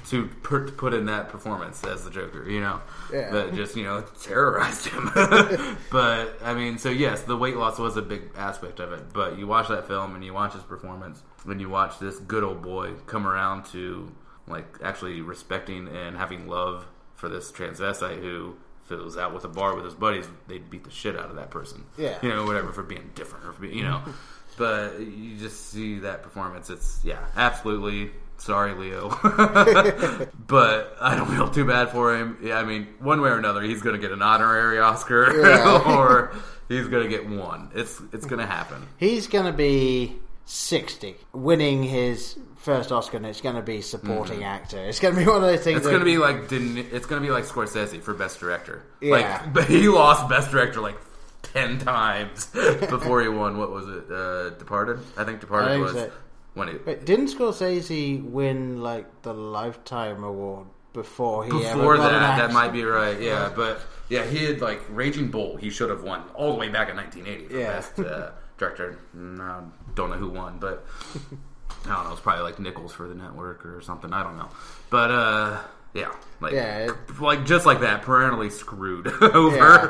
To 0.09 0.27
put, 0.43 0.75
put 0.75 0.93
in 0.93 1.05
that 1.05 1.29
performance 1.29 1.81
as 1.85 2.03
the 2.03 2.09
Joker, 2.09 2.49
you 2.49 2.59
know, 2.59 2.81
Yeah. 3.11 3.31
that 3.31 3.53
just 3.53 3.77
you 3.77 3.83
know 3.83 4.01
terrorized 4.21 4.87
him. 4.87 5.09
but 5.91 6.37
I 6.43 6.53
mean, 6.53 6.77
so 6.77 6.89
yes, 6.89 7.21
the 7.23 7.37
weight 7.37 7.55
loss 7.55 7.79
was 7.79 7.95
a 7.95 8.01
big 8.01 8.23
aspect 8.35 8.81
of 8.81 8.91
it. 8.91 9.13
But 9.13 9.37
you 9.39 9.47
watch 9.47 9.69
that 9.69 9.87
film 9.87 10.13
and 10.13 10.25
you 10.25 10.33
watch 10.33 10.53
his 10.53 10.63
performance, 10.63 11.23
and 11.45 11.61
you 11.61 11.69
watch 11.69 11.99
this 11.99 12.19
good 12.19 12.43
old 12.43 12.61
boy 12.61 12.95
come 13.05 13.25
around 13.25 13.63
to 13.67 14.11
like 14.45 14.65
actually 14.83 15.21
respecting 15.21 15.87
and 15.87 16.17
having 16.17 16.47
love 16.47 16.85
for 17.15 17.29
this 17.29 17.49
transvestite 17.51 18.19
who 18.21 18.57
if 18.85 18.91
it 18.91 19.03
was 19.03 19.17
out 19.17 19.33
with 19.33 19.43
a 19.43 19.49
bar 19.49 19.75
with 19.75 19.83
his 19.85 19.93
buddies, 19.93 20.25
they'd 20.47 20.69
beat 20.69 20.83
the 20.85 20.89
shit 20.91 21.15
out 21.17 21.29
of 21.29 21.35
that 21.35 21.49
person. 21.51 21.83
Yeah. 21.97 22.17
you 22.21 22.29
know, 22.29 22.45
whatever 22.45 22.71
for 22.71 22.83
being 22.83 23.11
different 23.15 23.45
or 23.45 23.51
for 23.53 23.61
being, 23.61 23.77
you 23.77 23.83
know. 23.83 24.01
but 24.57 24.99
you 24.99 25.37
just 25.37 25.71
see 25.71 25.99
that 25.99 26.23
performance. 26.23 26.69
It's 26.69 26.99
yeah, 27.03 27.19
absolutely. 27.35 28.11
Sorry, 28.37 28.73
Leo, 28.73 29.09
but 30.47 30.95
I 31.01 31.15
don't 31.15 31.27
feel 31.27 31.49
too 31.49 31.65
bad 31.65 31.89
for 31.89 32.15
him. 32.15 32.37
Yeah, 32.41 32.59
I 32.59 32.63
mean, 32.63 32.87
one 32.99 33.21
way 33.21 33.29
or 33.29 33.37
another, 33.37 33.61
he's 33.61 33.81
going 33.81 33.95
to 33.95 34.01
get 34.01 34.11
an 34.11 34.21
honorary 34.21 34.79
Oscar, 34.79 35.41
Yeah. 35.41 35.81
or 35.97 36.35
he's 36.69 36.87
going 36.87 37.03
to 37.03 37.09
get 37.09 37.27
one. 37.27 37.71
It's 37.73 37.99
it's 38.13 38.25
going 38.25 38.39
to 38.39 38.45
happen. 38.45 38.87
He's 38.97 39.27
going 39.27 39.45
to 39.45 39.53
be 39.53 40.15
60, 40.45 41.15
winning 41.33 41.83
his 41.83 42.37
first 42.57 42.91
Oscar, 42.91 43.17
and 43.17 43.25
it's 43.25 43.41
going 43.41 43.55
to 43.55 43.61
be 43.61 43.81
supporting 43.81 44.43
actor. 44.43 44.85
It's 44.85 44.99
going 44.99 45.15
to 45.15 45.19
be 45.19 45.25
one 45.25 45.37
of 45.37 45.41
those 45.43 45.63
things. 45.63 45.79
Mm-hmm. 45.79 45.87
It's 45.87 45.87
going 45.87 45.99
to 45.99 46.05
be 46.05 46.17
like 46.17 46.51
it's 46.93 47.05
going 47.05 47.21
to 47.21 47.27
be 47.27 47.31
like 47.31 47.45
Scorsese 47.45 48.01
for 48.01 48.13
best 48.13 48.39
director. 48.39 48.83
Yeah. 49.01 49.11
Like, 49.41 49.53
but 49.53 49.65
he 49.65 49.87
lost 49.89 50.29
best 50.29 50.51
director 50.51 50.79
like 50.79 50.97
ten 51.41 51.79
times 51.79 52.45
before 52.89 53.21
he 53.21 53.29
won. 53.29 53.57
What 53.57 53.71
was 53.71 53.87
it? 53.87 54.11
Uh, 54.11 54.49
Departed. 54.51 54.99
I 55.17 55.23
think 55.23 55.39
Departed 55.39 55.69
I 55.69 55.73
think 55.73 55.83
was 55.83 55.93
so. 55.93 56.11
When 56.57 56.67
he 56.69 56.75
Wait, 56.85 57.05
didn't 57.05 57.27
Scorsese 57.27 58.23
win 58.23 58.81
like 58.81 59.21
the 59.21 59.33
Lifetime 59.33 60.23
Award 60.23 60.67
before 60.93 61.45
he 61.45 61.65
ever 61.65 61.77
before 61.77 61.97
that. 61.97 62.37
That 62.37 62.51
might 62.53 62.73
be 62.73 62.83
right. 62.83 63.19
Yeah, 63.21 63.51
but 63.55 63.79
yeah, 64.09 64.25
he 64.25 64.45
had 64.45 64.61
like 64.61 64.81
Raging 64.89 65.29
Bull. 65.29 65.55
He 65.57 65.69
should 65.69 65.89
have 65.89 66.03
won 66.03 66.23
all 66.33 66.51
the 66.53 66.57
way 66.59 66.69
back 66.69 66.89
in 66.89 66.95
1980 66.95 67.47
for 67.53 67.59
Yeah. 67.59 67.67
best 67.67 67.99
uh, 67.99 68.31
director. 68.57 68.97
No, 69.13 69.71
don't 69.95 70.09
know 70.09 70.15
who 70.17 70.29
won, 70.29 70.57
but 70.59 70.85
I 71.85 71.95
don't 71.95 72.03
know. 72.05 72.11
It's 72.11 72.21
probably 72.21 72.43
like 72.43 72.59
Nichols 72.59 72.91
for 72.93 73.07
the 73.07 73.15
network 73.15 73.65
or 73.65 73.79
something. 73.81 74.11
I 74.11 74.23
don't 74.23 74.37
know, 74.37 74.49
but 74.89 75.11
uh, 75.11 75.59
yeah, 75.93 76.11
like 76.41 76.53
Yeah. 76.53 76.91
like 77.19 77.45
just 77.45 77.65
like 77.65 77.79
that, 77.81 78.01
perennially 78.03 78.49
screwed 78.49 79.07
over, 79.21 79.89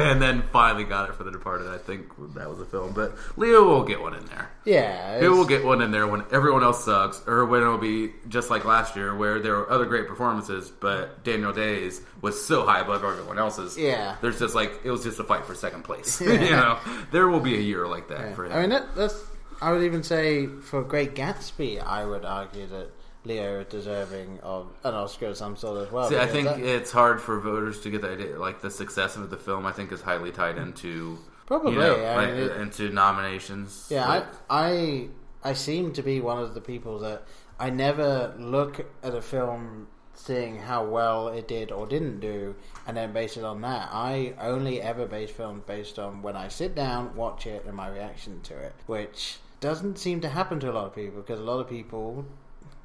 and 0.00 0.20
then 0.20 0.42
finally 0.52 0.84
got 0.84 1.08
it 1.08 1.14
for 1.14 1.24
The 1.24 1.30
Departed. 1.30 1.68
I 1.68 1.78
think 1.78 2.08
that 2.34 2.48
was 2.50 2.60
a 2.60 2.64
film, 2.66 2.92
but 2.92 3.14
Leo 3.36 3.64
will 3.64 3.84
get 3.84 4.00
one 4.00 4.14
in 4.14 4.24
there. 4.26 4.50
Yeah, 4.64 5.20
He 5.20 5.28
will 5.28 5.44
get 5.46 5.64
one 5.64 5.80
in 5.80 5.90
there 5.90 6.06
when 6.06 6.24
everyone 6.32 6.62
else 6.62 6.84
sucks, 6.84 7.22
or 7.26 7.46
when 7.46 7.62
it'll 7.62 7.78
be 7.78 8.12
just 8.28 8.50
like 8.50 8.64
last 8.64 8.96
year, 8.96 9.14
where 9.14 9.38
there 9.40 9.54
were 9.56 9.70
other 9.70 9.86
great 9.86 10.08
performances, 10.08 10.70
but 10.70 11.22
Daniel 11.24 11.52
Days 11.52 12.00
was 12.20 12.44
so 12.44 12.66
high 12.66 12.80
above 12.80 13.04
everyone 13.04 13.38
else's. 13.38 13.78
Yeah. 13.78 14.16
there's 14.20 14.38
just 14.38 14.54
like 14.54 14.80
it 14.84 14.90
was 14.90 15.04
just 15.04 15.18
a 15.20 15.24
fight 15.24 15.44
for 15.46 15.54
second 15.54 15.84
place. 15.84 16.20
you 16.20 16.38
know, 16.50 16.78
there 17.12 17.28
will 17.28 17.40
be 17.40 17.54
a 17.56 17.60
year 17.60 17.86
like 17.86 18.08
that 18.08 18.34
for 18.34 18.44
him. 18.46 18.52
I 18.52 18.60
mean, 18.62 18.70
that, 18.70 18.94
that's. 18.96 19.22
I 19.62 19.72
would 19.72 19.84
even 19.84 20.02
say 20.02 20.48
for 20.48 20.82
Great 20.82 21.14
Gatsby, 21.14 21.82
I 21.82 22.04
would 22.04 22.26
argue 22.26 22.66
that 22.66 22.90
Leo 23.26 23.64
deserving 23.64 24.40
of 24.42 24.68
an 24.84 24.94
Oscar 24.94 25.26
of 25.26 25.36
some 25.36 25.56
sort 25.56 25.86
as 25.86 25.92
well. 25.92 26.08
See, 26.08 26.16
I 26.18 26.26
think 26.26 26.48
that- 26.48 26.60
it's 26.60 26.90
hard 26.92 27.20
for 27.20 27.38
voters 27.40 27.80
to 27.82 27.90
get 27.90 28.02
the 28.02 28.10
idea. 28.10 28.38
Like 28.38 28.60
the 28.60 28.70
success 28.70 29.16
of 29.16 29.30
the 29.30 29.36
film, 29.36 29.66
I 29.66 29.72
think 29.72 29.92
is 29.92 30.00
highly 30.02 30.30
tied 30.32 30.58
into 30.58 31.18
Probably, 31.46 31.72
you 31.74 31.78
know, 31.78 31.94
I 31.96 32.16
like, 32.16 32.28
mean, 32.34 32.38
it- 32.44 32.56
into 32.56 32.88
nominations. 32.90 33.86
yeah, 33.90 34.06
Like, 34.08 34.26
I, 34.50 35.08
I 35.44 35.50
I 35.50 35.52
seem 35.52 35.92
to 35.92 36.02
be 36.02 36.20
one 36.20 36.38
of 36.38 36.54
the 36.54 36.60
people 36.60 36.98
that 37.00 37.22
I 37.58 37.70
never 37.70 38.34
look 38.38 38.84
at 39.02 39.14
a 39.14 39.22
film 39.22 39.86
seeing 40.14 40.58
how 40.58 40.82
well 40.84 41.28
it 41.28 41.46
did 41.46 41.70
or 41.70 41.86
didn't 41.86 42.20
do 42.20 42.54
and 42.86 42.96
then 42.96 43.12
base 43.12 43.36
it 43.36 43.44
on 43.44 43.60
that. 43.60 43.90
I 43.92 44.32
only 44.40 44.80
ever 44.80 45.06
base 45.06 45.30
films 45.30 45.62
based 45.66 45.98
on 45.98 46.22
when 46.22 46.36
I 46.36 46.48
sit 46.48 46.74
down, 46.74 47.14
watch 47.14 47.46
it, 47.46 47.64
and 47.66 47.74
my 47.76 47.88
reaction 47.88 48.40
to 48.44 48.56
it, 48.56 48.74
which 48.86 49.38
doesn't 49.60 49.98
seem 49.98 50.20
to 50.22 50.28
happen 50.30 50.58
to 50.60 50.70
a 50.70 50.72
lot 50.72 50.86
of 50.86 50.94
people 50.94 51.20
because 51.20 51.38
a 51.38 51.44
lot 51.44 51.60
of 51.60 51.68
people, 51.68 52.24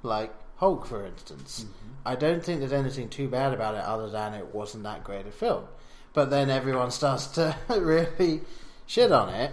like 0.04 0.34
Hulk, 0.58 0.86
for 0.86 1.06
instance, 1.06 1.66
mm-hmm. 1.66 1.92
I 2.06 2.16
don't 2.16 2.44
think 2.44 2.60
there's 2.60 2.74
anything 2.74 3.10
too 3.10 3.28
bad 3.28 3.54
about 3.54 3.76
it 3.76 3.82
other 3.82 4.10
than 4.10 4.34
it 4.34 4.54
wasn't 4.54 4.84
that 4.84 5.04
great 5.04 5.28
a 5.28 5.32
film. 5.32 5.66
But 6.14 6.30
then 6.30 6.50
everyone 6.50 6.92
starts 6.92 7.28
to 7.28 7.56
really 7.70 8.42
shit 8.86 9.12
on 9.12 9.30
it 9.30 9.52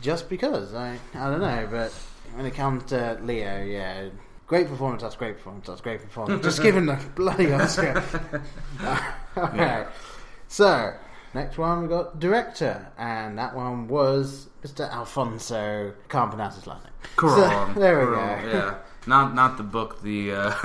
just 0.00 0.28
because. 0.28 0.74
I, 0.74 0.98
I 1.14 1.30
don't 1.30 1.40
know, 1.40 1.68
but 1.70 1.92
when 2.34 2.46
it 2.46 2.54
comes 2.54 2.84
to 2.84 3.18
Leo, 3.22 3.64
yeah, 3.64 4.08
great 4.46 4.68
performance, 4.68 5.02
that's 5.02 5.16
great 5.16 5.36
performance, 5.36 5.66
that's 5.66 5.80
great 5.80 6.02
performance. 6.02 6.44
Just 6.44 6.62
give 6.62 6.76
him 6.76 6.86
the 6.86 7.00
bloody 7.16 7.52
Oscar. 7.52 8.02
okay. 9.36 9.56
Yeah. 9.56 9.88
So, 10.48 10.94
next 11.32 11.58
one 11.58 11.82
we 11.82 11.88
got 11.88 12.20
director, 12.20 12.86
and 12.98 13.38
that 13.38 13.54
one 13.54 13.88
was 13.88 14.48
Mr. 14.62 14.88
Alfonso. 14.90 15.94
Can't 16.08 16.30
pronounce 16.30 16.56
his 16.56 16.66
last 16.66 16.84
name. 16.84 16.92
So, 17.18 17.72
there 17.80 18.00
we 18.00 18.06
go. 18.06 18.20
Yeah. 18.20 18.74
Not 19.06 19.34
not 19.34 19.56
the 19.58 19.62
book 19.62 20.00
the 20.02 20.32
uh, 20.32 20.50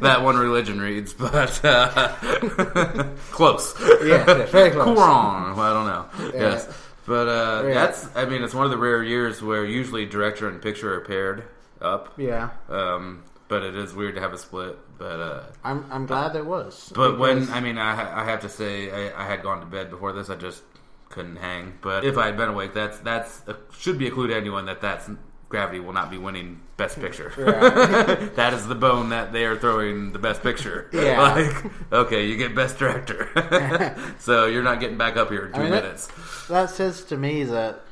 that 0.00 0.20
one 0.22 0.36
religion 0.36 0.80
reads, 0.80 1.12
but 1.12 1.64
uh, 1.64 2.12
close. 3.30 3.74
Yeah, 4.04 4.24
very 4.46 4.70
close. 4.70 4.88
Quran. 4.98 5.56
Well, 5.56 5.60
I 5.60 5.72
don't 5.72 5.86
know. 5.86 6.30
Yeah. 6.34 6.40
Yes, 6.50 6.68
but 7.06 7.28
uh, 7.28 7.64
Yeah. 7.68 7.74
that's. 7.74 8.08
I 8.16 8.24
mean, 8.24 8.42
it's 8.42 8.54
one 8.54 8.64
of 8.64 8.70
the 8.72 8.78
rare 8.78 9.02
years 9.02 9.42
where 9.42 9.64
usually 9.64 10.06
director 10.06 10.48
and 10.48 10.60
picture 10.60 10.92
are 10.94 11.00
paired 11.02 11.44
up. 11.80 12.14
Yeah, 12.16 12.50
Um, 12.68 13.22
but 13.48 13.62
it 13.62 13.76
is 13.76 13.94
weird 13.94 14.14
to 14.16 14.20
have 14.20 14.32
a 14.32 14.38
split. 14.38 14.76
But 14.98 15.20
uh, 15.20 15.42
I'm 15.64 15.84
I'm 15.90 16.06
glad 16.06 16.32
there 16.32 16.44
was. 16.44 16.92
but 16.94 17.18
when 17.18 17.48
I 17.50 17.60
mean, 17.60 17.78
I, 17.78 18.22
I 18.22 18.24
have 18.24 18.40
to 18.42 18.48
say, 18.48 18.90
I, 18.90 19.22
I 19.24 19.26
had 19.26 19.42
gone 19.42 19.60
to 19.60 19.66
bed 19.66 19.90
before 19.90 20.12
this. 20.12 20.30
I 20.30 20.36
just 20.36 20.62
couldn't 21.10 21.36
hang. 21.36 21.74
But 21.80 22.04
if 22.04 22.16
I 22.18 22.26
had 22.26 22.36
been 22.36 22.48
awake, 22.50 22.72
that's 22.74 22.98
that's 22.98 23.42
uh, 23.48 23.54
should 23.76 23.98
be 23.98 24.06
a 24.08 24.10
clue 24.10 24.26
to 24.28 24.34
anyone 24.36 24.66
that 24.66 24.80
that's 24.80 25.08
Gravity 25.52 25.78
will 25.78 25.92
not 25.92 26.10
be 26.10 26.18
winning 26.18 26.58
Best 26.76 26.98
Picture. 26.98 27.30
Right. 27.38 28.34
that 28.36 28.52
is 28.54 28.66
the 28.66 28.74
bone 28.74 29.10
that 29.10 29.32
they 29.32 29.44
are 29.44 29.56
throwing 29.56 30.10
the 30.12 30.18
Best 30.18 30.42
Picture. 30.42 30.88
Yeah. 30.92 31.20
Like, 31.20 31.72
okay, 31.92 32.26
you 32.26 32.36
get 32.36 32.54
Best 32.56 32.78
Director, 32.78 33.28
so 34.18 34.46
you're 34.46 34.62
not 34.64 34.80
getting 34.80 34.96
back 34.98 35.16
up 35.16 35.30
here 35.30 35.46
in 35.46 35.52
two 35.52 35.60
I 35.60 35.62
mean, 35.64 35.70
minutes. 35.72 36.08
that 36.48 36.70
says 36.70 37.04
to 37.04 37.16
me 37.16 37.44
that 37.44 37.82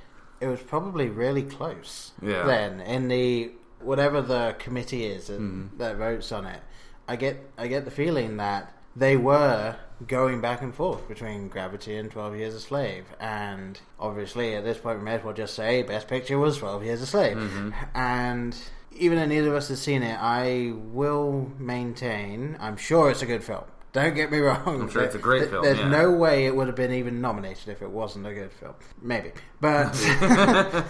it 0.41 0.47
was 0.49 0.61
probably 0.61 1.09
really 1.09 1.43
close. 1.43 2.13
Yeah. 2.23 2.45
Then 2.45 2.81
in 2.81 3.09
the 3.09 3.53
whatever 3.81 4.21
the 4.23 4.57
committee 4.59 5.05
is 5.05 5.27
that, 5.29 5.39
Mm-hmm. 5.41 5.77
that 5.79 5.97
votes 5.97 6.33
on 6.33 6.47
it, 6.47 6.61
I 7.07 7.17
get 7.17 7.37
I 7.59 7.67
get 7.69 7.85
the 7.85 7.91
feeling 7.91 8.39
that 8.39 8.73
they 8.97 9.17
were 9.17 9.77
going 10.07 10.41
back 10.41 10.63
and 10.63 10.75
forth 10.75 11.07
between 11.09 11.49
Gravity 11.49 11.97
and 11.97 12.11
Twelve 12.11 12.37
Years 12.37 12.55
a 12.55 12.61
Slave, 12.61 13.05
and 13.21 13.79
obviously 13.99 14.55
at 14.55 14.65
this 14.65 14.79
point 14.79 14.99
we 14.99 15.05
may 15.05 15.15
as 15.17 15.25
well 15.25 15.35
just 15.35 15.55
say 15.55 15.83
Best 15.83 16.09
Picture 16.09 16.39
was 16.39 16.59
Twelve 16.59 16.85
Years 16.85 17.01
a 17.03 17.07
Slave, 17.07 17.37
Mm-hmm. 17.37 17.71
and. 17.95 18.57
Even 18.97 19.19
though 19.19 19.25
neither 19.25 19.51
of 19.51 19.55
us 19.55 19.69
has 19.69 19.81
seen 19.81 20.03
it, 20.03 20.19
I 20.21 20.73
will 20.75 21.49
maintain. 21.61 22.57
I'm 22.59 22.77
sure 22.77 23.09
it's 23.09 23.23
a 23.23 23.27
good 23.27 23.43
film. 23.45 23.63
Don't 23.93 24.15
get 24.17 24.33
me 24.33 24.39
wrong. 24.47 24.83
I'm 24.83 24.91
sure 24.91 25.03
it's 25.05 25.15
a 25.15 25.19
great 25.19 25.49
film, 25.49 25.65
There's 25.65 25.79
yeah. 25.79 25.89
no 25.89 26.11
way 26.11 26.45
it 26.47 26.55
would 26.57 26.67
have 26.67 26.75
been 26.75 26.93
even 26.93 27.21
nominated 27.21 27.69
if 27.69 27.83
it 27.83 27.91
wasn't 27.91 28.27
a 28.27 28.35
good 28.35 28.51
film. 28.53 28.75
Maybe, 29.01 29.31
but 29.61 29.93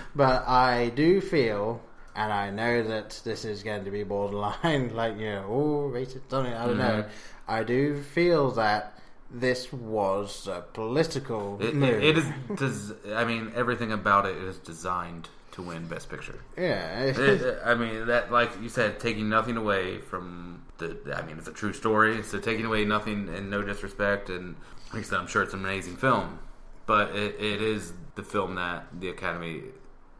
but 0.16 0.46
I 0.48 0.90
do 0.96 1.20
feel, 1.20 1.80
and 2.20 2.32
I 2.32 2.50
know 2.50 2.82
that 2.82 3.20
this 3.24 3.44
is 3.44 3.62
going 3.62 3.84
to 3.84 3.90
be 3.90 4.02
borderline, 4.02 4.94
like 5.02 5.18
you 5.18 5.26
know, 5.26 5.44
oh, 5.48 5.90
racist, 5.94 6.28
something. 6.30 6.52
I 6.52 6.66
don't 6.66 6.78
know. 6.78 7.02
Mm-hmm. 7.04 7.50
I 7.50 7.62
do 7.64 8.02
feel 8.02 8.50
that 8.52 8.98
this 9.30 9.72
was 9.72 10.46
a 10.48 10.60
political 10.72 11.58
It, 11.60 11.74
move. 11.74 11.90
it, 12.02 12.02
it 12.04 12.18
is. 12.18 12.26
Does 12.56 12.92
I 13.14 13.24
mean 13.24 13.52
everything 13.54 13.92
about 13.92 14.26
it 14.26 14.36
is 14.36 14.56
designed 14.58 15.28
to 15.52 15.62
win 15.62 15.86
Best 15.86 16.08
Picture. 16.08 16.38
yeah. 16.56 17.02
It- 17.04 17.58
I 17.64 17.74
mean 17.74 18.06
that, 18.06 18.30
like 18.32 18.50
you 18.62 18.68
said, 18.68 19.00
taking 19.00 19.28
nothing 19.28 19.56
away 19.56 19.98
from 19.98 20.62
the. 20.78 20.96
I 21.16 21.22
mean, 21.26 21.38
it's 21.38 21.48
a 21.48 21.52
true 21.52 21.72
story, 21.72 22.22
so 22.22 22.38
taking 22.38 22.64
away 22.66 22.84
nothing 22.84 23.28
and 23.28 23.50
no 23.50 23.62
disrespect, 23.62 24.28
and 24.30 24.56
like 24.92 25.02
I 25.02 25.06
said, 25.06 25.18
I'm 25.20 25.26
sure 25.26 25.42
it's 25.42 25.54
an 25.54 25.60
amazing 25.60 25.96
film, 25.96 26.38
but 26.86 27.14
it, 27.14 27.34
it 27.40 27.60
is 27.62 27.92
the 28.14 28.22
film 28.22 28.54
that 28.56 28.86
the 29.00 29.08
Academy 29.10 29.62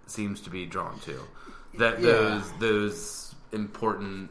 seems 0.06 0.40
to 0.42 0.50
be 0.50 0.64
drawn 0.66 0.98
to. 1.00 1.20
That 1.74 2.00
Yeah. 2.00 2.06
those 2.12 2.52
those 2.58 3.34
important 3.52 4.30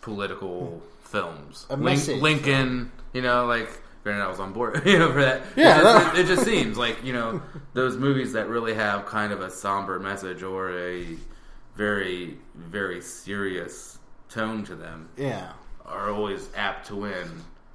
political 0.00 0.82
films, 1.04 1.66
A 1.70 1.74
Lin- 1.76 1.84
message. 1.84 2.20
Lincoln, 2.22 2.92
you 3.12 3.22
know, 3.22 3.46
like. 3.46 3.82
Granted, 4.04 4.22
I 4.22 4.28
was 4.28 4.38
on 4.38 4.52
board, 4.52 4.82
you 4.86 5.00
know, 5.00 5.10
for 5.12 5.20
that. 5.20 5.42
Yeah, 5.56 5.80
it 5.80 5.82
that- 5.82 6.02
just, 6.04 6.14
it, 6.16 6.20
it 6.20 6.26
just 6.28 6.44
seems 6.44 6.78
like 6.78 7.02
you 7.02 7.12
know 7.12 7.42
those 7.72 7.96
movies 7.96 8.34
that 8.34 8.48
really 8.48 8.72
have 8.74 9.04
kind 9.06 9.32
of 9.32 9.40
a 9.40 9.50
somber 9.50 9.98
message 9.98 10.44
or 10.44 10.70
a 10.78 11.16
very 11.74 12.38
very 12.54 13.00
serious 13.02 13.98
tone 14.28 14.62
to 14.64 14.76
them 14.76 15.08
yeah. 15.16 15.50
are 15.84 16.08
always 16.10 16.48
apt 16.56 16.86
to 16.86 16.94
win 16.94 17.28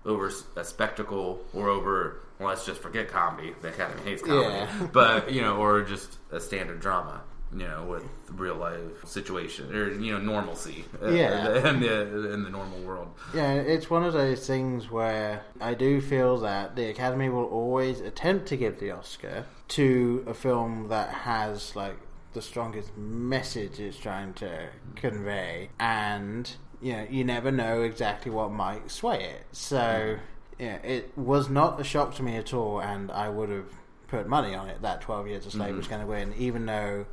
over 0.06 0.32
a 0.56 0.64
spectacle 0.64 1.42
or 1.54 1.68
over 1.68 2.22
well, 2.40 2.48
let's 2.48 2.66
just 2.66 2.82
forget 2.82 3.10
comedy. 3.10 3.54
The 3.62 3.68
Academy 3.68 4.02
hates 4.04 4.22
comedy, 4.22 4.48
Yeah. 4.56 4.88
but 4.94 5.34
you 5.34 5.42
know, 5.42 5.58
or 5.58 5.82
just 5.82 6.18
a 6.32 6.40
standard 6.40 6.80
drama. 6.80 7.20
You 7.54 7.68
know, 7.68 7.84
with 7.90 8.06
real 8.30 8.56
life 8.56 9.06
situation 9.06 9.76
or 9.76 9.92
you 9.92 10.14
know 10.14 10.20
normalcy, 10.20 10.86
uh, 11.04 11.10
Yeah. 11.10 11.68
in 11.70 11.82
the 11.82 12.34
in 12.34 12.44
the 12.44 12.50
normal 12.50 12.80
world. 12.80 13.10
Yeah, 13.34 13.54
it's 13.56 13.90
one 13.90 14.04
of 14.04 14.14
those 14.14 14.48
things 14.48 14.90
where 14.90 15.44
I 15.60 15.74
do 15.74 16.00
feel 16.00 16.38
that 16.40 16.76
the 16.78 16.90
Academy 16.90 17.28
will 17.28 17.46
always 17.46 18.00
attempt 18.00 18.48
to 18.48 18.56
give 18.58 18.80
the 18.80 18.92
Oscar 18.92 19.46
to 19.70 20.24
a 20.28 20.34
film 20.34 20.88
that 20.88 21.10
has 21.10 21.76
like 21.76 21.98
the 22.34 22.42
strongest 22.42 22.96
message 22.98 23.80
it's 23.82 23.98
trying 23.98 24.34
to 24.36 24.70
convey, 24.96 25.70
and 25.80 26.56
you 26.82 26.94
know 26.94 27.06
you 27.10 27.26
never 27.26 27.52
know 27.52 27.82
exactly 27.82 28.32
what 28.32 28.50
might 28.52 28.90
sway 28.90 29.26
it. 29.26 29.44
So 29.52 30.18
yeah, 30.58 30.76
it 30.78 31.12
was 31.18 31.50
not 31.50 31.82
a 31.82 31.84
shock 31.84 32.16
to 32.16 32.24
me 32.24 32.38
at 32.38 32.54
all, 32.54 32.80
and 32.80 33.12
I 33.12 33.28
would 33.28 33.50
have 33.50 33.74
put 34.08 34.28
money 34.28 34.56
on 34.56 34.70
it 34.70 34.82
that 34.84 35.02
Twelve 35.02 35.28
Years 35.28 35.46
a 35.46 35.52
Slave 35.52 35.76
was 35.76 35.88
going 35.90 36.02
to 36.02 36.08
win, 36.08 36.34
even 36.38 36.66
though 36.66 37.06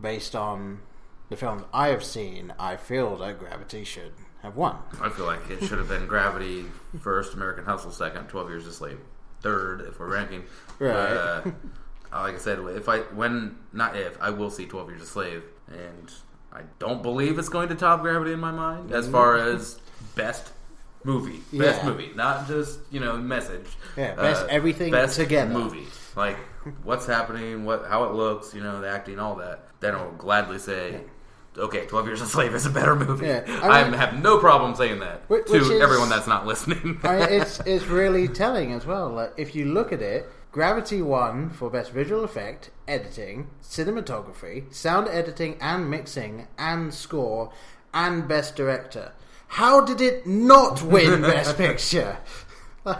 based 0.00 0.34
on 0.34 0.80
the 1.28 1.36
films 1.36 1.62
I 1.72 1.88
have 1.88 2.04
seen, 2.04 2.52
I 2.58 2.76
feel 2.76 3.16
that 3.16 3.38
Gravity 3.38 3.84
should 3.84 4.12
have 4.42 4.56
won. 4.56 4.76
I 5.00 5.08
feel 5.10 5.26
like 5.26 5.48
it 5.50 5.60
should 5.64 5.78
have 5.78 5.88
been 5.88 6.06
Gravity 6.06 6.64
first, 7.00 7.34
American 7.34 7.64
Hustle 7.64 7.90
second, 7.90 8.28
Twelve 8.28 8.48
Years 8.48 8.66
a 8.66 8.72
Slave 8.72 8.98
third 9.40 9.82
if 9.82 9.98
we're 10.00 10.12
ranking. 10.12 10.44
Right. 10.78 10.94
Uh, 10.94 11.42
like 12.12 12.34
I 12.34 12.38
said, 12.38 12.58
if 12.60 12.88
I 12.88 12.98
when 13.00 13.56
not 13.72 13.96
if 13.96 14.20
I 14.20 14.30
will 14.30 14.50
see 14.50 14.66
Twelve 14.66 14.88
Years 14.88 15.02
a 15.02 15.06
Slave, 15.06 15.42
and 15.68 16.10
I 16.52 16.62
don't 16.78 17.02
believe 17.02 17.38
it's 17.38 17.48
going 17.50 17.68
to 17.68 17.74
top 17.74 18.00
Gravity 18.02 18.32
in 18.32 18.40
my 18.40 18.50
mind 18.52 18.92
as 18.92 19.06
far 19.08 19.36
as 19.36 19.78
best 20.14 20.50
movie, 21.04 21.40
best. 21.52 21.82
Yeah. 21.82 21.88
movie, 21.90 22.10
not 22.14 22.46
just 22.48 22.78
you 22.90 23.00
know 23.00 23.16
message. 23.18 23.66
Uh, 23.96 24.00
Yeah, 24.00 24.14
best 24.14 24.46
everything 24.48 24.90
best 24.92 25.16
together. 25.16 25.52
movie. 25.52 25.86
Like 26.16 26.38
what's 26.84 27.06
happening, 27.06 27.64
what 27.64 27.86
how 27.86 28.04
it 28.04 28.12
looks, 28.14 28.54
you 28.54 28.60
know, 28.62 28.80
the 28.80 28.88
acting, 28.88 29.18
all 29.18 29.36
that. 29.36 29.66
Then 29.80 29.94
I'll 29.94 30.12
gladly 30.12 30.58
say. 30.58 31.00
Okay, 31.56 31.86
Twelve 31.86 32.06
Years 32.06 32.20
a 32.20 32.26
Slave 32.26 32.54
is 32.54 32.66
a 32.66 32.70
better 32.70 32.94
movie. 32.94 33.26
Yeah, 33.26 33.42
I, 33.64 33.80
I 33.82 33.96
have 33.96 34.22
no 34.22 34.38
problem 34.38 34.76
saying 34.76 35.00
that 35.00 35.28
Which- 35.28 35.46
to 35.46 35.52
which 35.54 35.62
is- 35.62 35.80
everyone 35.80 36.08
that's 36.08 36.28
not 36.28 36.46
listening. 36.46 37.00
I 37.02 37.16
mean, 37.18 37.28
it's 37.40 37.58
it's 37.66 37.86
really 37.86 38.28
telling 38.28 38.72
as 38.72 38.86
well. 38.86 39.08
Like 39.10 39.32
if 39.36 39.56
you 39.56 39.64
look 39.64 39.92
at 39.92 40.00
it, 40.00 40.26
Gravity 40.52 41.02
won 41.02 41.50
for 41.50 41.68
best 41.68 41.90
visual 41.90 42.22
effect, 42.22 42.70
editing, 42.86 43.48
cinematography, 43.62 44.72
sound 44.72 45.08
editing 45.08 45.56
and 45.60 45.90
mixing, 45.90 46.46
and 46.58 46.92
score, 46.94 47.50
and 47.92 48.28
best 48.28 48.54
director. 48.54 49.12
How 49.48 49.80
did 49.80 50.00
it 50.00 50.26
not 50.26 50.82
win 50.82 51.22
best 51.34 51.56
picture? 51.56 52.18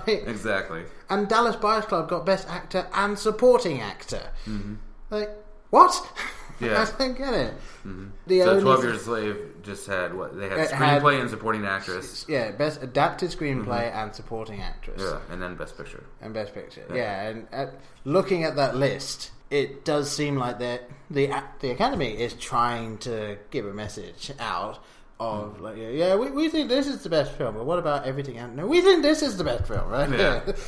Like, 0.07 0.25
exactly. 0.27 0.83
and 1.09 1.29
Dallas 1.29 1.57
Buyers 1.57 1.85
Club 1.87 2.09
got 2.09 2.27
best 2.27 2.49
actor 2.49 2.87
and 2.93 3.19
supporting 3.19 3.81
actor. 3.81 4.31
Mm-hmm. 4.47 4.75
Like 5.11 5.31
what? 5.71 5.95
Yeah. 6.61 6.83
I 6.93 6.99
don't 6.99 7.17
get 7.17 7.35
it. 7.35 7.55
Mm-hmm. 7.87 8.07
The 8.27 8.41
So 8.41 8.61
Twelve 8.61 8.83
Years 8.83 8.97
a 9.03 9.05
Slave 9.05 9.37
just 9.63 9.87
had 9.87 10.13
what 10.13 10.37
they 10.37 10.49
had 10.49 10.59
It 10.59 10.71
had- 10.73 11.01
screenplay 11.03 11.21
and 11.21 11.31
supporting 11.31 11.65
actress. 11.65 12.27
yeah, 12.29 12.51
best 12.51 12.83
adapted 12.83 13.31
screenplay 13.31 13.85
mm-hmm. 13.89 13.99
and 13.99 14.13
supporting 14.13 14.61
actress. 14.61 15.01
Yeah, 15.01 15.21
and 15.31 15.41
then 15.41 15.55
Best 15.55 15.77
Picture. 15.79 16.03
and 16.21 16.35
Best 16.35 16.55
Picture. 16.55 16.85
Yeah, 16.93 17.29
and 17.29 17.47
uh, 17.53 17.67
looking 18.05 18.43
at 18.43 18.57
that 18.57 18.75
list, 18.75 19.31
it 19.51 19.85
does 19.85 20.11
seem 20.11 20.35
like 20.37 20.59
that 20.59 20.89
the 21.09 21.31
the 21.61 21.71
Academy 21.71 22.19
is 22.19 22.35
trying 22.35 22.99
to 22.99 23.39
give 23.53 23.65
a 23.65 23.73
message 23.73 24.33
out 24.41 24.83
of 25.21 25.61
like, 25.61 25.77
yeah, 25.77 26.15
we, 26.17 26.31
we 26.31 26.49
think 26.49 26.69
this 26.69 26.87
is 26.87 27.03
the 27.03 27.09
best 27.09 27.33
film, 27.33 27.55
but 27.57 27.65
what 27.65 27.79
about 27.79 28.07
everything 28.07 28.39
else? 28.39 28.53
No, 28.55 28.67
we 28.67 28.81
think 28.81 29.03
this 29.03 29.23
is 29.23 29.37
the 29.37 29.45
best 29.45 29.67
film, 29.67 29.89
right? 29.89 30.11
Yeah. 30.11 30.41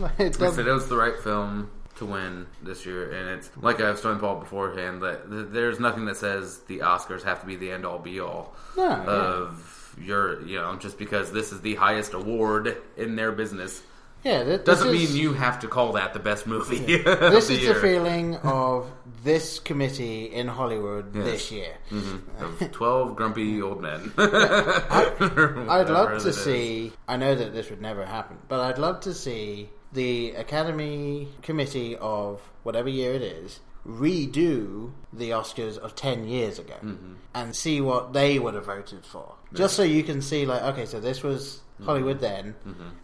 Like, 0.00 0.18
it 0.18 0.38
does- 0.38 0.54
said, 0.56 0.66
it 0.66 0.72
was 0.72 0.88
the 0.88 0.96
right 0.96 1.18
film. 1.22 1.70
to 1.96 2.06
win 2.06 2.46
this 2.62 2.86
year, 2.86 3.12
and 3.12 3.28
it's 3.28 3.50
like 3.60 3.78
I 3.82 3.90
was 3.90 4.00
telling 4.00 4.18
Paul 4.18 4.36
beforehand 4.36 5.02
that 5.02 5.30
th- 5.30 5.48
there's 5.50 5.78
nothing 5.78 6.06
that 6.06 6.16
says 6.16 6.60
the 6.66 6.78
Oscars 6.78 7.22
have 7.24 7.40
to 7.42 7.46
be 7.46 7.56
the 7.56 7.70
end 7.70 7.84
all 7.84 7.98
be 7.98 8.18
all 8.18 8.54
No, 8.76 8.84
yeah. 8.88 9.04
of 9.04 9.94
your, 10.02 10.40
you 10.46 10.56
know, 10.58 10.74
just 10.76 10.98
because 10.98 11.30
this 11.30 11.52
is 11.52 11.60
the 11.60 11.74
highest 11.74 12.14
award 12.14 12.78
in 12.96 13.14
their 13.16 13.30
business 13.32 13.82
Yeah, 14.24 14.44
th- 14.44 14.58
this 14.58 14.64
doesn't 14.64 14.94
is- 14.94 15.12
mean 15.14 15.20
you 15.22 15.32
have 15.34 15.58
to 15.60 15.68
call 15.68 15.92
that 15.94 16.12
the 16.12 16.20
best 16.20 16.46
movie. 16.46 16.94
of 17.04 17.04
This 17.04 17.48
the 17.48 17.54
is 17.54 17.62
year. 17.62 17.74
the 17.74 17.80
feeling 17.80 18.36
of 18.36 18.90
this 19.24 19.58
committee 19.58 20.26
in 20.26 20.48
Hollywood 20.48 21.14
Yes. 21.14 21.24
this 21.24 21.52
year. 21.52 21.74
Mm-hmm. 21.90 22.44
of 22.62 22.72
twelve 22.72 23.16
grumpy 23.16 23.60
old 23.62 23.80
men. 23.82 24.12
I'd 24.18 25.86
love 25.88 26.22
to 26.22 26.32
see. 26.32 26.92
I 27.08 27.16
know 27.16 27.34
that 27.34 27.52
this 27.52 27.70
would 27.70 27.80
never 27.82 28.04
happen, 28.04 28.38
but 28.48 28.60
I'd 28.60 28.78
love 28.78 29.00
to 29.00 29.14
see 29.14 29.70
the 29.92 30.32
Academy 30.32 31.28
Committee 31.42 31.96
of 31.96 32.40
whatever 32.62 32.88
year 32.88 33.12
it 33.14 33.22
is 33.22 33.60
redo 33.86 34.92
the 35.12 35.30
Oscars 35.30 35.76
of 35.78 35.94
10 35.94 36.26
years 36.26 36.58
ago 36.58 36.74
Mm-hmm. 36.82 37.14
and 37.34 37.54
see 37.54 37.80
what 37.80 38.12
they 38.12 38.38
would 38.38 38.54
have 38.54 38.66
voted 38.66 39.04
for. 39.04 39.34
Just 39.52 39.76
so 39.76 39.82
you 39.82 40.02
can 40.02 40.22
see, 40.22 40.46
like, 40.46 40.62
okay, 40.62 40.86
so 40.86 41.00
this 41.00 41.22
was 41.22 41.60
Mm-hmm. 41.76 41.84
Hollywood 41.86 42.20
then, 42.20 42.54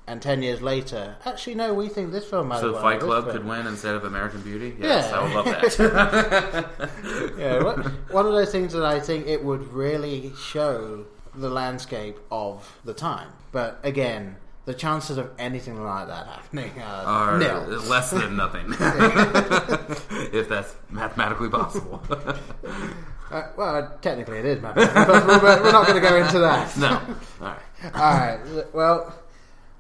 and 0.07 0.21
10 0.23 0.43
years 0.43 0.61
later, 0.61 1.17
actually, 1.25 1.55
no, 1.57 1.73
we 1.75 1.89
think 1.89 2.13
this 2.13 2.27
film 2.29 2.49
might 2.49 2.61
So 2.61 2.73
won, 2.75 2.83
Fight 2.83 3.01
Club 3.01 3.31
could 3.31 3.45
win 3.45 3.67
instead 3.67 3.95
of 3.97 4.05
American 4.05 4.43
Beauty. 4.43 4.77
Yes, 4.79 5.11
Yeah. 5.11 5.19
I 5.19 5.23
would 5.25 5.33
love 5.35 5.45
that. 5.47 6.69
Yeah, 7.39 7.63
what- 7.65 7.79
one 8.13 8.27
of 8.27 8.33
those 8.33 8.53
things 8.53 8.75
that 8.75 8.85
I 8.85 9.01
think 9.01 9.27
it 9.27 9.43
would 9.43 9.73
really 9.73 10.33
show 10.41 11.07
the 11.35 11.49
landscape 11.49 12.19
of 12.31 12.79
the 12.85 12.95
time. 12.95 13.31
But 13.53 13.81
again, 13.83 14.37
the 14.69 14.75
chances 14.75 15.17
of 15.17 15.31
anything 15.39 15.83
like 15.83 16.09
that 16.09 16.27
happening 16.27 16.71
are, 16.83 17.07
Are 17.07 17.39
nil. 17.39 17.63
less 17.89 18.11
than 18.11 18.37
nothing, 18.37 18.67
if 20.31 20.47
that's 20.47 20.77
mathematically 20.91 21.49
possible. 21.49 22.03
Uh, 23.31 23.43
well, 23.59 23.99
technically 24.01 24.39
it 24.39 24.47
is 24.47 24.63
mathematically 24.63 25.05
possible, 25.05 25.39
but 25.39 25.63
we're 25.63 25.71
not 25.71 25.87
going 25.87 26.03
to 26.03 26.09
go 26.09 26.17
into 26.17 26.39
that. 26.39 26.75
no, 26.79 26.89
all 27.43 27.47
right. 27.47 27.61
All 27.95 28.01
right. 28.01 28.75
Well, 28.75 29.15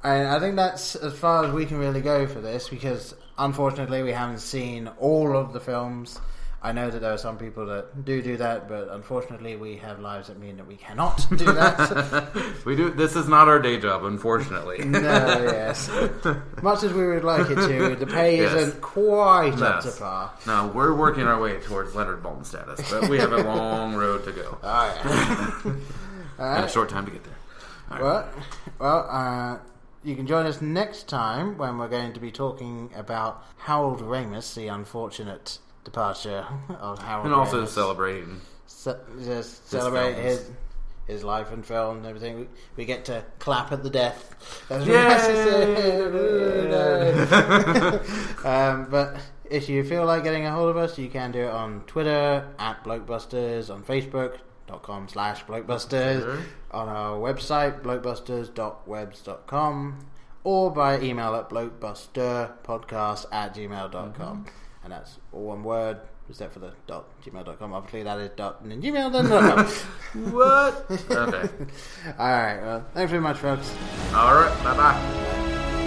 I, 0.04 0.36
I 0.36 0.38
think 0.38 0.56
that's 0.56 0.94
as 0.96 1.14
far 1.14 1.46
as 1.46 1.52
we 1.52 1.64
can 1.64 1.78
really 1.78 2.02
go 2.02 2.26
for 2.26 2.42
this 2.42 2.68
because 2.68 3.14
unfortunately 3.38 4.02
we 4.02 4.12
haven't 4.12 4.40
seen 4.40 4.88
all 4.98 5.34
of 5.34 5.54
the 5.54 5.60
films. 5.60 6.20
I 6.60 6.72
know 6.72 6.90
that 6.90 6.98
there 7.00 7.12
are 7.12 7.18
some 7.18 7.38
people 7.38 7.66
that 7.66 8.04
do 8.04 8.20
do 8.20 8.36
that, 8.38 8.68
but 8.68 8.88
unfortunately 8.90 9.54
we 9.54 9.76
have 9.76 10.00
lives 10.00 10.26
that 10.26 10.40
mean 10.40 10.56
that 10.56 10.66
we 10.66 10.74
cannot 10.74 11.24
do 11.36 11.44
that. 11.52 12.30
We 12.64 12.74
do. 12.74 12.90
This 12.90 13.14
is 13.14 13.28
not 13.28 13.46
our 13.48 13.60
day 13.60 13.78
job, 13.78 14.02
unfortunately. 14.04 14.78
no, 14.84 14.98
yes. 15.00 15.88
Much 16.60 16.82
as 16.82 16.92
we 16.92 17.06
would 17.06 17.22
like 17.24 17.48
it 17.48 17.54
to, 17.54 17.94
the 17.94 18.06
pay 18.06 18.38
Yes. 18.38 18.54
isn't 18.54 18.80
quite 18.82 19.54
up 19.62 19.84
Yes. 19.84 19.94
to 19.94 20.00
par. 20.00 20.32
No, 20.46 20.66
we're 20.74 20.94
working 20.94 21.22
our 21.24 21.40
way 21.40 21.58
towards 21.60 21.94
Leonard 21.94 22.22
Maltin 22.24 22.44
status, 22.44 22.90
but 22.90 23.08
we 23.08 23.18
have 23.18 23.32
a 23.32 23.42
long 23.44 23.94
road 23.94 24.24
to 24.24 24.32
go 24.32 24.58
Oh, 24.62 25.00
yeah. 25.04 26.56
and 26.56 26.64
a 26.64 26.68
short 26.68 26.88
time 26.88 27.04
to 27.06 27.12
get 27.12 27.22
there. 27.24 27.34
All 27.90 27.96
right. 27.98 28.02
Well, 28.02 28.28
well, 28.80 29.08
uh, 29.10 29.58
you 30.02 30.14
can 30.16 30.26
join 30.26 30.44
us 30.46 30.60
next 30.60 31.08
time 31.08 31.56
when 31.56 31.78
we're 31.78 31.88
going 31.88 32.12
to 32.12 32.20
be 32.20 32.30
talking 32.32 32.90
about 32.96 33.44
Harold 33.58 34.00
Ramis, 34.00 34.54
the 34.54 34.68
unfortunate 34.68 35.58
departure 35.88 36.44
of 36.80 36.98
Harold 37.00 37.26
and 37.26 37.34
also 37.34 37.62
Ramis. 37.64 37.68
celebrating. 37.68 38.40
Ce- 38.66 38.88
just 39.24 39.68
celebrate 39.68 40.14
his 40.14 40.50
his 41.06 41.22
life 41.24 41.50
and 41.52 41.64
film 41.64 41.98
and 41.98 42.06
everything. 42.06 42.40
We, 42.40 42.48
we 42.76 42.84
get 42.84 43.06
to 43.06 43.24
clap 43.38 43.72
at 43.72 43.82
the 43.82 43.88
death. 43.88 44.34
That's 44.68 44.84
necessary. 44.84 45.74
um, 48.54 48.88
but 48.90 49.16
if 49.50 49.70
you 49.70 49.82
feel 49.84 50.04
like 50.04 50.22
getting 50.22 50.44
a 50.44 50.52
hold 50.52 50.68
of 50.68 50.76
us, 50.76 50.98
you 50.98 51.08
can 51.08 51.32
do 51.32 51.40
it 51.40 51.48
on 51.50 51.80
Twitter 51.86 52.46
at 52.58 52.84
Blokebusters, 52.84 53.72
on 53.72 53.82
Facebook.com 53.84 55.08
slash 55.08 55.42
Blokebusters, 55.46 56.20
Sure. 56.20 56.38
on 56.72 56.88
our 56.90 57.16
website, 57.18 57.80
blokebusters.webs.com, 57.82 59.98
or 60.44 60.70
by 60.70 61.00
email 61.00 61.34
at 61.34 61.48
blokebusterpodcast 61.48 63.24
at 63.32 63.54
gmail.com. 63.54 64.44
And 64.84 64.92
that's 64.92 65.18
all 65.32 65.46
one 65.46 65.64
word, 65.64 65.98
except 66.28 66.52
for 66.52 66.60
the 66.60 66.72
dot 66.86 67.06
gmail.com. 67.22 67.72
Obviously, 67.72 68.02
that 68.04 68.18
is 68.18 68.30
dot 68.36 68.60
and 68.62 68.70
then 68.70 68.80
gmail.com. 68.82 69.66
What? 70.32 70.86
Okay. 71.10 71.48
all 72.18 72.26
right, 72.28 72.60
well, 72.62 72.84
thanks 72.94 73.10
very 73.10 73.22
much, 73.22 73.36
folks. 73.38 73.74
All 74.14 74.34
right. 74.34 74.64
Bye 74.64 74.76
bye. 74.76 75.84